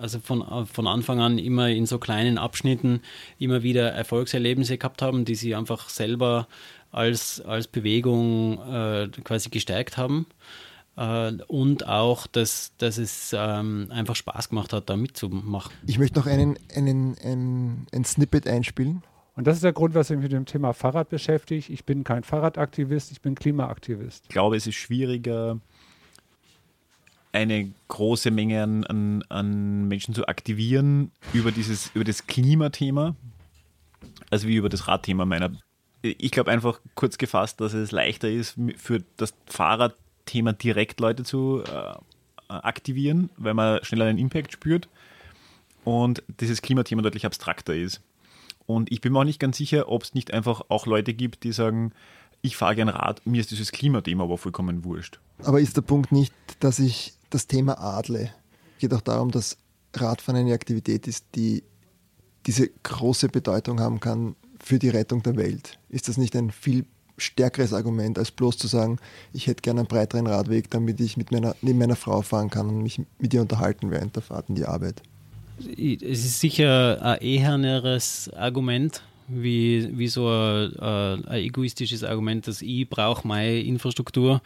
also 0.00 0.18
von, 0.18 0.66
von 0.66 0.86
Anfang 0.86 1.20
an 1.20 1.38
immer 1.38 1.68
in 1.70 1.86
so 1.86 1.98
kleinen 1.98 2.36
Abschnitten 2.36 3.00
immer 3.38 3.62
wieder 3.62 3.90
Erfolgserlebnisse 3.92 4.76
gehabt 4.76 5.02
haben, 5.02 5.24
die 5.24 5.34
sie 5.34 5.54
einfach 5.54 5.88
selber 5.88 6.46
als, 6.94 7.40
als 7.40 7.66
Bewegung 7.66 8.58
äh, 8.60 9.08
quasi 9.24 9.50
gestärkt 9.50 9.96
haben. 9.96 10.26
Äh, 10.96 11.32
und 11.48 11.86
auch, 11.86 12.26
dass, 12.26 12.72
dass 12.78 12.98
es 12.98 13.34
ähm, 13.36 13.88
einfach 13.90 14.16
Spaß 14.16 14.48
gemacht 14.48 14.72
hat, 14.72 14.88
da 14.88 14.96
mitzumachen. 14.96 15.72
Ich 15.86 15.98
möchte 15.98 16.18
noch 16.18 16.26
einen, 16.26 16.56
einen, 16.74 17.16
ein, 17.22 17.86
ein 17.92 18.04
Snippet 18.04 18.46
einspielen. 18.46 19.02
Und 19.36 19.48
das 19.48 19.56
ist 19.56 19.64
der 19.64 19.72
Grund, 19.72 19.94
was 19.94 20.10
mich 20.10 20.20
mit 20.20 20.30
dem 20.30 20.46
Thema 20.46 20.72
Fahrrad 20.72 21.08
beschäftigt. 21.08 21.68
Ich 21.68 21.84
bin 21.84 22.04
kein 22.04 22.22
Fahrradaktivist, 22.22 23.10
ich 23.10 23.20
bin 23.20 23.34
Klimaaktivist. 23.34 24.24
Ich 24.24 24.28
glaube, 24.28 24.56
es 24.56 24.68
ist 24.68 24.76
schwieriger, 24.76 25.58
eine 27.32 27.72
große 27.88 28.30
Menge 28.30 28.62
an, 28.62 28.84
an, 28.84 29.24
an 29.28 29.88
Menschen 29.88 30.14
zu 30.14 30.28
aktivieren 30.28 31.10
über, 31.32 31.50
dieses, 31.50 31.90
über 31.94 32.04
das 32.04 32.28
Klimathema, 32.28 33.16
als 34.30 34.46
wie 34.46 34.54
über 34.54 34.68
das 34.68 34.86
Radthema 34.86 35.24
meiner. 35.24 35.50
Ich 36.04 36.32
glaube 36.32 36.50
einfach 36.50 36.80
kurz 36.94 37.16
gefasst, 37.16 37.60
dass 37.62 37.72
es 37.72 37.90
leichter 37.90 38.30
ist, 38.30 38.56
für 38.76 39.02
das 39.16 39.32
Fahrradthema 39.46 40.52
direkt 40.52 41.00
Leute 41.00 41.22
zu 41.24 41.62
äh, 41.64 41.94
aktivieren, 42.48 43.30
weil 43.38 43.54
man 43.54 43.82
schneller 43.84 44.04
einen 44.04 44.18
Impact 44.18 44.52
spürt 44.52 44.88
und 45.82 46.22
dieses 46.40 46.60
Klimathema 46.60 47.00
deutlich 47.00 47.24
abstrakter 47.24 47.74
ist. 47.74 48.02
Und 48.66 48.92
ich 48.92 49.00
bin 49.00 49.12
mir 49.12 49.20
auch 49.20 49.24
nicht 49.24 49.40
ganz 49.40 49.56
sicher, 49.56 49.88
ob 49.88 50.02
es 50.02 50.14
nicht 50.14 50.32
einfach 50.32 50.62
auch 50.68 50.86
Leute 50.86 51.14
gibt, 51.14 51.42
die 51.44 51.52
sagen, 51.52 51.92
ich 52.42 52.56
fahre 52.56 52.76
gern 52.76 52.90
Rad, 52.90 53.24
mir 53.26 53.40
ist 53.40 53.50
dieses 53.50 53.72
Klimathema 53.72 54.24
aber 54.24 54.36
vollkommen 54.36 54.84
wurscht. 54.84 55.20
Aber 55.42 55.60
ist 55.60 55.76
der 55.76 55.82
Punkt 55.82 56.12
nicht, 56.12 56.34
dass 56.60 56.78
ich 56.78 57.14
das 57.30 57.46
Thema 57.46 57.78
adle? 57.78 58.30
Es 58.74 58.80
geht 58.80 58.92
auch 58.92 59.00
darum, 59.00 59.30
dass 59.30 59.56
Radfahren 59.94 60.40
eine 60.40 60.52
Aktivität 60.52 61.06
ist, 61.06 61.24
die 61.34 61.62
diese 62.46 62.68
große 62.68 63.28
Bedeutung 63.28 63.80
haben 63.80 64.00
kann 64.00 64.36
für 64.64 64.78
die 64.78 64.88
Rettung 64.88 65.22
der 65.22 65.36
Welt. 65.36 65.78
Ist 65.90 66.08
das 66.08 66.16
nicht 66.16 66.34
ein 66.36 66.50
viel 66.50 66.84
stärkeres 67.16 67.72
Argument, 67.72 68.18
als 68.18 68.30
bloß 68.30 68.56
zu 68.56 68.66
sagen, 68.66 68.98
ich 69.32 69.46
hätte 69.46 69.62
gerne 69.62 69.80
einen 69.80 69.88
breiteren 69.88 70.26
Radweg, 70.26 70.70
damit 70.70 71.00
ich 71.00 71.16
mit 71.16 71.30
meiner, 71.30 71.54
neben 71.62 71.78
meiner 71.78 71.96
Frau 71.96 72.22
fahren 72.22 72.50
kann 72.50 72.68
und 72.68 72.82
mich 72.82 73.00
mit 73.18 73.32
ihr 73.32 73.40
unterhalten 73.40 73.90
während 73.90 74.16
der 74.16 74.22
Fahrt 74.22 74.48
in 74.48 74.56
die 74.56 74.64
Arbeit? 74.64 75.02
Es 75.76 76.24
ist 76.24 76.40
sicher 76.40 77.00
ein 77.00 77.20
eherneres 77.20 78.28
Argument, 78.34 79.02
wie, 79.28 79.96
wie 79.96 80.08
so 80.08 80.28
ein, 80.28 80.72
äh, 80.76 81.30
ein 81.30 81.44
egoistisches 81.44 82.02
Argument, 82.02 82.48
dass 82.48 82.60
ich 82.60 82.88
brauche 82.88 83.26
meine 83.26 83.60
Infrastruktur. 83.60 84.42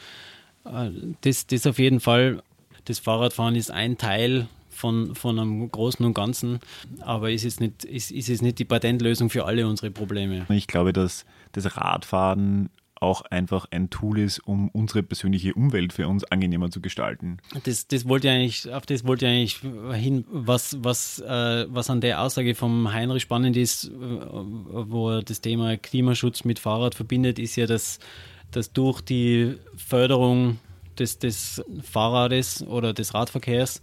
Äh, 0.64 0.90
Das, 1.22 1.46
das 1.46 1.66
auf 1.66 1.78
jeden 1.78 2.00
Fall. 2.00 2.42
Das 2.84 2.98
Fahrradfahren 2.98 3.54
ist 3.54 3.70
ein 3.70 3.96
Teil 3.96 4.48
von, 4.78 5.14
von 5.14 5.38
einem 5.38 5.70
Großen 5.70 6.04
und 6.06 6.14
Ganzen, 6.14 6.60
aber 7.00 7.30
ist 7.30 7.44
es 7.44 7.60
nicht, 7.60 7.84
ist, 7.84 8.10
ist 8.10 8.28
es 8.28 8.42
nicht 8.42 8.58
die 8.58 8.64
Patentlösung 8.64 9.28
für 9.28 9.44
alle 9.44 9.66
unsere 9.66 9.90
Probleme. 9.90 10.46
Ich 10.48 10.68
glaube, 10.68 10.92
dass 10.92 11.26
das 11.52 11.76
Radfahren 11.76 12.70
auch 13.00 13.22
einfach 13.22 13.66
ein 13.70 13.90
Tool 13.90 14.18
ist, 14.18 14.40
um 14.40 14.68
unsere 14.70 15.02
persönliche 15.02 15.54
Umwelt 15.54 15.92
für 15.92 16.08
uns 16.08 16.24
angenehmer 16.24 16.70
zu 16.70 16.80
gestalten. 16.80 17.38
Das, 17.64 17.86
das 17.86 18.08
wollte 18.08 18.28
ich 18.28 18.34
eigentlich, 18.34 18.72
auf 18.72 18.86
das 18.86 19.06
wollte 19.06 19.26
ich 19.26 19.62
eigentlich 19.62 20.00
hin, 20.00 20.24
was, 20.28 20.78
was, 20.82 21.20
äh, 21.20 21.66
was 21.68 21.90
an 21.90 22.00
der 22.00 22.22
Aussage 22.22 22.54
vom 22.54 22.92
Heinrich 22.92 23.22
spannend 23.22 23.56
ist, 23.56 23.84
äh, 23.84 23.90
wo 23.90 25.10
er 25.10 25.22
das 25.22 25.40
Thema 25.40 25.76
Klimaschutz 25.76 26.44
mit 26.44 26.58
Fahrrad 26.58 26.94
verbindet, 26.94 27.38
ist 27.38 27.56
ja, 27.56 27.66
dass, 27.66 28.00
dass 28.50 28.72
durch 28.72 29.00
die 29.00 29.56
Förderung 29.76 30.58
des, 30.98 31.18
des 31.18 31.62
Fahrrades 31.82 32.62
oder 32.66 32.92
des 32.92 33.14
Radverkehrs 33.14 33.80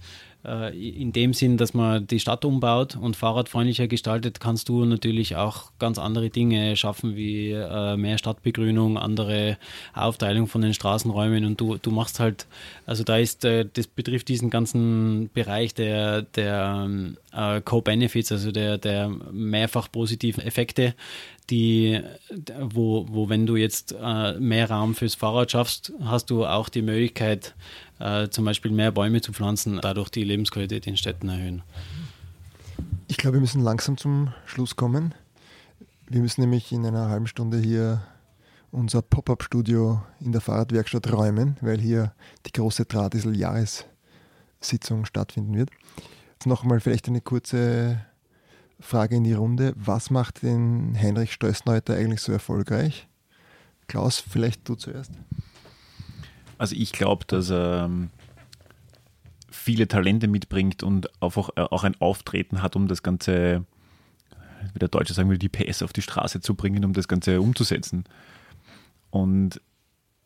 in 0.72 1.12
dem 1.12 1.34
Sinn, 1.34 1.58
dass 1.58 1.74
man 1.74 2.08
die 2.08 2.20
Stadt 2.20 2.46
umbaut 2.46 2.96
und 2.96 3.16
fahrradfreundlicher 3.16 3.88
gestaltet, 3.88 4.40
kannst 4.40 4.70
du 4.70 4.86
natürlich 4.86 5.36
auch 5.36 5.72
ganz 5.80 5.98
andere 5.98 6.30
Dinge 6.30 6.76
schaffen, 6.76 7.16
wie 7.16 7.52
äh, 7.52 7.98
mehr 7.98 8.18
Stadtbegrünung, 8.18 8.98
andere 8.98 9.58
Aufteilung 9.94 10.48
von 10.48 10.62
den 10.62 10.74
Straßenräumen. 10.74 11.46
Und 11.46 11.60
du, 11.60 11.78
du 11.78 11.92
machst 11.92 12.20
halt, 12.20 12.48
also 12.86 13.04
da 13.04 13.18
ist, 13.18 13.46
äh, 13.46 13.66
das 13.72 13.88
betrifft 13.88 14.28
diesen 14.28 14.50
ganzen 14.50 15.30
Bereich 15.34 15.74
der, 15.74 16.24
der 16.24 16.90
äh, 17.34 17.62
Co-Benefits, 17.62 18.32
also 18.32 18.52
der, 18.52 18.78
der 18.78 19.10
mehrfach 19.10 19.92
positiven 19.92 20.44
Effekte, 20.44 20.94
die, 21.50 22.02
wo, 22.60 23.06
wo 23.10 23.30
wenn 23.30 23.46
du 23.46 23.56
jetzt 23.56 23.96
äh, 24.02 24.34
mehr 24.40 24.70
Raum 24.70 24.96
fürs 24.96 25.16
Fahrrad 25.16 25.52
schaffst, 25.52 25.94
hast 26.04 26.30
du 26.30 26.46
auch 26.46 26.70
die 26.70 26.82
Möglichkeit, 26.82 27.54
äh, 28.00 28.30
zum 28.30 28.46
Beispiel 28.46 28.72
mehr 28.72 28.92
Bäume 28.92 29.22
zu 29.22 29.34
pflanzen, 29.34 29.80
dadurch 29.82 30.10
die 30.10 30.24
Lebensqualität 30.24 30.88
in 30.88 30.98
Städten 30.98 31.30
erhöhen. 31.30 31.62
Ich 33.08 33.18
glaube, 33.18 33.36
wir 33.36 33.42
müssen 33.42 33.62
langsam 33.62 33.98
zum 33.98 34.34
Schluss 34.46 34.76
kommen. 34.76 35.14
Wir 36.08 36.22
müssen 36.22 36.42
nämlich 36.42 36.72
in 36.72 36.86
einer 36.86 37.10
halben 37.10 37.28
Stunde 37.28 37.60
hier 37.60 38.02
unser 38.72 39.02
Pop-up-Studio 39.02 40.02
in 40.20 40.32
der 40.32 40.42
Fahrradwerkstatt 40.42 41.12
räumen, 41.12 41.58
weil 41.62 41.80
hier 41.80 42.14
die 42.46 42.52
große 42.52 42.86
Drahtesel-Jahressitzung 42.86 45.06
stattfinden 45.06 45.56
wird. 45.56 45.72
Jetzt 46.34 46.46
nochmal 46.46 46.82
vielleicht 46.82 47.08
eine 47.08 47.22
kurze 47.22 48.06
Frage 48.80 49.16
in 49.16 49.24
die 49.24 49.34
Runde. 49.34 49.74
Was 49.78 50.10
macht 50.10 50.44
den 50.44 51.00
Heinrich 51.00 51.32
Stößneuter 51.32 51.96
eigentlich 51.96 52.20
so 52.22 52.34
erfolgreich? 52.34 53.08
Klaus, 53.88 54.20
vielleicht 54.20 54.68
du 54.68 54.76
zuerst. 54.76 55.12
Also 56.58 56.76
ich 56.76 56.92
glaube, 56.92 57.26
dass 57.26 57.50
er 57.50 57.86
ähm, 57.86 58.10
viele 59.50 59.88
Talente 59.88 60.28
mitbringt 60.28 60.84
und 60.84 61.10
einfach 61.22 61.50
äh, 61.56 61.62
auch 61.62 61.84
ein 61.84 62.00
Auftreten 62.00 62.62
hat, 62.62 62.76
um 62.76 62.88
das 62.88 63.04
Ganze, 63.04 63.66
wie 64.74 64.80
der 64.80 64.90
Deutsche 64.90 65.14
sagen 65.14 65.30
will, 65.30 65.38
die 65.38 65.50
PS 65.50 65.82
auf 65.82 65.94
die 65.94 66.02
Straße 66.02 66.42
zu 66.42 66.56
bringen, 66.56 66.86
um 66.86 66.94
das 66.94 67.08
Ganze 67.08 67.42
umzusetzen. 67.42 68.06
Und 69.10 69.62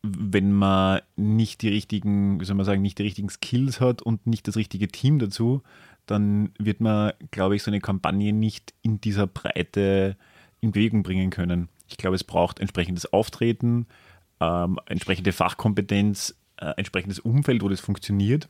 wenn 0.01 0.51
man 0.51 1.01
nicht 1.15 1.61
die 1.61 1.69
richtigen, 1.69 2.39
wie 2.39 2.45
soll 2.45 2.55
man 2.55 2.65
sagen, 2.65 2.81
nicht 2.81 2.99
die 2.99 3.03
richtigen 3.03 3.29
Skills 3.29 3.81
hat 3.81 4.01
und 4.01 4.25
nicht 4.27 4.47
das 4.47 4.55
richtige 4.55 4.87
Team 4.87 5.19
dazu, 5.19 5.61
dann 6.05 6.51
wird 6.57 6.79
man, 6.79 7.13
glaube 7.31 7.55
ich, 7.55 7.63
so 7.63 7.69
eine 7.69 7.81
Kampagne 7.81 8.33
nicht 8.33 8.73
in 8.81 8.99
dieser 9.01 9.27
Breite 9.27 10.17
in 10.61 10.71
Bewegung 10.71 11.03
bringen 11.03 11.29
können. 11.29 11.69
Ich 11.87 11.97
glaube, 11.97 12.15
es 12.15 12.23
braucht 12.23 12.59
entsprechendes 12.59 13.11
Auftreten, 13.13 13.87
ähm, 14.39 14.79
entsprechende 14.85 15.31
Fachkompetenz, 15.31 16.35
äh, 16.57 16.73
entsprechendes 16.77 17.19
Umfeld, 17.19 17.61
wo 17.61 17.69
das 17.69 17.79
funktioniert. 17.79 18.49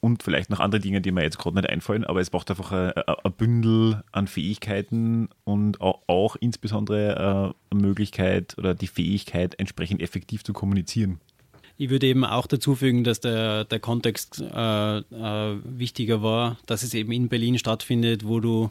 Und 0.00 0.24
vielleicht 0.24 0.50
noch 0.50 0.58
andere 0.58 0.80
Dinge, 0.80 1.00
die 1.00 1.12
mir 1.12 1.22
jetzt 1.22 1.38
gerade 1.38 1.54
nicht 1.54 1.70
einfallen, 1.70 2.02
aber 2.02 2.20
es 2.20 2.28
braucht 2.28 2.50
einfach 2.50 2.72
ein, 2.72 3.32
Bündel 3.36 4.02
an 4.10 4.26
Fähigkeiten 4.26 5.28
und 5.44 5.80
auch, 5.80 6.02
auch 6.08 6.34
insbesondere 6.34 7.54
äh, 7.70 7.74
eine 7.74 7.80
Möglichkeit 7.86 8.58
oder 8.58 8.74
die 8.74 8.88
Fähigkeit, 8.88 9.54
entsprechend 9.60 10.02
effektiv 10.02 10.42
zu 10.42 10.52
kommunizieren. 10.52 11.20
Ich 11.78 11.90
würde 11.90 12.06
eben 12.06 12.24
auch 12.24 12.46
dazu 12.46 12.74
fügen, 12.74 13.04
dass 13.04 13.20
der, 13.20 13.64
der 13.64 13.80
Kontext 13.80 14.40
äh, 14.40 14.98
äh, 14.98 15.56
wichtiger 15.64 16.22
war, 16.22 16.58
dass 16.66 16.82
es 16.82 16.94
eben 16.94 17.12
in 17.12 17.28
Berlin 17.28 17.58
stattfindet, 17.58 18.26
wo 18.26 18.40
du 18.40 18.70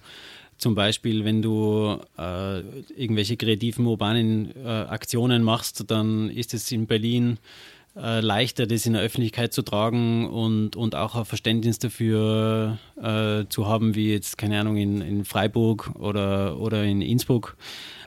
zum 0.62 0.76
Beispiel, 0.76 1.26
wenn 1.26 1.42
du 1.42 1.98
äh, 2.20 2.60
irgendwelche 2.96 3.36
kreativen 3.36 3.88
urbanen 3.88 4.54
äh, 4.56 4.68
Aktionen 4.68 5.42
machst, 5.42 5.90
dann 5.90 6.30
ist 6.30 6.54
es 6.54 6.72
in 6.72 6.86
Berlin 6.86 7.40
äh, 7.96 8.20
leichter, 8.20 8.68
das 8.68 8.86
in 8.86 8.94
der 8.94 9.02
Öffentlichkeit 9.02 9.54
zu 9.54 9.64
tragen 9.64 10.30
und, 10.30 10.76
und 10.76 10.94
auch 10.94 11.16
ein 11.16 11.26
Verständnis 11.26 11.80
dafür 11.80 12.78
äh, 13.02 13.46
zu 13.50 13.68
haben, 13.68 13.96
wie 13.96 14.14
jetzt, 14.14 14.38
keine 14.38 14.60
Ahnung, 14.60 14.78
in, 14.78 15.02
in 15.02 15.26
Freiburg 15.26 15.96
oder, 16.00 16.60
oder 16.60 16.84
in 16.84 17.02
Innsbruck. 17.02 17.58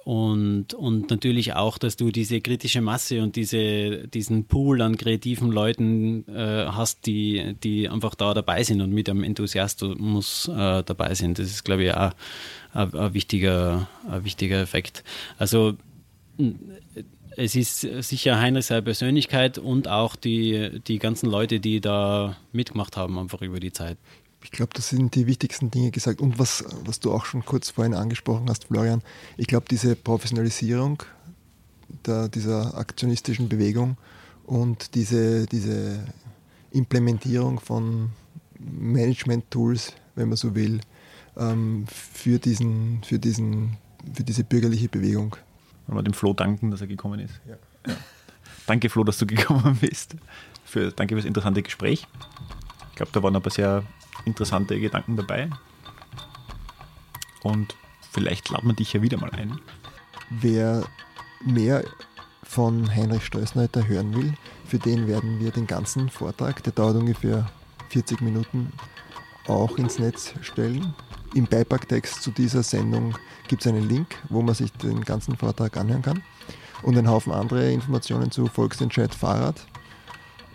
Und, 0.05 0.75
und 0.75 1.09
natürlich 1.09 1.55
auch, 1.55 1.79
dass 1.79 1.97
du 1.97 2.11
diese 2.11 2.43
kritische 2.43 2.83
Masse 2.83 3.23
und 3.23 3.37
diese, 3.37 4.07
diesen 4.07 4.45
Pool 4.45 4.83
an 4.83 4.99
kreativen 4.99 5.51
Leuten 5.51 6.29
äh, 6.29 6.67
hast, 6.67 7.07
die, 7.07 7.55
die 7.65 7.89
einfach 7.89 8.15
da 8.15 8.35
dabei 8.35 8.63
sind 8.65 8.83
und 8.83 8.93
mit 8.93 9.09
einem 9.09 9.25
Enthusiasmus 9.25 10.49
äh, 10.49 10.83
dabei 10.85 11.15
sind. 11.15 11.39
Das 11.39 11.47
ist, 11.47 11.65
glaube 11.65 11.85
ich, 11.85 11.95
auch 11.95 12.13
ein, 12.75 13.15
wichtiger, 13.15 13.89
wichtiger 14.23 14.61
Effekt. 14.61 15.05
Also 15.39 15.75
es 17.37 17.55
ist 17.55 17.81
sicher 17.81 18.39
Heinrich 18.39 18.67
seine 18.67 18.83
Persönlichkeit 18.83 19.57
und 19.57 19.89
auch 19.89 20.17
die, 20.17 20.81
die 20.87 20.99
ganzen 20.99 21.31
Leute, 21.31 21.61
die 21.61 21.81
da 21.81 22.37
mitgemacht 22.53 22.99
haben, 22.99 23.19
einfach 23.19 23.41
über 23.41 23.59
die 23.59 23.73
Zeit. 23.73 23.97
Ich 24.45 24.51
glaube, 24.51 24.73
das 24.75 24.91
sind 24.91 25.15
die 25.15 25.27
wichtigsten 25.27 25.71
Dinge 25.71 25.91
gesagt. 25.91 26.21
Und 26.21 26.39
was, 26.39 26.65
was 26.85 27.01
du 27.01 27.13
auch 27.13 27.25
schon 27.25 27.47
kurz 27.47 27.71
vorhin 27.71 27.95
angesprochen 27.95 28.49
hast, 28.51 28.67
Florian, 28.67 29.03
ich 29.39 29.47
glaube, 29.47 29.65
diese 29.71 29.97
Professionalisierung 29.97 31.03
der, 32.07 32.29
dieser 32.29 32.77
aktionistischen 32.77 33.49
Bewegung 33.49 33.97
und 34.45 34.95
diese, 34.95 35.47
diese 35.47 36.05
Implementierung 36.73 37.59
von 37.59 38.11
Management-Tools, 38.59 39.95
wenn 40.15 40.29
man 40.29 40.37
so 40.37 40.55
will, 40.55 40.81
ähm, 41.39 41.87
für, 41.89 42.39
diesen, 42.39 43.03
für, 43.03 43.19
diesen, 43.19 43.79
für 44.13 44.25
diese 44.25 44.45
bürgerliche 44.45 44.91
Bewegung. 44.91 45.37
Wollen 45.87 45.99
wir 45.99 46.03
dem 46.03 46.15
Flo 46.15 46.35
danken, 46.35 46.71
dass 46.71 46.83
er 46.83 46.87
gekommen 46.87 47.19
ist. 47.19 47.41
Ja. 47.49 47.57
Ja. 47.91 47.97
Danke, 48.67 48.91
Flo, 48.91 49.05
dass 49.05 49.19
du 49.19 49.27
gekommen 49.27 49.79
bist. 49.81 50.17
Für, 50.65 50.91
danke 50.91 51.15
für 51.15 51.21
das 51.21 51.27
interessante 51.27 51.63
Gespräch. 51.63 52.07
Ich 52.91 52.97
glaube, 52.97 53.13
da 53.13 53.23
waren 53.23 53.37
ein 53.37 53.43
paar 53.43 53.53
sehr 53.53 53.85
interessante 54.25 54.79
Gedanken 54.79 55.17
dabei. 55.17 55.51
Und 57.43 57.77
vielleicht 58.13 58.49
laden 58.51 58.69
wir 58.69 58.75
dich 58.75 58.93
ja 58.93 59.03
wieder 59.03 59.19
mal 59.19 59.31
ein. 59.31 59.61
Wer 60.31 60.85
mehr 61.45 61.85
von 62.43 62.95
Heinrich 62.95 63.25
Stößneiter 63.25 63.87
hören 63.87 64.15
will, 64.15 64.35
für 64.67 64.79
den 64.79 65.07
werden 65.07 65.41
wir 65.41 65.51
den 65.51 65.67
ganzen 65.67 66.09
Vortrag, 66.09 66.63
der 66.63 66.73
dauert 66.73 66.97
ungefähr 66.97 67.51
40 67.91 68.21
Minuten, 68.21 68.73
auch 69.47 69.77
ins 69.77 69.99
Netz 69.99 70.35
stellen. 70.41 70.95
Im 71.35 71.47
Beipacktext 71.47 72.23
zu 72.23 72.31
dieser 72.31 72.63
Sendung 72.63 73.17
gibt 73.49 73.63
es 73.63 73.69
einen 73.69 73.89
Link, 73.89 74.17
wo 74.31 74.41
man 74.41 74.55
sich 74.55 74.73
den 74.73 75.03
ganzen 75.03 75.37
Vortrag 75.37 75.77
anhören 75.77 76.03
kann 76.03 76.23
und 76.83 76.97
einen 76.97 77.09
Haufen 77.09 77.33
andere 77.33 77.71
Informationen 77.73 78.31
zu 78.31 78.47
Volksentscheid 78.47 79.15
Fahrrad 79.15 79.67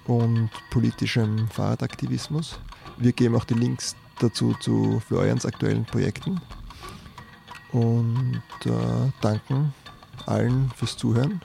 und 0.05 0.49
politischem 0.69 1.47
Fahrradaktivismus. 1.49 2.59
Wir 2.99 3.13
geben 3.13 3.35
auch 3.35 3.45
die 3.45 3.53
Links 3.53 3.95
dazu 4.19 4.53
zu 4.59 5.01
Florians 5.07 5.45
aktuellen 5.45 5.85
Projekten 5.85 6.41
und 7.71 8.43
äh, 8.65 9.11
danken 9.21 9.73
allen 10.25 10.69
fürs 10.75 10.97
Zuhören. 10.97 11.41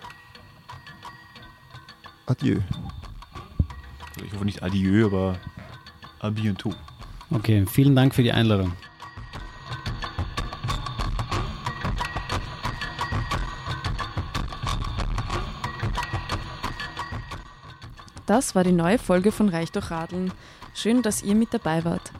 Adieu. 2.26 2.58
Ich 4.24 4.32
hoffe 4.32 4.44
nicht 4.44 4.64
adieu, 4.64 5.06
aber 5.06 5.36
à 6.20 6.30
bientôt. 6.30 6.74
Okay, 7.30 7.64
vielen 7.66 7.94
Dank 7.94 8.14
für 8.14 8.24
die 8.24 8.32
Einladung. 8.32 8.72
Das 18.26 18.56
war 18.56 18.64
die 18.64 18.72
neue 18.72 18.98
Folge 18.98 19.30
von 19.30 19.48
Reich 19.50 19.70
durch 19.70 19.90
Radeln. 19.92 20.32
Schön, 20.76 21.02
dass 21.02 21.22
ihr 21.22 21.36
mit 21.36 21.54
dabei 21.54 21.84
wart. 21.84 22.10